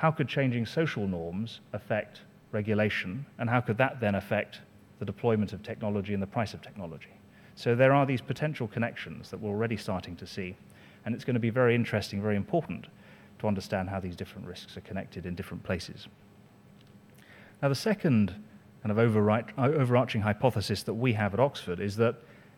how 0.02 0.10
could 0.10 0.26
changing 0.26 0.66
social 0.66 1.06
norms 1.06 1.60
affect 1.72 2.22
regulation, 2.50 3.24
and 3.38 3.48
how 3.48 3.60
could 3.60 3.78
that 3.78 4.00
then 4.00 4.16
affect 4.16 4.58
the 4.98 5.04
deployment 5.04 5.52
of 5.52 5.62
technology 5.62 6.12
and 6.12 6.20
the 6.20 6.26
price 6.26 6.54
of 6.54 6.60
technology? 6.60 7.14
So 7.54 7.76
there 7.76 7.94
are 7.94 8.04
these 8.04 8.20
potential 8.20 8.66
connections 8.66 9.30
that 9.30 9.40
we're 9.40 9.50
already 9.50 9.76
starting 9.76 10.16
to 10.16 10.26
see, 10.26 10.56
and 11.04 11.14
it's 11.14 11.24
going 11.24 11.34
to 11.34 11.40
be 11.40 11.50
very 11.50 11.76
interesting, 11.76 12.20
very 12.20 12.34
important 12.34 12.88
to 13.38 13.46
understand 13.46 13.90
how 13.90 14.00
these 14.00 14.16
different 14.16 14.44
risks 14.44 14.76
are 14.76 14.80
connected 14.80 15.24
in 15.24 15.36
different 15.36 15.62
places. 15.62 16.08
Now, 17.62 17.68
the 17.68 17.76
second 17.76 18.34
kind 18.82 18.90
of 18.90 18.98
overarching 18.98 20.20
hypothesis 20.20 20.82
that 20.82 20.94
we 20.94 21.12
have 21.12 21.32
at 21.32 21.38
Oxford 21.38 21.78
is 21.78 21.94
that 21.98 22.16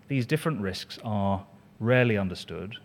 these 0.08 0.24
different 0.24 0.62
risks 0.62 0.98
are 1.04 1.44
rarely 1.78 2.16
understood, 2.16 2.78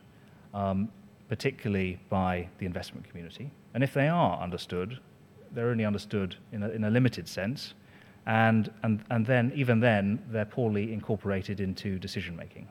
um, 0.54 0.90
particularly 1.30 1.98
by 2.10 2.50
the 2.58 2.66
investment 2.66 3.08
community. 3.08 3.52
And 3.74 3.84
if 3.84 3.94
they 3.94 4.08
are 4.08 4.40
understood, 4.42 5.00
they're 5.52 5.70
only 5.70 5.86
understood 5.86 6.36
in 6.52 6.64
a, 6.64 6.70
in 6.70 6.84
a 6.84 6.90
limited 6.90 7.28
sense, 7.28 7.74
and, 8.26 8.72
and, 8.84 9.04
and 9.10 9.26
then, 9.26 9.52
even 9.56 9.80
then, 9.80 10.24
they're 10.30 10.46
poorly 10.46 10.94
incorporated 10.94 11.60
into 11.60 11.98
decision 11.98 12.36
making. 12.36 12.68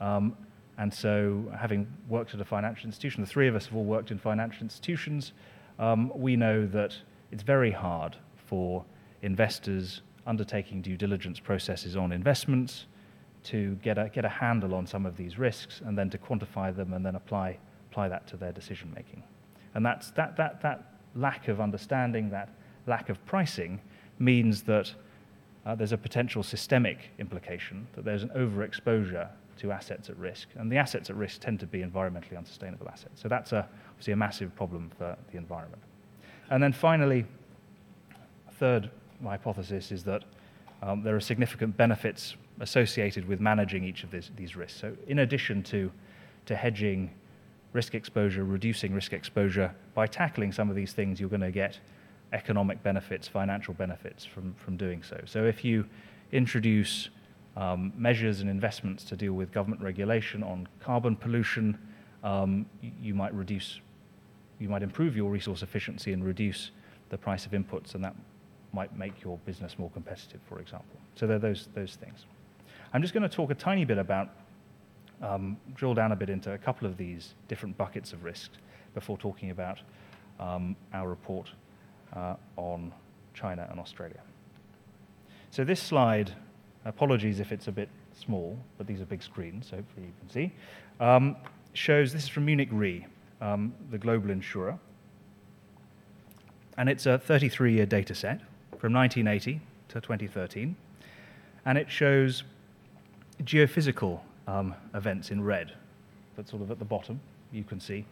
Um, 0.00 0.36
and 0.78 0.92
so, 0.92 1.44
having 1.56 1.86
worked 2.08 2.34
at 2.34 2.40
a 2.40 2.44
financial 2.44 2.86
institution, 2.86 3.22
the 3.22 3.28
three 3.28 3.48
of 3.48 3.54
us 3.54 3.66
have 3.66 3.76
all 3.76 3.84
worked 3.84 4.10
in 4.10 4.18
financial 4.18 4.62
institutions, 4.62 5.32
um, 5.78 6.10
we 6.14 6.36
know 6.36 6.66
that 6.66 6.96
it's 7.30 7.42
very 7.42 7.70
hard 7.70 8.16
for 8.36 8.84
investors 9.22 10.02
undertaking 10.26 10.82
due 10.82 10.96
diligence 10.96 11.38
processes 11.38 11.96
on 11.96 12.12
investments 12.12 12.86
to 13.44 13.76
get 13.76 13.96
a, 13.96 14.08
get 14.08 14.24
a 14.24 14.28
handle 14.28 14.74
on 14.74 14.86
some 14.86 15.06
of 15.06 15.16
these 15.16 15.38
risks 15.38 15.80
and 15.84 15.96
then 15.96 16.10
to 16.10 16.18
quantify 16.18 16.74
them 16.74 16.92
and 16.92 17.06
then 17.06 17.14
apply, 17.14 17.56
apply 17.90 18.08
that 18.08 18.26
to 18.26 18.36
their 18.36 18.52
decision 18.52 18.92
making. 18.94 19.22
And 19.76 19.84
that's, 19.84 20.10
that, 20.12 20.38
that, 20.38 20.62
that 20.62 20.94
lack 21.14 21.48
of 21.48 21.60
understanding, 21.60 22.30
that 22.30 22.48
lack 22.86 23.10
of 23.10 23.24
pricing, 23.26 23.78
means 24.18 24.62
that 24.62 24.94
uh, 25.66 25.74
there's 25.74 25.92
a 25.92 25.98
potential 25.98 26.42
systemic 26.42 27.10
implication, 27.18 27.86
that 27.94 28.02
there's 28.02 28.22
an 28.22 28.30
overexposure 28.30 29.28
to 29.58 29.72
assets 29.72 30.08
at 30.08 30.16
risk. 30.16 30.48
And 30.54 30.72
the 30.72 30.78
assets 30.78 31.10
at 31.10 31.16
risk 31.16 31.42
tend 31.42 31.60
to 31.60 31.66
be 31.66 31.80
environmentally 31.80 32.38
unsustainable 32.38 32.88
assets. 32.88 33.20
So 33.20 33.28
that's 33.28 33.52
a, 33.52 33.68
obviously 33.90 34.14
a 34.14 34.16
massive 34.16 34.56
problem 34.56 34.90
for 34.96 35.14
the 35.30 35.36
environment. 35.36 35.82
And 36.48 36.62
then 36.62 36.72
finally, 36.72 37.26
third 38.58 38.90
hypothesis 39.22 39.92
is 39.92 40.04
that 40.04 40.24
um, 40.80 41.02
there 41.02 41.14
are 41.14 41.20
significant 41.20 41.76
benefits 41.76 42.36
associated 42.60 43.28
with 43.28 43.40
managing 43.40 43.84
each 43.84 44.04
of 44.04 44.10
these, 44.10 44.30
these 44.36 44.56
risks. 44.56 44.80
So, 44.80 44.96
in 45.06 45.18
addition 45.18 45.62
to, 45.64 45.92
to 46.46 46.56
hedging 46.56 47.10
risk 47.76 47.94
exposure, 47.94 48.42
reducing 48.42 48.94
risk 48.94 49.12
exposure, 49.12 49.72
by 49.94 50.06
tackling 50.06 50.50
some 50.50 50.70
of 50.70 50.74
these 50.74 50.92
things, 50.94 51.20
you're 51.20 51.28
going 51.28 51.42
to 51.42 51.52
get 51.52 51.78
economic 52.32 52.82
benefits, 52.82 53.28
financial 53.28 53.74
benefits 53.74 54.24
from, 54.24 54.54
from 54.54 54.76
doing 54.76 55.02
so. 55.02 55.20
So, 55.26 55.44
if 55.44 55.64
you 55.64 55.84
introduce 56.32 57.10
um, 57.56 57.92
measures 57.96 58.40
and 58.40 58.50
investments 58.50 59.04
to 59.04 59.16
deal 59.16 59.34
with 59.34 59.52
government 59.52 59.82
regulation 59.82 60.42
on 60.42 60.66
carbon 60.80 61.14
pollution, 61.16 61.78
um, 62.24 62.66
you, 63.02 63.14
might 63.14 63.34
reduce, 63.34 63.80
you 64.58 64.68
might 64.68 64.82
improve 64.82 65.14
your 65.14 65.30
resource 65.30 65.62
efficiency 65.62 66.12
and 66.12 66.24
reduce 66.24 66.70
the 67.10 67.18
price 67.18 67.46
of 67.46 67.52
inputs, 67.52 67.94
and 67.94 68.02
that 68.02 68.16
might 68.72 68.96
make 68.96 69.22
your 69.22 69.38
business 69.44 69.78
more 69.78 69.90
competitive, 69.90 70.40
for 70.48 70.60
example. 70.60 70.98
So 71.14 71.26
there 71.26 71.36
are 71.36 71.40
those, 71.40 71.68
those 71.74 71.96
things. 71.96 72.24
I'm 72.92 73.02
just 73.02 73.14
going 73.14 73.22
to 73.22 73.28
talk 73.28 73.50
a 73.50 73.54
tiny 73.54 73.84
bit 73.84 73.98
about, 73.98 74.30
um, 75.22 75.56
drill 75.74 75.94
down 75.94 76.12
a 76.12 76.16
bit 76.16 76.28
into 76.28 76.52
a 76.52 76.58
couple 76.58 76.86
of 76.86 76.96
these 76.96 77.34
different 77.48 77.76
buckets 77.76 78.12
of 78.12 78.24
risk 78.24 78.50
before 78.94 79.16
talking 79.18 79.50
about 79.50 79.78
um, 80.40 80.76
our 80.92 81.08
report 81.08 81.50
uh, 82.14 82.34
on 82.56 82.92
China 83.34 83.66
and 83.70 83.80
Australia. 83.80 84.20
So 85.50 85.64
this 85.64 85.80
slide, 85.80 86.32
apologies 86.84 87.40
if 87.40 87.52
it's 87.52 87.68
a 87.68 87.72
bit 87.72 87.88
small, 88.12 88.58
but 88.78 88.86
these 88.86 89.00
are 89.00 89.06
big 89.06 89.22
screens, 89.22 89.68
so 89.70 89.76
hopefully 89.76 90.06
you 90.06 90.12
can 90.20 90.30
see, 90.30 90.52
um, 91.00 91.36
shows 91.72 92.12
this 92.12 92.24
is 92.24 92.28
from 92.28 92.46
Munich 92.46 92.68
Re, 92.72 93.06
um, 93.40 93.74
the 93.90 93.98
global 93.98 94.30
insurer. 94.30 94.78
And 96.78 96.88
it's 96.88 97.06
a 97.06 97.18
33 97.18 97.72
year 97.72 97.86
data 97.86 98.14
set 98.14 98.40
from 98.78 98.92
1980 98.92 99.60
to 99.88 100.00
2013. 100.00 100.76
And 101.64 101.78
it 101.78 101.90
shows 101.90 102.44
geophysical 103.42 104.20
um, 104.46 104.74
events 104.94 105.30
in 105.30 105.42
red, 105.42 105.72
but 106.36 106.48
sort 106.48 106.62
of 106.62 106.70
at 106.70 106.78
the 106.78 106.84
bottom, 106.84 107.20
you 107.52 107.64
can 107.64 107.80
see. 107.80 108.04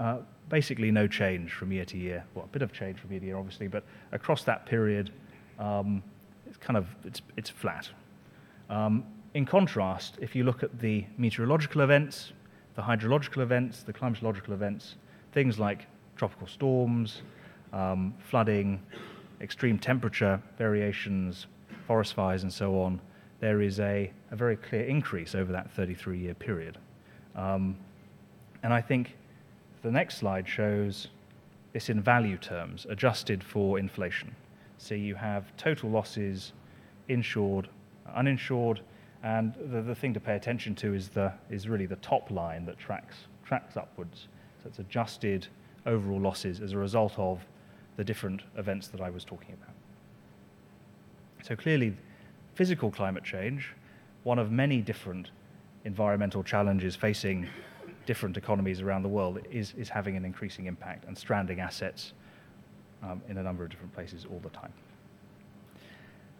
Uh, 0.00 0.18
basically, 0.48 0.90
no 0.90 1.06
change 1.06 1.52
from 1.52 1.72
year 1.72 1.84
to 1.84 1.98
year. 1.98 2.24
Well, 2.34 2.44
a 2.44 2.48
bit 2.48 2.62
of 2.62 2.72
change 2.72 2.98
from 2.98 3.10
year 3.10 3.20
to 3.20 3.26
year, 3.26 3.36
obviously, 3.36 3.68
but 3.68 3.84
across 4.12 4.44
that 4.44 4.66
period, 4.66 5.10
um, 5.58 6.02
it's 6.46 6.56
kind 6.56 6.76
of 6.76 6.86
it's, 7.04 7.20
it's 7.36 7.50
flat. 7.50 7.88
Um, 8.70 9.04
in 9.34 9.44
contrast, 9.44 10.16
if 10.20 10.34
you 10.34 10.44
look 10.44 10.62
at 10.62 10.78
the 10.78 11.04
meteorological 11.16 11.80
events, 11.82 12.32
the 12.76 12.82
hydrological 12.82 13.42
events, 13.42 13.82
the 13.82 13.92
climatological 13.92 14.50
events, 14.50 14.94
things 15.32 15.58
like 15.58 15.86
tropical 16.16 16.46
storms, 16.46 17.22
um, 17.72 18.14
flooding, 18.20 18.80
extreme 19.40 19.78
temperature 19.78 20.40
variations, 20.56 21.46
forest 21.86 22.14
fires, 22.14 22.42
and 22.42 22.52
so 22.52 22.80
on, 22.80 23.00
there 23.40 23.62
is 23.62 23.78
a, 23.80 24.10
a 24.30 24.36
very 24.36 24.56
clear 24.56 24.84
increase 24.84 25.34
over 25.34 25.52
that 25.52 25.70
33 25.70 26.18
year 26.18 26.34
period. 26.34 26.78
Um, 27.36 27.76
and 28.62 28.72
I 28.72 28.80
think 28.80 29.16
the 29.82 29.90
next 29.90 30.18
slide 30.18 30.48
shows 30.48 31.08
this 31.72 31.88
in 31.88 32.00
value 32.00 32.38
terms, 32.38 32.86
adjusted 32.88 33.44
for 33.44 33.78
inflation. 33.78 34.34
So 34.78 34.94
you 34.94 35.14
have 35.14 35.56
total 35.56 35.90
losses, 35.90 36.52
insured, 37.08 37.68
uninsured, 38.14 38.80
and 39.22 39.54
the, 39.70 39.82
the 39.82 39.94
thing 39.94 40.14
to 40.14 40.20
pay 40.20 40.36
attention 40.36 40.74
to 40.76 40.94
is, 40.94 41.08
the, 41.08 41.32
is 41.50 41.68
really 41.68 41.86
the 41.86 41.96
top 41.96 42.30
line 42.30 42.64
that 42.66 42.78
tracks, 42.78 43.16
tracks 43.44 43.76
upwards. 43.76 44.28
So 44.62 44.68
it's 44.68 44.78
adjusted 44.78 45.46
overall 45.86 46.20
losses 46.20 46.60
as 46.60 46.72
a 46.72 46.78
result 46.78 47.18
of 47.18 47.40
the 47.96 48.04
different 48.04 48.42
events 48.56 48.88
that 48.88 49.00
I 49.00 49.10
was 49.10 49.24
talking 49.24 49.54
about. 49.60 49.74
So 51.44 51.56
clearly, 51.56 51.96
physical 52.58 52.90
climate 52.90 53.22
change, 53.22 53.72
one 54.24 54.36
of 54.36 54.50
many 54.50 54.80
different 54.80 55.30
environmental 55.84 56.42
challenges 56.42 56.96
facing 56.96 57.48
different 58.04 58.36
economies 58.36 58.80
around 58.80 59.04
the 59.04 59.08
world, 59.08 59.38
is, 59.48 59.74
is 59.78 59.88
having 59.88 60.16
an 60.16 60.24
increasing 60.24 60.66
impact 60.66 61.04
and 61.06 61.16
stranding 61.16 61.60
assets 61.60 62.14
um, 63.04 63.22
in 63.28 63.38
a 63.38 63.42
number 63.44 63.62
of 63.62 63.70
different 63.70 63.94
places 63.94 64.26
all 64.28 64.40
the 64.40 64.48
time. 64.50 64.72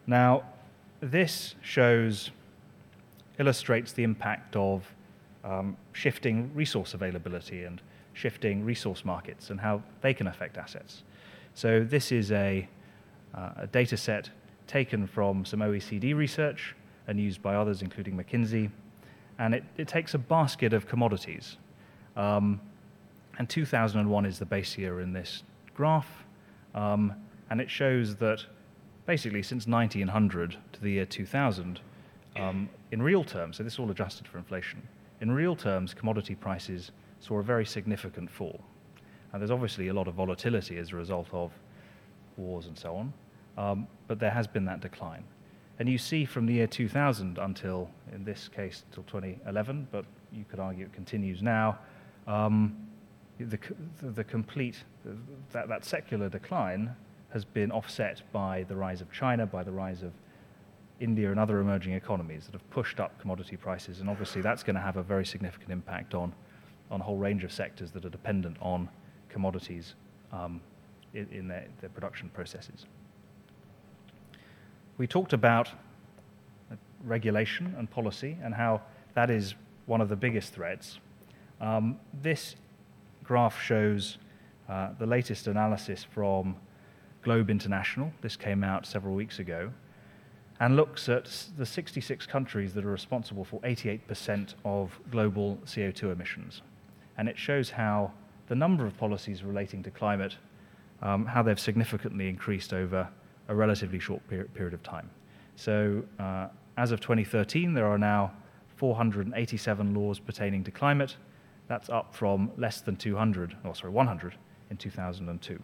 Now, 0.09 0.43
this 1.01 1.55
shows, 1.63 2.33
illustrates 3.39 3.93
the 3.93 4.03
impact 4.03 4.57
of 4.57 4.93
um, 5.45 5.77
shifting 5.93 6.51
resource 6.53 6.95
availability 6.95 7.63
and 7.63 7.81
shifting 8.15 8.65
resource 8.65 9.05
markets 9.05 9.51
and 9.51 9.61
how 9.61 9.85
they 10.01 10.15
can 10.15 10.27
affect 10.27 10.59
assets. 10.59 11.05
So, 11.55 11.85
this 11.85 12.11
is 12.11 12.33
a, 12.33 12.69
uh, 13.37 13.51
a 13.59 13.67
data 13.69 13.97
set 13.97 14.31
taken 14.69 15.07
from 15.07 15.45
some 15.45 15.61
OECD 15.61 16.15
research 16.15 16.77
and 17.09 17.19
used 17.19 17.43
by 17.43 17.57
others, 17.57 17.83
including 17.83 18.17
McKinsey. 18.17 18.71
And 19.39 19.55
it, 19.55 19.65
it 19.77 19.89
takes 19.89 20.15
a 20.15 20.19
basket 20.19 20.73
of 20.73 20.87
commodities. 20.87 21.57
Um, 22.17 22.61
and 23.39 23.49
2001 23.49 24.27
is 24.27 24.39
the 24.39 24.45
base 24.45 24.77
year 24.77 25.01
in 25.01 25.13
this 25.13 25.43
graph. 25.75 26.25
Um, 26.75 27.15
and 27.51 27.61
it 27.61 27.71
shows 27.71 28.17
that 28.17 28.45
basically 29.07 29.43
since 29.43 29.67
1900 29.67 30.57
to 30.73 30.81
the 30.81 30.91
year 30.91 31.07
2000, 31.07 31.81
um, 32.37 32.69
in 32.93 33.01
real 33.01 33.25
terms, 33.25 33.57
so 33.57 33.63
this 33.63 33.73
is 33.75 33.79
all 33.79 33.91
adjusted 33.91 34.29
for 34.29 34.39
inflation, 34.39 34.83
in 35.21 35.31
real 35.31 35.57
terms, 35.57 35.95
commodity 35.95 36.35
prices 36.35 36.93
saw 37.21 37.39
a 37.39 37.43
very 37.43 37.65
significant 37.65 38.31
fall. 38.31 38.61
And 39.33 39.41
there's 39.41 39.51
obviously 39.51 39.89
a 39.89 39.95
lot 39.95 40.09
of 40.09 40.15
volatility 40.15 40.79
as 40.79 40.93
a 40.93 40.97
result 40.97 41.29
of 41.33 41.53
wars 42.37 42.67
and 42.67 42.79
so 42.79 42.95
on 42.95 43.13
um, 43.59 43.89
but 44.07 44.21
there 44.21 44.31
has 44.31 44.47
been 44.47 44.65
that 44.65 44.81
decline. 44.81 45.25
And 45.79 45.89
you 45.89 45.99
see 45.99 46.25
from 46.25 46.47
the 46.47 46.55
year 46.55 46.67
2000 46.67 47.39
until, 47.39 47.91
in 48.13 48.25
this 48.25 48.49
case, 48.49 48.85
till 48.93 49.03
2011, 49.05 49.89
but 49.91 50.05
you 50.33 50.45
could 50.49 50.61
argue 50.61 50.87
it 50.87 50.93
continues 50.93 51.43
now, 51.43 51.79
um, 52.27 52.77
the, 53.39 53.59
the, 54.03 54.25
complete, 54.25 54.83
that, 55.53 55.69
that 55.69 55.85
secular 55.85 56.29
decline 56.29 56.95
has 57.33 57.45
been 57.45 57.71
offset 57.71 58.23
by 58.33 58.65
the 58.65 58.75
rise 58.75 59.01
of 59.01 59.13
China, 59.13 59.47
by 59.47 59.63
the 59.63 59.71
rise 59.71 60.03
of 60.03 60.13
India 60.99 61.31
and 61.31 61.39
other 61.39 61.61
emerging 61.61 61.93
economies 61.95 62.47
that 62.47 62.53
have 62.53 62.71
pushed 62.71 62.99
up 62.99 63.21
commodity 63.21 63.57
prices. 63.57 64.01
And 64.01 64.11
obviously, 64.11 64.43
that's 64.43 64.63
going 64.63 64.75
to 64.75 64.83
have 64.83 64.97
a 64.97 65.03
very 65.03 65.25
significant 65.25 65.71
impact 65.71 66.15
on, 66.15 66.33
on 66.91 67.01
a 67.01 67.05
whole 67.05 67.19
range 67.19 67.45
of 67.45 67.53
sectors 67.53 67.93
that 67.93 68.05
are 68.05 68.11
dependent 68.11 68.57
on 68.61 68.89
commodities 69.29 69.95
um, 70.33 70.61
in, 71.15 71.29
in 71.31 71.49
their, 71.49 71.67
their 71.81 71.91
production 71.91 72.29
processes. 72.31 72.87
We 74.99 75.07
talked 75.07 75.33
about 75.33 75.71
regulation 77.05 77.75
and 77.79 77.89
policy 77.89 78.37
and 78.43 78.53
how 78.53 78.83
that 79.15 79.31
is 79.31 79.55
one 79.87 80.01
of 80.01 80.09
the 80.09 80.17
biggest 80.17 80.53
threats. 80.53 80.99
Um, 81.61 82.01
this 82.23 82.57
graph 83.23 83.63
shows 83.63 84.19
uh, 84.69 84.91
the 84.99 85.07
latest 85.07 85.47
analysis 85.47 86.05
from 86.05 86.57
Globe 87.23 87.49
International. 87.49 88.13
This 88.23 88.37
came 88.37 88.65
out 88.65 88.87
several 88.87 89.15
weeks 89.15 89.39
ago 89.39 89.71
and 90.59 90.75
looks 90.75 91.09
at 91.09 91.47
the 91.57 91.65
66 91.65 92.27
countries 92.27 92.75
that 92.75 92.85
are 92.85 92.91
responsible 92.91 93.45
for 93.45 93.61
88% 93.61 94.55
of 94.65 94.99
global 95.13 95.59
CO2 95.65 96.13
emissions. 96.13 96.63
And 97.17 97.29
it 97.29 97.39
shows 97.39 97.71
how 97.71 98.13
the 98.49 98.57
number 98.57 98.85
of 98.85 98.97
policies 98.99 99.45
relating 99.45 99.85
to 99.85 99.91
climate, 99.93 100.37
um, 101.03 101.27
how 101.27 101.43
they've 101.43 101.61
significantly 101.61 102.29
increased 102.29 102.73
over 102.73 103.09
a 103.49 103.55
relatively 103.55 103.99
short 103.99 104.23
period 104.29 104.75
of 104.75 104.83
time. 104.83 105.11
So, 105.57 106.05
uh, 106.19 106.49
as 106.77 106.93
of 106.93 107.01
2013, 107.01 107.75
there 107.75 107.87
are 107.87 107.99
now 107.99 108.33
487 108.77 109.95
laws 109.95 110.21
pertaining 110.21 110.63
to 110.65 110.71
climate. 110.71 111.17
That's 111.67 111.91
up 111.91 112.15
from 112.15 112.53
less 112.57 112.81
than 112.81 112.97
200, 112.97 113.57
or 113.65 113.75
sorry, 113.75 113.93
100 113.93 114.37
in 114.71 114.77
2002. 114.77 115.61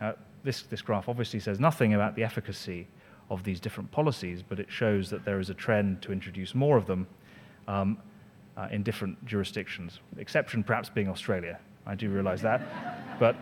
Uh, 0.00 0.12
this, 0.42 0.62
this 0.62 0.82
graph 0.82 1.08
obviously 1.08 1.40
says 1.40 1.60
nothing 1.60 1.94
about 1.94 2.16
the 2.16 2.24
efficacy 2.24 2.88
of 3.30 3.44
these 3.44 3.60
different 3.60 3.90
policies, 3.90 4.42
but 4.42 4.58
it 4.58 4.70
shows 4.70 5.10
that 5.10 5.24
there 5.24 5.40
is 5.40 5.50
a 5.50 5.54
trend 5.54 6.02
to 6.02 6.12
introduce 6.12 6.54
more 6.54 6.76
of 6.76 6.86
them 6.86 7.06
um, 7.68 7.98
uh, 8.56 8.68
in 8.70 8.82
different 8.82 9.24
jurisdictions. 9.26 10.00
Exception 10.18 10.62
perhaps 10.62 10.88
being 10.88 11.08
Australia. 11.08 11.58
I 11.86 11.94
do 11.94 12.10
realize 12.10 12.42
that. 12.42 12.62
but 13.18 13.36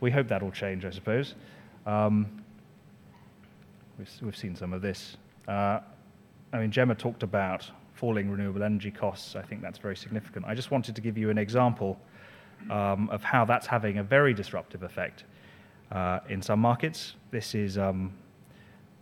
we 0.00 0.10
hope 0.10 0.28
that 0.28 0.42
will 0.42 0.50
change, 0.50 0.84
I 0.84 0.90
suppose. 0.90 1.34
Um, 1.86 2.42
we've, 3.98 4.10
we've, 4.22 4.36
seen 4.36 4.56
some 4.56 4.72
of 4.72 4.82
this. 4.82 5.16
Uh, 5.48 5.80
I 6.52 6.58
mean, 6.58 6.70
Gemma 6.70 6.94
talked 6.94 7.22
about 7.22 7.70
falling 7.94 8.30
renewable 8.30 8.62
energy 8.62 8.90
costs. 8.90 9.36
I 9.36 9.42
think 9.42 9.62
that's 9.62 9.78
very 9.78 9.96
significant. 9.96 10.44
I 10.46 10.54
just 10.54 10.70
wanted 10.70 10.94
to 10.94 11.00
give 11.00 11.16
you 11.16 11.30
an 11.30 11.38
example 11.38 11.98
um, 12.70 13.08
of 13.10 13.22
how 13.22 13.44
that's 13.44 13.66
having 13.66 13.98
a 13.98 14.02
very 14.02 14.34
disruptive 14.34 14.82
effect 14.82 15.24
uh, 15.92 16.20
in 16.28 16.42
some 16.42 16.60
markets. 16.60 17.14
This 17.30 17.54
is 17.54 17.78
um, 17.78 18.12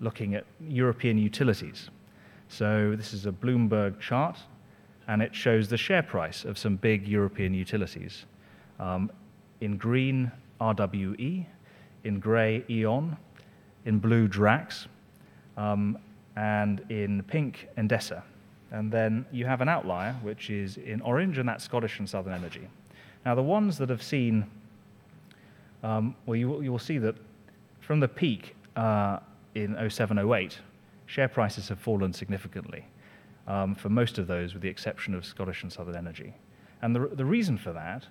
looking 0.01 0.35
at 0.35 0.45
European 0.61 1.19
utilities. 1.19 1.91
So, 2.49 2.95
this 2.97 3.15
is 3.15 3.27
a 3.27 3.33
Bloomberg 3.33 3.99
chart, 4.01 4.39
and 5.09 5.23
it 5.23 5.35
shows 5.35 5.69
the 5.69 5.79
share 5.79 6.03
price 6.03 6.45
of 6.45 6.59
some 6.59 6.77
big 6.77 7.09
European 7.09 7.55
utilities. 7.55 8.27
Um, 8.79 9.11
in 9.61 9.77
green, 9.77 10.31
RWE, 10.61 11.47
in 12.05 12.21
grey, 12.21 12.65
E.ON, 12.69 13.17
in 13.85 13.99
blue, 13.99 14.29
Drax, 14.29 14.87
um, 15.57 15.99
and 16.37 16.81
in 16.89 17.23
pink, 17.25 17.69
Endesa. 17.79 18.23
And 18.71 18.91
then 18.91 19.25
you 19.31 19.47
have 19.47 19.61
an 19.61 19.69
outlier, 19.69 20.15
which 20.23 20.51
is 20.51 20.79
in 20.79 21.01
orange, 21.03 21.39
and 21.39 21.49
that's 21.49 21.65
Scottish 21.65 21.99
and 21.99 22.09
Southern 22.09 22.33
Energy. 22.33 22.69
Now, 23.25 23.35
the 23.35 23.43
ones 23.43 23.79
that 23.79 23.89
have 23.89 24.03
seen, 24.03 24.47
um, 25.83 26.17
well, 26.27 26.37
you, 26.37 26.61
you, 26.63 26.73
will 26.73 26.79
see 26.79 26.99
that 26.99 27.15
from 27.81 28.01
the 28.01 28.09
peak 28.09 28.57
uh, 28.77 29.21
in 29.55 29.77
07 29.89 30.19
08, 30.19 30.59
share 31.07 31.29
prices 31.29 31.69
have 31.69 31.79
fallen 31.79 32.13
significantly 32.13 32.85
um, 33.47 33.75
for 33.75 33.89
most 33.89 34.19
of 34.19 34.27
those, 34.27 34.55
with 34.55 34.63
the 34.63 34.69
exception 34.69 35.15
of 35.15 35.25
Scottish 35.25 35.63
and 35.63 35.73
Southern 35.73 35.97
Energy. 35.97 36.35
And 36.83 36.95
the, 36.95 37.09
the 37.13 37.25
reason 37.25 37.57
for 37.57 37.73
that 37.73 38.07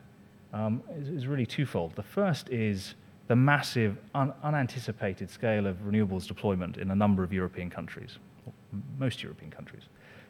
um, 0.54 0.82
is, 0.96 1.10
is, 1.10 1.28
really 1.28 1.46
twofold. 1.46 1.96
The 1.96 2.04
first 2.04 2.50
is 2.50 2.96
the 3.28 3.36
massive, 3.36 3.98
un, 4.16 4.34
unanticipated 4.44 5.30
scale 5.30 5.66
of 5.66 5.78
renewables 5.78 6.28
deployment 6.28 6.78
in 6.78 6.92
a 6.92 6.96
number 6.96 7.24
of 7.24 7.32
European 7.32 7.70
countries, 7.70 8.18
most 8.98 9.24
European 9.24 9.52
countries. 9.52 9.84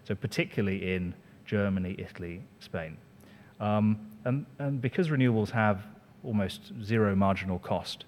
So, 0.03 0.15
particularly 0.15 0.93
in 0.93 1.13
Germany, 1.45 1.95
Italy, 1.97 2.41
Spain. 2.59 2.97
Um, 3.59 3.99
and, 4.25 4.45
and, 4.59 4.81
because 4.81 5.09
renewables 5.09 5.49
have 5.51 5.83
almost 6.23 6.71
zero 6.83 7.15
marginal 7.15 7.59
cost, 7.59 8.05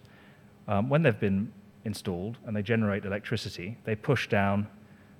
um, 0.67 0.89
when 0.89 1.03
they've 1.03 1.19
been 1.19 1.51
installed 1.85 2.37
and 2.45 2.55
they 2.55 2.61
generate 2.61 3.05
electricity, 3.05 3.77
they 3.85 3.95
push 3.95 4.27
down 4.27 4.67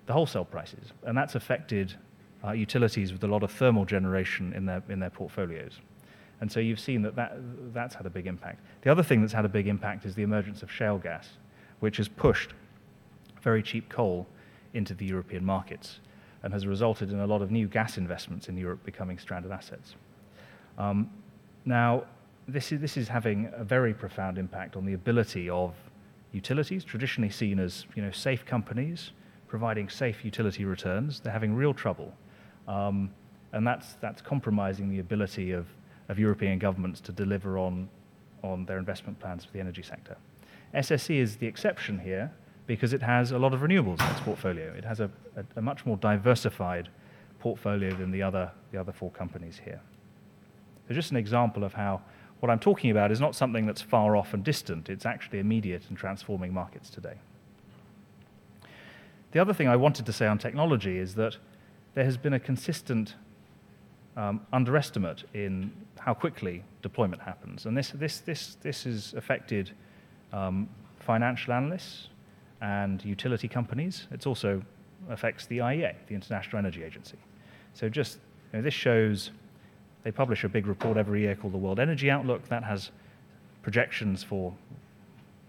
the 0.06 0.14
wholesale 0.14 0.46
prices. 0.46 0.92
And 1.04 1.18
that's 1.18 1.36
affected 1.36 1.94
uh, 2.44 2.52
utilities 2.52 3.12
with 3.12 3.24
a 3.24 3.28
lot 3.28 3.44
of 3.44 3.52
thermal 3.52 3.86
generation 3.86 4.54
in 4.54 4.66
their, 4.66 4.84
in 4.90 5.00
their 5.00 5.10
portfolios. 5.10 5.80
And 6.42 6.52
so 6.52 6.60
you've 6.60 6.80
seen 6.80 7.02
that, 7.04 7.16
that 7.16 7.38
that's 7.74 7.96
had 7.96 8.06
a 8.06 8.10
big 8.10 8.28
impact. 8.28 8.62
The 8.82 8.92
other 8.92 9.04
thing 9.04 9.22
that's 9.22 9.34
had 9.34 9.46
a 9.46 9.50
big 9.50 9.68
impact 9.68 10.06
is 10.06 10.16
the 10.16 10.24
emergence 10.24 10.64
of 10.64 10.72
shale 10.72 10.98
gas, 10.98 11.30
which 11.80 11.98
has 11.98 12.08
pushed 12.08 12.52
very 13.42 13.64
cheap 13.64 13.90
coal 13.90 14.28
into 14.74 14.94
the 14.94 15.06
European 15.06 15.46
markets 15.46 16.00
and 16.44 16.54
has 16.54 16.68
resulted 16.68 17.12
in 17.12 17.20
a 17.20 17.28
lot 17.28 17.42
of 17.42 17.52
new 17.52 17.68
gas 17.68 17.98
investments 17.98 18.50
in 18.50 18.58
Europe 18.58 18.84
becoming 18.84 19.18
stranded 19.18 19.52
assets. 19.52 19.96
Um, 20.78 21.10
now, 21.64 22.04
this 22.48 22.72
is, 22.72 22.80
this 22.80 22.98
is 22.98 23.08
having 23.08 23.50
a 23.56 23.64
very 23.64 23.94
profound 23.94 24.38
impact 24.38 24.76
on 24.76 24.86
the 24.86 24.94
ability 24.94 25.50
of 25.50 25.74
utilities, 26.32 26.84
traditionally 26.84 27.32
seen 27.32 27.60
as 27.60 27.86
you 27.96 28.04
know, 28.04 28.12
safe 28.12 28.46
companies, 28.46 29.12
providing 29.48 29.90
safe 29.90 30.24
utility 30.24 30.66
returns. 30.66 31.20
They're 31.20 31.34
having 31.34 31.56
real 31.56 31.74
trouble. 31.74 32.14
Um, 32.68 33.10
and 33.54 33.66
that's, 33.66 33.94
that's 34.02 34.22
compromising 34.22 34.90
the 34.90 35.00
ability 35.00 35.52
of, 35.52 35.66
of 36.10 36.20
European 36.20 36.60
governments 36.60 37.02
to 37.02 37.12
deliver 37.12 37.58
on, 37.58 37.90
on 38.44 38.66
their 38.66 38.78
investment 38.78 39.20
plans 39.20 39.46
for 39.46 39.52
the 39.52 39.60
energy 39.60 39.82
sector. 39.82 40.18
SSE 40.74 41.16
is 41.16 41.38
the 41.38 41.48
exception 41.48 42.00
here 42.00 42.32
because 42.68 42.94
it 42.94 43.02
has 43.02 43.32
a 43.32 43.38
lot 43.38 43.54
of 43.54 43.62
renewables 43.62 44.02
in 44.02 44.08
its 44.08 44.22
portfolio. 44.22 44.74
It 44.74 44.84
has 44.86 45.00
a, 45.00 45.10
a, 45.36 45.46
a 45.58 45.62
much 45.62 45.86
more 45.86 45.98
diversified 45.98 46.90
portfolio 47.40 47.96
than 47.96 48.12
the 48.12 48.22
other, 48.22 48.52
the 48.72 48.80
other 48.80 48.92
four 48.92 49.12
companies 49.12 49.62
here. 49.64 49.80
So, 50.88 50.94
just 50.94 51.12
an 51.12 51.18
example 51.18 51.64
of 51.64 51.74
how 51.74 52.02
what 52.40 52.50
I'm 52.50 52.60
talking 52.60 52.92
about 52.92 53.12
is 53.12 53.20
not 53.20 53.36
something 53.36 53.66
that's 53.66 53.82
far 53.82 54.16
off 54.16 54.34
and 54.34 54.44
distant, 54.44 54.90
it's 54.90 55.06
actually 55.06 55.40
immediate 55.40 55.84
and 55.90 55.98
transforming 55.98 56.54
markets 56.54 56.90
today. 56.90 57.16
The 59.32 59.40
other 59.40 59.54
thing 59.54 59.68
I 59.68 59.76
wanted 59.76 60.06
to 60.06 60.14
say 60.14 60.28
on 60.28 60.38
technology 60.38 60.98
is 60.98 61.16
that 61.16 61.38
there 61.94 62.06
has 62.06 62.18
been 62.18 62.34
a 62.34 62.40
consistent 62.40 63.16
um, 64.16 64.42
underestimate 64.54 65.24
in 65.34 65.72
how 66.06 66.14
quickly 66.14 66.64
deployment 66.84 67.20
happens. 67.20 67.66
And 67.66 67.76
this, 67.76 67.90
this, 67.90 68.20
this, 68.20 68.58
this 68.62 68.84
has 68.84 69.16
affected 69.18 69.72
um, 70.32 70.70
financial 71.00 71.52
analysts 71.52 72.10
and 72.62 73.04
utility 73.04 73.48
companies. 73.48 74.06
It 74.12 74.28
also 74.28 74.62
affects 75.10 75.48
the 75.48 75.58
IEA, 75.58 75.96
the 76.08 76.14
International 76.14 76.60
Energy 76.60 76.84
Agency. 76.84 77.18
So 77.74 77.90
just 77.90 78.20
you 78.54 78.60
know, 78.60 78.64
this 78.64 78.74
shows 78.76 79.32
they 80.04 80.12
publish 80.12 80.44
a 80.44 80.50
big 80.50 80.68
report 80.68 80.96
every 80.96 81.22
year 81.22 81.36
called 81.36 81.54
the 81.54 81.58
World 81.58 81.80
Energy 81.80 82.12
Outlook 82.12 82.48
that 82.50 82.64
has 82.64 82.92
projections 83.64 84.24
for, 84.24 84.54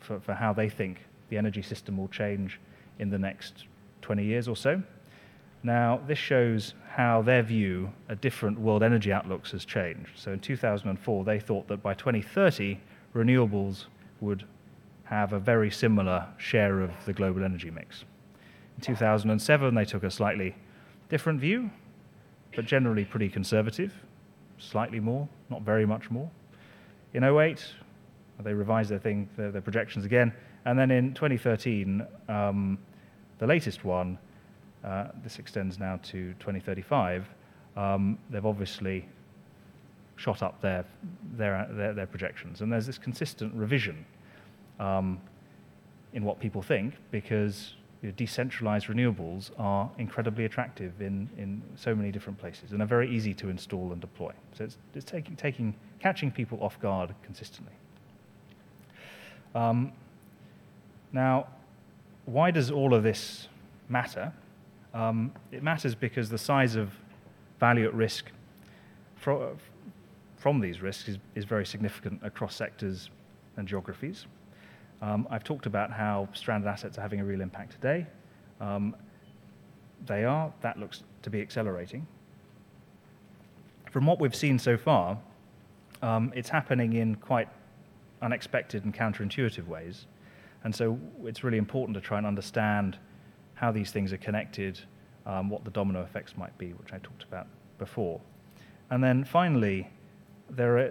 for, 0.00 0.18
for 0.20 0.32
how 0.32 0.54
they 0.54 0.70
think 0.70 1.00
the 1.28 1.36
energy 1.36 1.60
system 1.60 1.98
will 1.98 2.08
change 2.08 2.58
in 2.98 3.10
the 3.10 3.18
next 3.18 3.64
20 4.00 4.24
years 4.24 4.48
or 4.48 4.56
so. 4.56 4.82
Now, 5.62 6.00
this 6.06 6.18
shows 6.18 6.72
how 6.96 7.20
their 7.20 7.42
view 7.42 7.92
of 8.08 8.22
different 8.22 8.58
world 8.58 8.82
energy 8.82 9.12
outlooks 9.12 9.50
has 9.50 9.66
changed. 9.66 10.12
So 10.14 10.32
in 10.32 10.40
2004, 10.40 11.24
they 11.24 11.38
thought 11.38 11.68
that 11.68 11.82
by 11.82 11.92
2030, 11.92 12.80
renewables 13.14 13.84
would 14.22 14.44
have 15.04 15.34
a 15.34 15.38
very 15.38 15.70
similar 15.70 16.26
share 16.38 16.80
of 16.80 16.90
the 17.04 17.12
global 17.12 17.44
energy 17.44 17.70
mix. 17.70 18.04
In 18.76 18.82
2007, 18.82 19.74
they 19.74 19.84
took 19.84 20.04
a 20.04 20.10
slightly 20.10 20.56
different 21.10 21.38
view, 21.38 21.70
but 22.54 22.64
generally 22.64 23.04
pretty 23.04 23.28
conservative 23.28 23.92
slightly 24.58 24.98
more, 24.98 25.28
not 25.50 25.60
very 25.60 25.84
much 25.84 26.10
more. 26.10 26.30
In 27.12 27.24
08, 27.24 27.62
they 28.42 28.54
revised 28.54 28.90
their 28.90 28.98
thing, 28.98 29.28
their, 29.36 29.50
their 29.50 29.60
projections 29.60 30.06
again, 30.06 30.32
and 30.64 30.78
then 30.78 30.90
in 30.90 31.12
2013, 31.12 32.06
um, 32.30 32.78
the 33.38 33.46
latest 33.46 33.84
one, 33.84 34.18
uh, 34.86 35.08
this 35.22 35.38
extends 35.38 35.78
now 35.78 35.98
to 36.04 36.32
2035. 36.34 37.28
Um, 37.76 38.18
they've 38.30 38.46
obviously 38.46 39.06
shot 40.14 40.42
up 40.42 40.60
their, 40.62 40.84
their, 41.36 41.68
their, 41.72 41.92
their, 41.92 42.06
projections, 42.06 42.62
and 42.62 42.72
there's 42.72 42.86
this 42.86 42.96
consistent 42.96 43.52
revision 43.54 44.06
um, 44.80 45.20
in 46.14 46.24
what 46.24 46.40
people 46.40 46.62
think 46.62 46.94
because 47.10 47.74
you 48.00 48.08
know, 48.08 48.14
decentralized 48.16 48.86
renewables 48.86 49.50
are 49.58 49.90
incredibly 49.98 50.44
attractive 50.44 51.02
in, 51.02 51.28
in 51.36 51.60
so 51.74 51.94
many 51.94 52.10
different 52.10 52.38
places 52.38 52.72
and 52.72 52.80
are 52.80 52.86
very 52.86 53.10
easy 53.10 53.34
to 53.34 53.48
install 53.48 53.92
and 53.92 54.00
deploy. 54.00 54.32
So 54.52 54.64
it's, 54.64 54.78
it's 54.94 55.04
taking, 55.04 55.36
taking, 55.36 55.74
catching 56.00 56.30
people 56.30 56.62
off 56.62 56.80
guard 56.80 57.14
consistently. 57.22 57.72
Um, 59.54 59.92
now, 61.12 61.48
why 62.24 62.50
does 62.50 62.70
all 62.70 62.94
of 62.94 63.02
this 63.02 63.48
matter? 63.88 64.32
Um, 64.96 65.32
it 65.52 65.62
matters 65.62 65.94
because 65.94 66.30
the 66.30 66.38
size 66.38 66.74
of 66.74 66.90
value 67.60 67.86
at 67.86 67.92
risk 67.92 68.30
from, 69.16 69.58
from 70.38 70.58
these 70.58 70.80
risks 70.80 71.10
is, 71.10 71.18
is 71.34 71.44
very 71.44 71.66
significant 71.66 72.20
across 72.22 72.56
sectors 72.56 73.10
and 73.58 73.68
geographies. 73.68 74.24
Um, 75.02 75.28
I've 75.28 75.44
talked 75.44 75.66
about 75.66 75.92
how 75.92 76.30
stranded 76.32 76.66
assets 76.66 76.96
are 76.96 77.02
having 77.02 77.20
a 77.20 77.24
real 77.26 77.42
impact 77.42 77.72
today. 77.72 78.06
Um, 78.58 78.96
they 80.06 80.24
are. 80.24 80.50
That 80.62 80.78
looks 80.78 81.02
to 81.22 81.28
be 81.28 81.42
accelerating. 81.42 82.06
From 83.90 84.06
what 84.06 84.18
we've 84.18 84.34
seen 84.34 84.58
so 84.58 84.78
far, 84.78 85.18
um, 86.00 86.32
it's 86.34 86.48
happening 86.48 86.94
in 86.94 87.16
quite 87.16 87.48
unexpected 88.22 88.86
and 88.86 88.94
counterintuitive 88.94 89.66
ways. 89.66 90.06
And 90.64 90.74
so 90.74 90.98
it's 91.22 91.44
really 91.44 91.58
important 91.58 91.94
to 91.96 92.00
try 92.00 92.16
and 92.16 92.26
understand 92.26 92.96
how 93.56 93.72
these 93.72 93.90
things 93.90 94.12
are 94.12 94.18
connected, 94.18 94.78
um, 95.26 95.50
what 95.50 95.64
the 95.64 95.70
domino 95.70 96.02
effects 96.02 96.36
might 96.36 96.56
be, 96.56 96.72
which 96.72 96.92
I 96.92 96.98
talked 96.98 97.24
about 97.24 97.46
before. 97.78 98.20
And 98.90 99.02
then 99.02 99.24
finally, 99.24 99.90
there 100.48 100.78
are, 100.78 100.90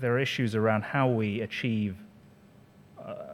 there 0.00 0.14
are 0.14 0.18
issues 0.18 0.54
around 0.54 0.82
how 0.82 1.08
we 1.08 1.40
achieve 1.40 1.96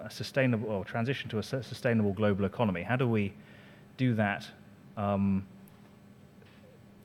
a 0.05 0.11
sustainable 0.11 0.69
or 0.69 0.85
transition 0.85 1.29
to 1.31 1.39
a 1.39 1.43
sustainable 1.43 2.13
global 2.13 2.45
economy. 2.45 2.83
How 2.83 2.97
do 2.97 3.09
we 3.09 3.33
do 3.97 4.15
that? 4.15 4.47
Um, 4.97 5.47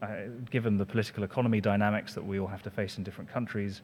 uh, 0.01 0.07
given 0.49 0.77
the 0.77 0.85
political 0.85 1.23
economy 1.23 1.61
dynamics 1.61 2.13
that 2.13 2.25
we 2.25 2.39
all 2.39 2.47
have 2.47 2.63
to 2.63 2.69
face 2.69 2.97
in 2.97 3.03
different 3.03 3.29
countries, 3.31 3.81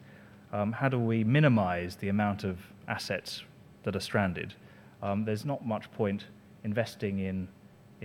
um, 0.52 0.72
how 0.72 0.88
do 0.88 0.98
we 0.98 1.24
minimize 1.24 1.96
the 1.96 2.08
amount 2.08 2.44
of 2.44 2.58
assets 2.88 3.42
that 3.82 3.96
are 3.96 4.00
stranded? 4.00 4.54
Um, 5.02 5.24
there's 5.24 5.44
not 5.44 5.66
much 5.66 5.90
point 5.92 6.24
investing 6.64 7.18
in, 7.18 7.48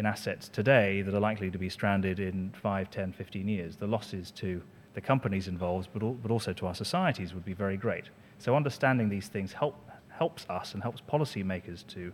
in 0.01 0.07
assets 0.07 0.49
today 0.49 1.03
that 1.03 1.13
are 1.13 1.19
likely 1.19 1.51
to 1.51 1.59
be 1.59 1.69
stranded 1.69 2.19
in 2.19 2.51
5, 2.59 2.89
10, 2.89 3.13
15 3.13 3.47
years. 3.47 3.75
The 3.75 3.85
losses 3.85 4.31
to 4.31 4.59
the 4.95 4.99
companies 4.99 5.47
involved, 5.47 5.89
but, 5.93 6.01
al- 6.01 6.13
but 6.13 6.31
also 6.31 6.53
to 6.53 6.65
our 6.65 6.73
societies, 6.73 7.35
would 7.35 7.45
be 7.45 7.53
very 7.53 7.77
great. 7.77 8.05
So 8.39 8.55
understanding 8.55 9.09
these 9.09 9.27
things 9.27 9.53
help, 9.53 9.75
helps 10.09 10.47
us 10.49 10.73
and 10.73 10.81
helps 10.81 11.01
policymakers 11.01 11.85
to, 11.89 12.11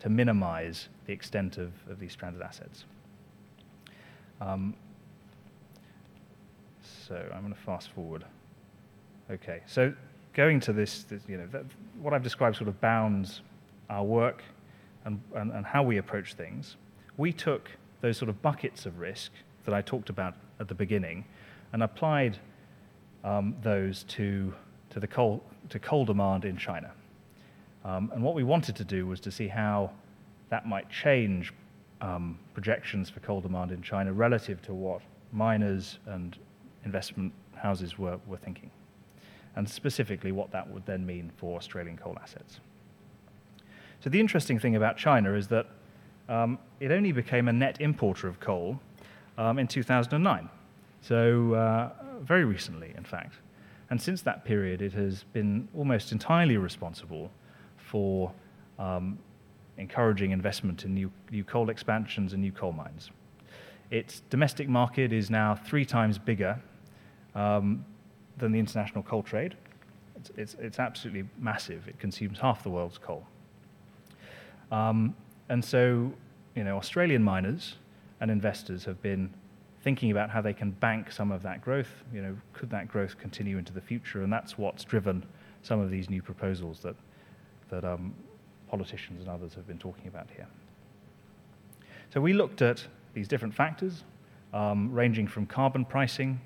to 0.00 0.08
minimize 0.10 0.90
the 1.06 1.14
extent 1.14 1.56
of, 1.56 1.72
of 1.88 1.98
these 1.98 2.12
stranded 2.12 2.42
assets. 2.42 2.84
Um, 4.42 4.74
so 7.08 7.26
I'm 7.34 7.40
going 7.40 7.54
to 7.54 7.60
fast 7.60 7.88
forward. 7.92 8.26
Okay, 9.30 9.62
so 9.66 9.94
going 10.34 10.60
to 10.60 10.74
this, 10.74 11.04
this 11.04 11.22
you 11.26 11.38
know, 11.38 11.46
that, 11.52 11.64
what 12.02 12.12
I've 12.12 12.22
described 12.22 12.56
sort 12.56 12.68
of 12.68 12.78
bounds 12.82 13.40
our 13.88 14.04
work 14.04 14.42
and, 15.06 15.22
and, 15.34 15.52
and 15.52 15.64
how 15.64 15.82
we 15.82 15.96
approach 15.96 16.34
things. 16.34 16.76
We 17.20 17.34
took 17.34 17.72
those 18.00 18.16
sort 18.16 18.30
of 18.30 18.40
buckets 18.40 18.86
of 18.86 18.98
risk 18.98 19.30
that 19.66 19.74
I 19.74 19.82
talked 19.82 20.08
about 20.08 20.36
at 20.58 20.68
the 20.68 20.74
beginning 20.74 21.26
and 21.70 21.82
applied 21.82 22.38
um, 23.24 23.54
those 23.62 24.04
to, 24.04 24.54
to, 24.88 25.00
the 25.00 25.06
coal, 25.06 25.44
to 25.68 25.78
coal 25.78 26.06
demand 26.06 26.46
in 26.46 26.56
China. 26.56 26.90
Um, 27.84 28.10
and 28.14 28.22
what 28.22 28.34
we 28.34 28.42
wanted 28.42 28.74
to 28.76 28.84
do 28.84 29.06
was 29.06 29.20
to 29.20 29.30
see 29.30 29.48
how 29.48 29.90
that 30.48 30.66
might 30.66 30.88
change 30.88 31.52
um, 32.00 32.38
projections 32.54 33.10
for 33.10 33.20
coal 33.20 33.42
demand 33.42 33.70
in 33.70 33.82
China 33.82 34.14
relative 34.14 34.62
to 34.62 34.72
what 34.72 35.02
miners 35.30 35.98
and 36.06 36.38
investment 36.86 37.34
houses 37.54 37.98
were, 37.98 38.18
were 38.26 38.38
thinking, 38.38 38.70
and 39.56 39.68
specifically 39.68 40.32
what 40.32 40.50
that 40.52 40.70
would 40.70 40.86
then 40.86 41.04
mean 41.04 41.30
for 41.36 41.58
Australian 41.58 41.98
coal 41.98 42.16
assets. 42.22 42.60
So, 44.02 44.08
the 44.08 44.20
interesting 44.20 44.58
thing 44.58 44.74
about 44.74 44.96
China 44.96 45.34
is 45.34 45.48
that 45.48 45.66
um, 46.30 46.58
it 46.78 46.92
only 46.92 47.12
became 47.12 47.48
a 47.48 47.52
net 47.52 47.80
importer 47.80 48.28
of 48.28 48.40
coal 48.40 48.80
um, 49.36 49.58
in 49.58 49.66
2009. 49.66 50.48
So, 51.02 51.54
uh, 51.54 51.90
very 52.22 52.44
recently, 52.44 52.94
in 52.96 53.04
fact. 53.04 53.34
And 53.90 54.00
since 54.00 54.22
that 54.22 54.44
period, 54.44 54.80
it 54.80 54.92
has 54.92 55.24
been 55.32 55.68
almost 55.76 56.12
entirely 56.12 56.56
responsible 56.56 57.30
for 57.76 58.32
um, 58.78 59.18
encouraging 59.76 60.30
investment 60.30 60.84
in 60.84 60.94
new, 60.94 61.10
new 61.32 61.42
coal 61.42 61.68
expansions 61.68 62.32
and 62.32 62.40
new 62.40 62.52
coal 62.52 62.72
mines. 62.72 63.10
Its 63.90 64.20
domestic 64.30 64.68
market 64.68 65.12
is 65.12 65.30
now 65.30 65.56
three 65.56 65.84
times 65.84 66.18
bigger 66.18 66.60
um, 67.34 67.84
than 68.38 68.52
the 68.52 68.58
international 68.58 69.02
coal 69.02 69.24
trade. 69.24 69.56
It's, 70.16 70.30
it's, 70.36 70.56
it's, 70.60 70.78
absolutely 70.78 71.28
massive. 71.38 71.88
It 71.88 71.98
consumes 71.98 72.38
half 72.38 72.62
the 72.62 72.68
world's 72.68 72.98
coal. 72.98 73.26
Um, 74.70 75.16
and 75.50 75.64
so, 75.64 76.12
you 76.54 76.62
know, 76.62 76.76
Australian 76.76 77.24
miners 77.24 77.74
and 78.20 78.30
investors 78.30 78.84
have 78.84 79.02
been 79.02 79.28
thinking 79.82 80.12
about 80.12 80.30
how 80.30 80.40
they 80.40 80.52
can 80.52 80.70
bank 80.70 81.10
some 81.10 81.32
of 81.32 81.42
that 81.42 81.60
growth. 81.60 82.04
You 82.14 82.22
know, 82.22 82.36
could 82.52 82.70
that 82.70 82.86
growth 82.86 83.18
continue 83.18 83.58
into 83.58 83.72
the 83.72 83.80
future? 83.80 84.22
And 84.22 84.32
that's 84.32 84.56
what's 84.56 84.84
driven 84.84 85.26
some 85.62 85.80
of 85.80 85.90
these 85.90 86.08
new 86.08 86.22
proposals 86.22 86.78
that, 86.80 86.94
that 87.68 87.84
um, 87.84 88.14
politicians 88.68 89.22
and 89.22 89.28
others 89.28 89.52
have 89.54 89.66
been 89.66 89.78
talking 89.78 90.06
about 90.06 90.28
here. 90.36 90.46
So 92.14 92.20
we 92.20 92.32
looked 92.32 92.62
at 92.62 92.86
these 93.12 93.26
different 93.26 93.52
factors, 93.52 94.04
um, 94.54 94.92
ranging 94.92 95.26
from 95.26 95.46
carbon 95.46 95.84
pricing. 95.84 96.40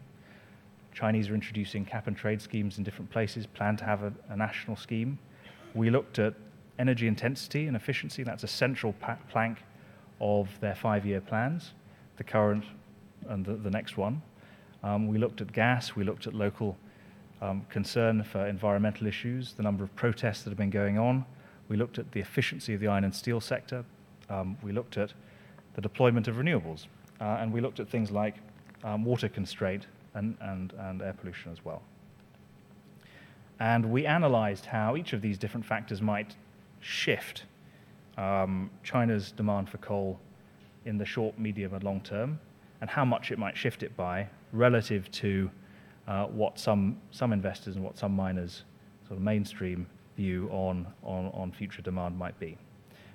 Chinese 0.95 1.29
are 1.29 1.35
introducing 1.35 1.85
cap 1.85 2.07
and 2.07 2.17
trade 2.17 2.41
schemes 2.41 2.79
in 2.79 2.85
different 2.85 3.11
places, 3.11 3.45
plan 3.45 3.77
to 3.77 3.85
have 3.85 4.03
a, 4.03 4.15
a 4.31 4.37
national 4.37 4.77
scheme. 4.77 5.19
We 5.75 5.91
looked 5.91 6.19
at 6.19 6.33
energy 6.79 7.07
intensity 7.07 7.67
and 7.67 7.77
efficiency. 7.77 8.23
That's 8.23 8.45
a 8.45 8.49
central 8.49 8.95
plank 9.31 9.59
of 10.21 10.49
their 10.61 10.75
five 10.75 11.07
year 11.07 11.21
plans, 11.21 11.73
the 12.17 12.25
current 12.25 12.65
and 13.29 13.45
the, 13.45 13.55
the 13.55 13.71
next 13.71 13.97
one. 13.97 14.23
Um, 14.83 15.09
we 15.09 15.19
looked 15.19 15.41
at 15.41 15.53
gas, 15.53 15.97
we 15.97 16.05
looked 16.05 16.27
at 16.27 16.35
local 16.35 16.77
um, 17.41 17.67
concern 17.71 18.23
for 18.23 18.47
environmental 18.47 19.07
issues, 19.07 19.55
the 19.55 19.63
number 19.63 19.83
of 19.83 19.95
protests 19.97 20.43
that 20.43 20.51
have 20.51 20.59
been 20.59 20.71
going 20.71 20.99
on. 20.99 21.25
We 21.69 21.77
looked 21.77 21.99
at 21.99 22.13
the 22.13 22.21
efficiency 22.21 22.75
of 22.75 22.81
the 22.81 22.89
iron 22.89 23.05
and 23.05 23.15
steel 23.15 23.41
sector. 23.41 23.85
Um, 24.29 24.57
we 24.63 24.73
looked 24.73 24.97
at 24.97 25.13
the 25.75 25.81
deployment 25.81 26.29
of 26.29 26.37
renewables. 26.37 26.87
Uh, 27.21 27.39
and 27.41 27.53
we 27.53 27.61
looked 27.61 27.81
at 27.81 27.89
things 27.89 28.11
like 28.11 28.35
um, 28.83 29.05
water 29.05 29.29
constraint 29.29 29.87
and, 30.15 30.37
and, 30.41 30.73
and 30.79 31.03
air 31.03 31.15
pollution 31.15 31.51
as 31.53 31.65
well. 31.65 31.83
And 33.61 33.91
we 33.91 34.05
analyzed 34.05 34.67
how 34.67 34.97
each 34.97 35.13
of 35.13 35.23
these 35.23 35.39
different 35.39 35.65
factors 35.65 36.03
might 36.03 36.35
shift 36.85 37.45
um, 38.17 38.71
China's 38.83 39.33
demand 39.33 39.69
for 39.69 39.79
coal 39.79 40.21
in 40.85 40.99
the 40.99 41.05
short, 41.05 41.39
medium, 41.39 41.75
and 41.75 41.83
long 41.83 42.01
term, 42.03 42.39
and 42.81 42.91
how 42.91 43.05
much 43.05 43.31
it 43.31 43.39
might 43.39 43.57
shift 43.57 43.83
it 43.83 43.97
by 43.97 44.29
relative 44.53 45.11
to 45.11 45.51
uh, 46.07 46.27
what 46.27 46.59
some, 46.59 47.01
some 47.11 47.33
investors 47.33 47.77
and 47.77 47.85
what 47.85 47.97
some 47.97 48.15
miners 48.15 48.65
sort 49.09 49.17
of 49.17 49.23
mainstream 49.23 49.87
view 50.17 50.49
on, 50.51 50.87
on, 51.03 51.27
on 51.35 51.51
future 51.51 51.83
demand 51.83 52.17
might 52.17 52.39
be. 52.39 52.57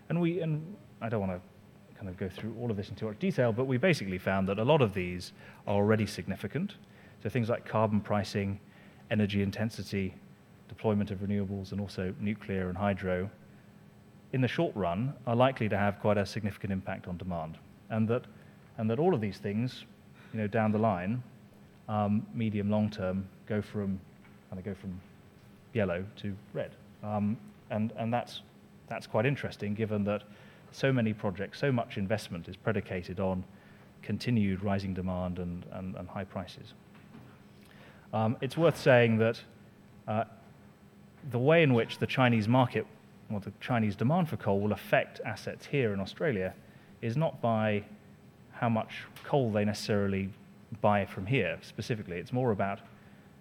And, 0.09 0.19
we, 0.19 0.41
and 0.41 0.75
I 1.01 1.09
don't 1.09 1.19
want 1.19 1.31
to 1.31 1.41
kind 1.95 2.09
of 2.09 2.17
go 2.17 2.27
through 2.27 2.55
all 2.59 2.71
of 2.71 2.77
this 2.77 2.89
in 2.89 2.95
too 2.95 3.07
much 3.07 3.19
detail, 3.19 3.51
but 3.51 3.65
we 3.65 3.77
basically 3.77 4.17
found 4.17 4.47
that 4.47 4.57
a 4.57 4.63
lot 4.63 4.81
of 4.81 4.93
these 4.93 5.33
are 5.67 5.75
already 5.75 6.05
significant. 6.05 6.75
So 7.21 7.29
things 7.29 7.49
like 7.49 7.65
carbon 7.65 8.01
pricing, 8.01 8.59
energy 9.11 9.43
intensity, 9.43 10.15
deployment 10.67 11.11
of 11.11 11.19
renewables, 11.19 11.71
and 11.71 11.79
also 11.79 12.13
nuclear 12.19 12.69
and 12.69 12.77
hydro, 12.77 13.29
in 14.31 14.41
the 14.41 14.47
short 14.47 14.75
run, 14.75 15.13
are 15.25 15.35
likely 15.35 15.69
to 15.69 15.77
have 15.77 15.99
quite 15.99 16.17
a 16.17 16.25
significant 16.25 16.71
impact 16.71 17.07
on 17.07 17.17
demand. 17.17 17.57
And 17.89 18.07
that, 18.09 18.25
and 18.77 18.89
that 18.89 18.99
all 18.99 19.13
of 19.13 19.21
these 19.21 19.37
things, 19.37 19.85
you 20.33 20.39
know, 20.39 20.47
down 20.47 20.71
the 20.71 20.77
line, 20.77 21.23
um, 21.87 22.25
medium, 22.33 22.69
long 22.69 22.89
term, 22.89 23.27
go 23.47 23.61
from 23.61 23.99
kind 24.49 24.59
of 24.59 24.65
go 24.65 24.73
from 24.73 24.99
yellow 25.73 26.05
to 26.17 26.35
red. 26.53 26.71
Um, 27.03 27.37
and 27.69 27.93
and 27.97 28.13
that's, 28.13 28.41
that's 28.87 29.07
quite 29.07 29.25
interesting 29.25 29.73
given 29.73 30.03
that 30.05 30.23
so 30.71 30.91
many 30.93 31.13
projects, 31.13 31.59
so 31.59 31.71
much 31.71 31.97
investment 31.97 32.47
is 32.47 32.55
predicated 32.55 33.19
on 33.19 33.43
continued 34.01 34.63
rising 34.63 34.93
demand 34.93 35.39
and, 35.39 35.65
and, 35.71 35.95
and 35.95 36.07
high 36.07 36.23
prices. 36.23 36.73
Um, 38.13 38.37
it's 38.41 38.57
worth 38.57 38.77
saying 38.77 39.17
that 39.17 39.41
uh, 40.07 40.23
the 41.31 41.39
way 41.39 41.63
in 41.63 41.73
which 41.73 41.97
the 41.97 42.07
Chinese 42.07 42.47
market 42.47 42.85
or 43.31 43.39
the 43.39 43.53
Chinese 43.59 43.95
demand 43.95 44.29
for 44.29 44.37
coal 44.37 44.59
will 44.59 44.71
affect 44.71 45.21
assets 45.25 45.65
here 45.65 45.93
in 45.93 45.99
Australia 45.99 46.53
is 47.01 47.15
not 47.15 47.41
by 47.41 47.83
how 48.51 48.69
much 48.69 49.03
coal 49.23 49.51
they 49.51 49.63
necessarily 49.63 50.29
buy 50.81 51.05
from 51.05 51.25
here 51.25 51.57
specifically. 51.61 52.17
It's 52.17 52.33
more 52.33 52.51
about 52.51 52.79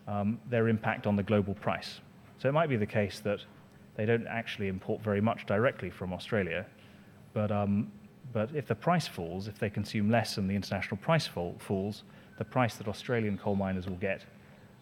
um, 0.07 0.41
their 0.49 0.69
impact 0.69 1.07
on 1.07 1.17
the 1.17 1.23
global 1.23 1.55
price. 1.55 2.01
So 2.39 2.49
it 2.49 2.53
might 2.53 2.69
be 2.69 2.77
the 2.77 2.87
case 2.87 3.21
that 3.21 3.41
they 3.97 4.07
don't 4.07 4.27
actually 4.27 4.69
import 4.69 5.03
very 5.03 5.21
much 5.21 5.45
directly 5.47 5.91
from 5.91 6.13
Australia, 6.13 6.67
but, 7.33 7.51
um, 7.51 7.91
but 8.33 8.55
if 8.55 8.67
the 8.67 8.75
price 8.75 9.09
falls, 9.09 9.49
if 9.49 9.59
they 9.59 9.69
consume 9.69 10.11
less 10.11 10.37
and 10.37 10.49
the 10.49 10.55
international 10.55 10.99
price 10.99 11.27
fall, 11.27 11.57
falls, 11.59 12.05
the 12.39 12.45
price 12.45 12.77
that 12.77 12.87
Australian 12.87 13.37
coal 13.37 13.57
miners 13.57 13.89
will 13.89 13.97
get, 13.97 14.25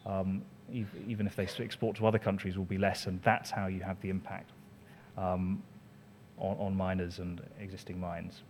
um, 0.05 0.43
even 0.71 1.27
if 1.27 1.35
they 1.35 1.49
export 1.65 1.97
to 1.97 2.07
other 2.07 2.19
countries, 2.19 2.59
will 2.59 2.65
be 2.65 2.77
less, 2.77 3.07
and 3.07 3.23
that's 3.23 3.51
how 3.51 3.67
you 3.69 3.81
have 3.81 3.99
the 4.03 4.11
impact 4.11 4.51
um, 5.17 5.63
on, 6.39 6.57
on 6.59 6.77
miners 6.77 7.19
and 7.19 7.41
existing 7.61 7.99
mines. 7.99 8.43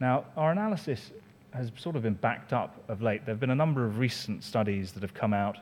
Now, 0.00 0.24
our 0.36 0.52
analysis 0.52 1.12
has 1.52 1.72
sort 1.76 1.96
of 1.96 2.02
been 2.02 2.14
backed 2.14 2.52
up 2.52 2.82
of 2.88 3.00
late. 3.00 3.24
There 3.24 3.34
have 3.34 3.40
been 3.40 3.50
a 3.50 3.54
number 3.54 3.84
of 3.86 3.98
recent 3.98 4.44
studies 4.44 4.92
that 4.92 5.02
have 5.02 5.14
come 5.14 5.32
out 5.32 5.58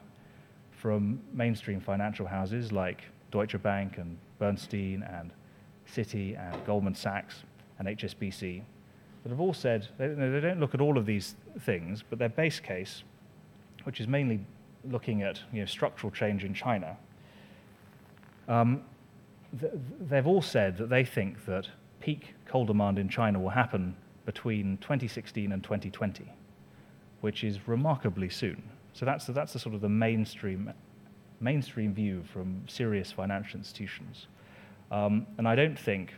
from 0.73 1.21
mainstream 1.33 1.81
financial 1.81 2.27
houses 2.27 2.73
like 2.73 3.03
Deutsche 3.31 3.61
Bank 3.63 3.99
and 3.99 4.19
Bernstein 4.39 5.03
and 5.03 5.31
Citi 5.91 6.39
and 6.39 6.65
Goldman 6.67 6.95
Sachs 6.95 7.43
and 7.79 7.89
HSBC 7.89 8.63
that 9.23 9.31
have 9.31 9.41
all 9.41 9.55
said 9.55 9.89
they, 9.99 10.09
don't 10.09 10.61
look 10.61 10.75
at 10.75 10.81
all 10.81 10.99
of 10.99 11.07
these 11.07 11.35
things, 11.61 12.03
but 12.09 12.19
their 12.19 12.29
base 12.29 12.61
case, 12.61 13.03
which 13.85 14.01
is 14.01 14.07
mainly 14.07 14.41
looking 14.91 15.23
at 15.23 15.41
you 15.53 15.61
know, 15.61 15.67
structural 15.67 16.11
change 16.11 16.45
in 16.45 16.53
China, 16.53 16.97
um, 18.49 18.83
they've 20.01 20.27
all 20.27 20.43
said 20.43 20.77
that 20.79 20.89
they 20.89 21.05
think 21.05 21.45
that 21.47 21.69
peak 22.01 22.35
coal 22.47 22.65
demand 22.65 22.99
in 22.99 23.09
China 23.09 23.41
will 23.41 23.51
happen 23.51 23.97
between 24.27 24.79
2016 24.79 25.53
and 25.53 25.63
2020, 25.63 26.25
which 27.21 27.45
is 27.45 27.69
remarkably 27.69 28.29
soon. 28.29 28.63
So 28.93 29.05
that's, 29.05 29.27
that's 29.27 29.53
the 29.53 29.59
sort 29.59 29.75
of 29.75 29.81
the 29.81 29.89
mainstream 29.89 30.73
mainstream 31.41 31.93
view 31.93 32.25
from 32.33 32.63
serious 32.67 33.13
financial 33.13 33.59
institutions. 33.59 34.29
Um, 34.91 35.27
and 35.39 35.47
I 35.47 35.55
don't 35.55 35.79
think, 35.79 36.15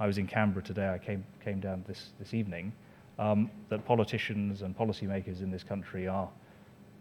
I 0.00 0.06
was 0.06 0.16
in 0.16 0.26
Canberra 0.26 0.64
today, 0.64 0.88
I 0.88 0.98
came, 0.98 1.24
came 1.44 1.60
down 1.60 1.84
this, 1.86 2.10
this 2.18 2.34
evening, 2.34 2.72
um, 3.18 3.50
that 3.68 3.84
politicians 3.84 4.62
and 4.62 4.76
policymakers 4.76 5.40
in 5.42 5.50
this 5.50 5.62
country 5.62 6.08
are 6.08 6.28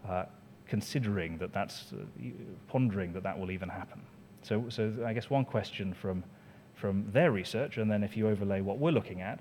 uh, 0.07 0.25
considering 0.67 1.37
that 1.37 1.53
that's, 1.53 1.93
uh, 1.93 2.03
pondering 2.67 3.13
that 3.13 3.23
that 3.23 3.37
will 3.39 3.51
even 3.51 3.69
happen. 3.69 4.01
So, 4.43 4.65
so 4.69 4.93
I 5.05 5.13
guess 5.13 5.29
one 5.29 5.45
question 5.45 5.93
from, 5.93 6.23
from 6.75 7.09
their 7.11 7.31
research, 7.31 7.77
and 7.77 7.89
then 7.89 8.03
if 8.03 8.15
you 8.15 8.27
overlay 8.27 8.61
what 8.61 8.77
we're 8.77 8.91
looking 8.91 9.21
at, 9.21 9.39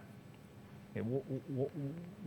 it, 0.94 1.04
what, 1.04 1.24
what, 1.48 1.70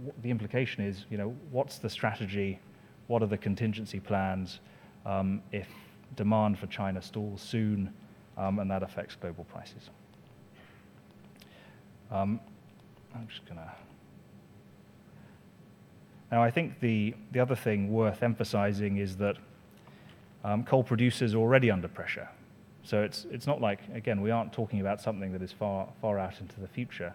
what, 0.04 0.22
the 0.22 0.30
implication 0.30 0.84
is, 0.84 1.06
you 1.10 1.18
know, 1.18 1.36
what's 1.52 1.78
the 1.78 1.90
strategy, 1.90 2.60
what 3.08 3.24
are 3.24 3.28
the 3.28 3.38
contingency 3.38 4.00
plans 4.00 4.60
um, 5.06 5.42
if 5.52 5.68
demand 6.16 6.60
for 6.60 6.68
China 6.68 7.02
stalls 7.02 7.42
soon 7.42 7.94
um, 8.38 8.60
and 8.60 8.70
that 8.70 8.84
affects 8.84 9.16
global 9.16 9.46
prices. 9.46 9.90
Um, 12.12 12.40
I'm 13.16 13.28
just 13.28 13.46
going 13.46 13.58
to. 13.58 13.72
Now, 16.32 16.44
I 16.44 16.52
think 16.52 16.80
the, 16.80 17.14
the 17.32 17.40
other 17.40 17.56
thing 17.56 17.92
worth 17.92 18.24
emphasizing 18.24 18.98
is 18.98 19.16
that 19.18 19.38
um, 20.44 20.64
coal 20.64 20.84
producers 20.84 21.34
are 21.34 21.38
already 21.38 21.72
under 21.72 21.88
pressure. 21.88 22.28
So 22.86 23.02
it's, 23.02 23.26
it's 23.32 23.48
not 23.48 23.60
like, 23.60 23.80
again, 23.94 24.22
we 24.22 24.30
aren't 24.30 24.54
talking 24.54 24.80
about 24.80 25.02
something 25.02 25.32
that 25.34 25.42
is 25.42 25.52
far, 25.52 25.88
far 26.02 26.20
out 26.20 26.40
into 26.40 26.60
the 26.60 26.68
future. 26.68 27.14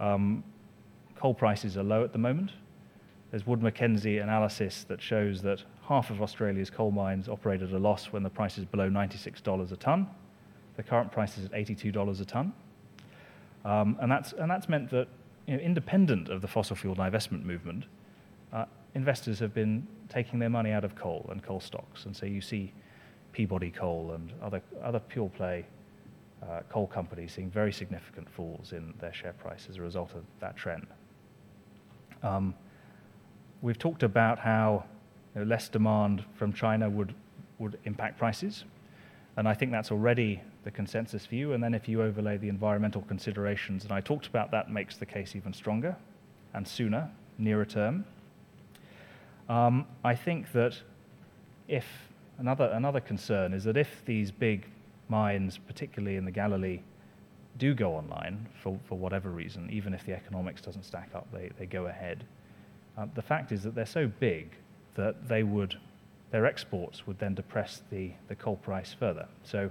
Um, 0.00 0.42
coal 1.16 1.32
prices 1.32 1.76
are 1.76 1.84
low 1.84 2.02
at 2.02 2.12
the 2.12 2.18
moment. 2.18 2.50
There's 3.30 3.46
Wood 3.46 3.62
Mackenzie 3.62 4.18
analysis 4.18 4.84
that 4.88 5.00
shows 5.00 5.42
that 5.42 5.62
half 5.82 6.10
of 6.10 6.20
Australia's 6.20 6.70
coal 6.70 6.90
mines 6.90 7.28
operate 7.28 7.62
at 7.62 7.70
a 7.70 7.78
loss 7.78 8.06
when 8.06 8.24
the 8.24 8.30
price 8.30 8.58
is 8.58 8.64
below 8.64 8.90
$96 8.90 9.72
a 9.72 9.76
tonne. 9.76 10.08
The 10.76 10.82
current 10.82 11.12
price 11.12 11.38
is 11.38 11.46
at 11.46 11.52
$82 11.52 12.20
a 12.20 12.24
tonne. 12.24 12.52
Um, 13.64 13.96
and, 14.00 14.10
that's, 14.10 14.32
and 14.32 14.50
that's 14.50 14.68
meant 14.68 14.90
that, 14.90 15.06
you 15.46 15.56
know, 15.56 15.62
independent 15.62 16.28
of 16.28 16.40
the 16.40 16.48
fossil 16.48 16.74
fuel 16.74 16.96
divestment 16.96 17.44
movement, 17.44 17.84
uh, 18.52 18.64
investors 18.94 19.38
have 19.38 19.54
been 19.54 19.86
taking 20.08 20.40
their 20.40 20.50
money 20.50 20.72
out 20.72 20.84
of 20.84 20.96
coal 20.96 21.28
and 21.30 21.44
coal 21.44 21.60
stocks. 21.60 22.06
And 22.06 22.16
so 22.16 22.26
you 22.26 22.40
see 22.40 22.72
Peabody 23.36 23.70
Coal 23.70 24.12
and 24.12 24.32
other, 24.40 24.62
other 24.82 24.98
pure 24.98 25.28
play 25.28 25.66
uh, 26.42 26.60
coal 26.70 26.86
companies 26.86 27.32
seeing 27.34 27.50
very 27.50 27.70
significant 27.70 28.30
falls 28.30 28.72
in 28.72 28.94
their 28.98 29.12
share 29.12 29.34
price 29.34 29.66
as 29.68 29.76
a 29.76 29.82
result 29.82 30.14
of 30.14 30.22
that 30.40 30.56
trend. 30.56 30.86
Um, 32.22 32.54
we've 33.60 33.78
talked 33.78 34.02
about 34.02 34.38
how 34.38 34.84
you 35.34 35.42
know, 35.42 35.46
less 35.46 35.68
demand 35.68 36.24
from 36.34 36.54
China 36.54 36.88
would, 36.88 37.14
would 37.58 37.78
impact 37.84 38.18
prices. 38.18 38.64
And 39.36 39.46
I 39.46 39.52
think 39.52 39.70
that's 39.70 39.90
already 39.90 40.40
the 40.64 40.70
consensus 40.70 41.26
view. 41.26 41.52
And 41.52 41.62
then 41.62 41.74
if 41.74 41.88
you 41.88 42.00
overlay 42.00 42.38
the 42.38 42.48
environmental 42.48 43.02
considerations, 43.02 43.84
and 43.84 43.92
I 43.92 44.00
talked 44.00 44.28
about 44.28 44.50
that, 44.52 44.70
makes 44.70 44.96
the 44.96 45.04
case 45.04 45.36
even 45.36 45.52
stronger 45.52 45.94
and 46.54 46.66
sooner, 46.66 47.10
nearer 47.36 47.66
term. 47.66 48.06
Um, 49.50 49.86
I 50.02 50.14
think 50.14 50.52
that 50.52 50.80
if 51.68 51.84
another, 52.38 52.66
another 52.66 53.00
concern 53.00 53.52
is 53.52 53.64
that 53.64 53.76
if 53.76 54.04
these 54.04 54.30
big 54.30 54.66
mines, 55.08 55.58
particularly 55.58 56.16
in 56.16 56.24
the 56.24 56.30
Galilee, 56.30 56.80
do 57.58 57.74
go 57.74 57.94
online 57.94 58.46
for, 58.62 58.78
for 58.88 58.98
whatever 58.98 59.30
reason, 59.30 59.68
even 59.70 59.94
if 59.94 60.04
the 60.04 60.12
economics 60.12 60.60
doesn't 60.60 60.84
stack 60.84 61.10
up, 61.14 61.26
they, 61.32 61.50
they 61.58 61.66
go 61.66 61.86
ahead. 61.86 62.24
Uh, 62.98 63.06
the 63.14 63.22
fact 63.22 63.52
is 63.52 63.62
that 63.62 63.74
they're 63.74 63.86
so 63.86 64.06
big 64.20 64.50
that 64.94 65.28
they 65.28 65.42
would, 65.42 65.78
their 66.30 66.46
exports 66.46 67.06
would 67.06 67.18
then 67.18 67.34
depress 67.34 67.82
the, 67.90 68.12
the 68.28 68.34
coal 68.34 68.56
price 68.56 68.94
further. 68.98 69.26
So 69.42 69.70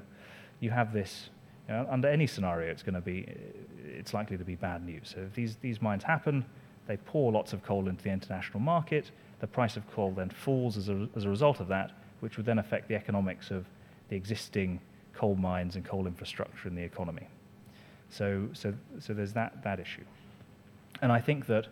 you 0.59 0.71
have 0.71 0.93
this, 0.93 1.29
you 1.67 1.75
know, 1.75 1.87
under 1.89 2.07
any 2.07 2.27
scenario, 2.27 2.71
it's 2.71 2.83
going 2.83 2.95
to 2.95 3.01
be, 3.01 3.27
it's 3.85 4.13
likely 4.13 4.37
to 4.37 4.43
be 4.43 4.55
bad 4.55 4.85
news. 4.85 5.11
So 5.13 5.21
if 5.21 5.33
these, 5.33 5.57
these 5.57 5.81
mines 5.81 6.03
happen, 6.03 6.45
they 6.87 6.97
pour 6.97 7.31
lots 7.31 7.53
of 7.53 7.63
coal 7.63 7.87
into 7.87 8.03
the 8.03 8.11
international 8.11 8.59
market, 8.59 9.11
the 9.39 9.47
price 9.47 9.75
of 9.75 9.91
coal 9.91 10.11
then 10.11 10.29
falls 10.29 10.77
as 10.77 10.89
a, 10.89 11.07
as 11.15 11.25
a 11.25 11.29
result 11.29 11.59
of 11.59 11.67
that, 11.67 11.91
which 12.19 12.37
would 12.37 12.45
then 12.45 12.59
affect 12.59 12.87
the 12.87 12.95
economics 12.95 13.51
of 13.51 13.65
the 14.09 14.15
existing 14.15 14.79
coal 15.13 15.35
mines 15.35 15.75
and 15.75 15.85
coal 15.85 16.07
infrastructure 16.07 16.67
in 16.67 16.75
the 16.75 16.83
economy. 16.83 17.27
So, 18.09 18.47
so, 18.53 18.73
so 18.99 19.13
there's 19.13 19.33
that, 19.33 19.63
that 19.63 19.79
issue. 19.79 20.03
And 21.01 21.11
I 21.11 21.19
think 21.19 21.47
that 21.47 21.67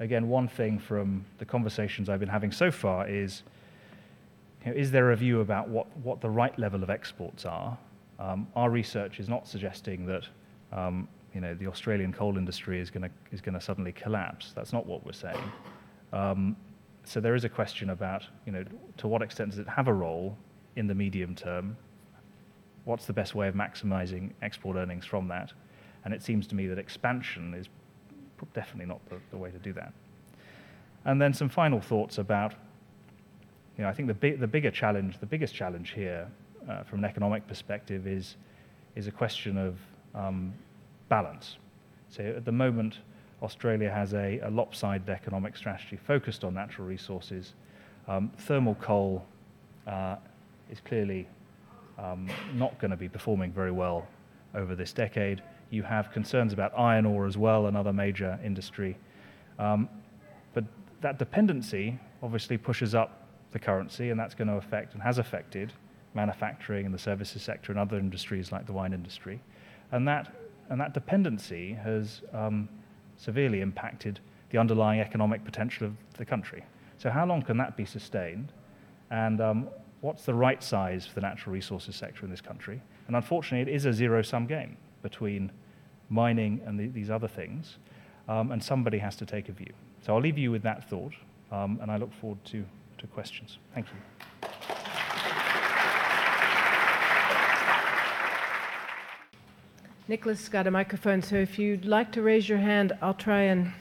again, 0.00 0.28
one 0.28 0.48
thing 0.48 0.78
from 0.78 1.24
the 1.38 1.44
conversations 1.44 2.08
I've 2.08 2.20
been 2.20 2.28
having 2.28 2.52
so 2.52 2.70
far 2.70 3.08
is 3.08 3.42
you 4.64 4.72
know, 4.72 4.78
is 4.78 4.90
there 4.90 5.12
a 5.12 5.16
view 5.16 5.40
about 5.40 5.68
what, 5.68 5.86
what 5.98 6.20
the 6.20 6.30
right 6.30 6.56
level 6.58 6.82
of 6.82 6.90
exports 6.90 7.44
are? 7.44 7.78
Um, 8.18 8.48
our 8.56 8.70
research 8.70 9.20
is 9.20 9.28
not 9.28 9.46
suggesting 9.46 10.06
that 10.06 10.24
um, 10.72 11.08
you 11.34 11.40
know, 11.40 11.54
the 11.54 11.66
Australian 11.66 12.12
coal 12.12 12.38
industry 12.38 12.80
is 12.80 12.90
going 12.90 13.10
is 13.30 13.42
to 13.42 13.60
suddenly 13.60 13.92
collapse. 13.92 14.52
That's 14.54 14.72
not 14.72 14.86
what 14.86 15.04
we're 15.04 15.12
saying. 15.12 15.52
Um, 16.12 16.56
so 17.06 17.20
there 17.20 17.34
is 17.34 17.44
a 17.44 17.48
question 17.48 17.90
about 17.90 18.24
you 18.44 18.52
know, 18.52 18.64
to 18.96 19.08
what 19.08 19.22
extent 19.22 19.50
does 19.50 19.58
it 19.58 19.68
have 19.68 19.88
a 19.88 19.92
role 19.92 20.36
in 20.74 20.86
the 20.86 20.94
medium 20.94 21.34
term? 21.34 21.76
What's 22.84 23.06
the 23.06 23.12
best 23.12 23.34
way 23.34 23.48
of 23.48 23.54
maximizing 23.54 24.30
export 24.42 24.76
earnings 24.76 25.06
from 25.06 25.28
that? 25.28 25.52
And 26.04 26.14
it 26.14 26.22
seems 26.22 26.46
to 26.48 26.54
me 26.54 26.66
that 26.68 26.78
expansion 26.78 27.54
is 27.54 27.68
definitely 28.54 28.86
not 28.86 29.00
the, 29.08 29.16
the 29.30 29.36
way 29.36 29.50
to 29.50 29.58
do 29.58 29.72
that. 29.72 29.92
And 31.04 31.20
then 31.20 31.32
some 31.32 31.48
final 31.48 31.80
thoughts 31.80 32.18
about, 32.18 32.54
you 33.76 33.84
know, 33.84 33.88
I 33.88 33.92
think 33.92 34.08
the, 34.08 34.32
the 34.32 34.46
bigger 34.46 34.70
challenge, 34.70 35.18
the 35.18 35.26
biggest 35.26 35.54
challenge 35.54 35.92
here 35.92 36.28
uh, 36.68 36.82
from 36.82 37.00
an 37.00 37.04
economic 37.04 37.46
perspective 37.46 38.06
is, 38.06 38.36
is 38.94 39.06
a 39.06 39.12
question 39.12 39.56
of 39.56 39.78
um, 40.14 40.52
balance. 41.08 41.56
So 42.08 42.22
at 42.24 42.44
the 42.44 42.52
moment, 42.52 42.98
Australia 43.46 43.88
has 43.88 44.12
a, 44.12 44.40
a, 44.40 44.50
lopsided 44.50 45.08
economic 45.08 45.56
strategy 45.56 45.96
focused 45.96 46.42
on 46.42 46.52
natural 46.52 46.84
resources. 46.88 47.54
Um, 48.08 48.32
thermal 48.38 48.74
coal 48.74 49.24
uh, 49.86 50.16
is 50.68 50.80
clearly 50.80 51.28
um, 51.96 52.28
not 52.54 52.76
going 52.80 52.90
to 52.90 52.96
be 52.96 53.08
performing 53.08 53.52
very 53.52 53.70
well 53.70 54.04
over 54.56 54.74
this 54.74 54.92
decade. 54.92 55.42
You 55.70 55.84
have 55.84 56.10
concerns 56.10 56.52
about 56.52 56.76
iron 56.76 57.06
ore 57.06 57.24
as 57.24 57.38
well, 57.38 57.66
another 57.66 57.92
major 57.92 58.36
industry. 58.44 58.96
Um, 59.60 59.88
but 60.52 60.64
that 61.00 61.16
dependency 61.20 62.00
obviously 62.24 62.58
pushes 62.58 62.96
up 62.96 63.28
the 63.52 63.60
currency, 63.60 64.10
and 64.10 64.18
that's 64.18 64.34
going 64.34 64.48
to 64.48 64.54
affect 64.54 64.94
and 64.94 65.02
has 65.04 65.18
affected 65.18 65.72
manufacturing 66.14 66.84
and 66.84 66.92
the 66.92 66.98
services 66.98 67.42
sector 67.42 67.70
and 67.70 67.78
other 67.78 67.96
industries 67.96 68.50
like 68.50 68.66
the 68.66 68.72
wine 68.72 68.92
industry. 68.92 69.40
And 69.92 70.08
that, 70.08 70.34
and 70.68 70.80
that 70.80 70.94
dependency 70.94 71.74
has 71.74 72.22
um, 72.32 72.68
severely 73.16 73.60
impacted 73.60 74.20
the 74.50 74.58
underlying 74.58 75.00
economic 75.00 75.44
potential 75.44 75.86
of 75.86 75.94
the 76.16 76.24
country. 76.24 76.64
So, 76.98 77.10
how 77.10 77.26
long 77.26 77.42
can 77.42 77.56
that 77.58 77.76
be 77.76 77.84
sustained? 77.84 78.52
And 79.10 79.40
um, 79.40 79.68
what's 80.00 80.24
the 80.24 80.34
right 80.34 80.62
size 80.62 81.06
for 81.06 81.14
the 81.14 81.20
natural 81.20 81.52
resources 81.52 81.96
sector 81.96 82.24
in 82.24 82.30
this 82.30 82.40
country? 82.40 82.80
And 83.06 83.16
unfortunately, 83.16 83.70
it 83.70 83.74
is 83.74 83.84
a 83.84 83.92
zero 83.92 84.22
sum 84.22 84.46
game 84.46 84.76
between 85.02 85.52
mining 86.08 86.60
and 86.66 86.78
the, 86.78 86.88
these 86.88 87.10
other 87.10 87.28
things, 87.28 87.78
um, 88.28 88.50
and 88.52 88.62
somebody 88.62 88.98
has 88.98 89.16
to 89.16 89.26
take 89.26 89.48
a 89.48 89.52
view. 89.52 89.72
So 90.04 90.14
I'll 90.14 90.20
leave 90.20 90.38
you 90.38 90.50
with 90.50 90.62
that 90.62 90.88
thought, 90.88 91.14
um, 91.50 91.78
and 91.82 91.90
I 91.90 91.96
look 91.96 92.12
forward 92.12 92.44
to, 92.46 92.64
to 92.98 93.06
questions. 93.08 93.58
Thank 93.74 93.86
you. 93.86 94.26
Nicholas 100.08 100.48
got 100.48 100.66
a 100.66 100.70
microphone, 100.70 101.20
so 101.20 101.34
if 101.34 101.58
you'd 101.58 101.84
like 101.84 102.12
to 102.12 102.22
raise 102.22 102.48
your 102.48 102.58
hand, 102.58 102.92
I'll 103.02 103.14
try 103.14 103.42
and 103.42 103.72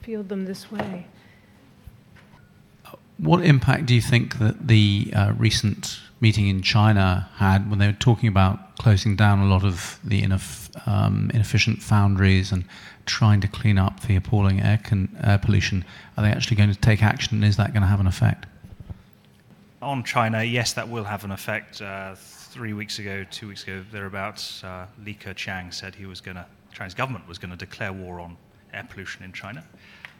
field 0.00 0.30
them 0.30 0.46
this 0.46 0.72
way. 0.72 1.06
What 3.18 3.44
impact 3.44 3.84
do 3.84 3.94
you 3.94 4.00
think 4.00 4.38
that 4.38 4.68
the 4.68 5.12
uh, 5.14 5.34
recent 5.36 6.00
meeting 6.20 6.48
in 6.48 6.62
China 6.62 7.28
had 7.36 7.68
when 7.68 7.78
they 7.78 7.86
were 7.86 7.92
talking 7.92 8.28
about 8.28 8.76
closing 8.76 9.16
down 9.16 9.40
a 9.40 9.46
lot 9.46 9.62
of 9.62 9.98
the 10.02 10.22
ineff- 10.22 10.70
um, 10.88 11.30
inefficient 11.34 11.82
foundries 11.82 12.52
and 12.52 12.64
trying 13.04 13.42
to 13.42 13.48
clean 13.48 13.78
up 13.78 14.00
the 14.00 14.16
appalling 14.16 14.60
air, 14.62 14.80
con- 14.82 15.14
air 15.22 15.36
pollution? 15.36 15.84
Are 16.16 16.22
they 16.22 16.30
actually 16.30 16.56
going 16.56 16.72
to 16.72 16.78
take 16.78 17.02
action, 17.02 17.36
and 17.36 17.44
is 17.44 17.58
that 17.58 17.74
going 17.74 17.82
to 17.82 17.88
have 17.88 18.00
an 18.00 18.06
effect? 18.06 18.46
On 19.82 20.02
China, 20.04 20.42
yes, 20.42 20.72
that 20.72 20.88
will 20.88 21.04
have 21.04 21.24
an 21.24 21.32
effect. 21.32 21.82
Uh, 21.82 22.14
three 22.50 22.72
weeks 22.72 22.98
ago, 22.98 23.24
two 23.30 23.46
weeks 23.46 23.62
ago, 23.62 23.84
thereabouts, 23.92 24.64
uh, 24.64 24.84
Li 25.04 25.14
Keqiang 25.14 25.72
said 25.72 25.94
he 25.94 26.04
was 26.04 26.20
going 26.20 26.34
to, 26.34 26.44
Chinese 26.72 26.94
government 26.94 27.26
was 27.28 27.38
going 27.38 27.52
to 27.52 27.56
declare 27.56 27.92
war 27.92 28.18
on 28.18 28.36
air 28.74 28.84
pollution 28.90 29.22
in 29.22 29.32
China. 29.32 29.64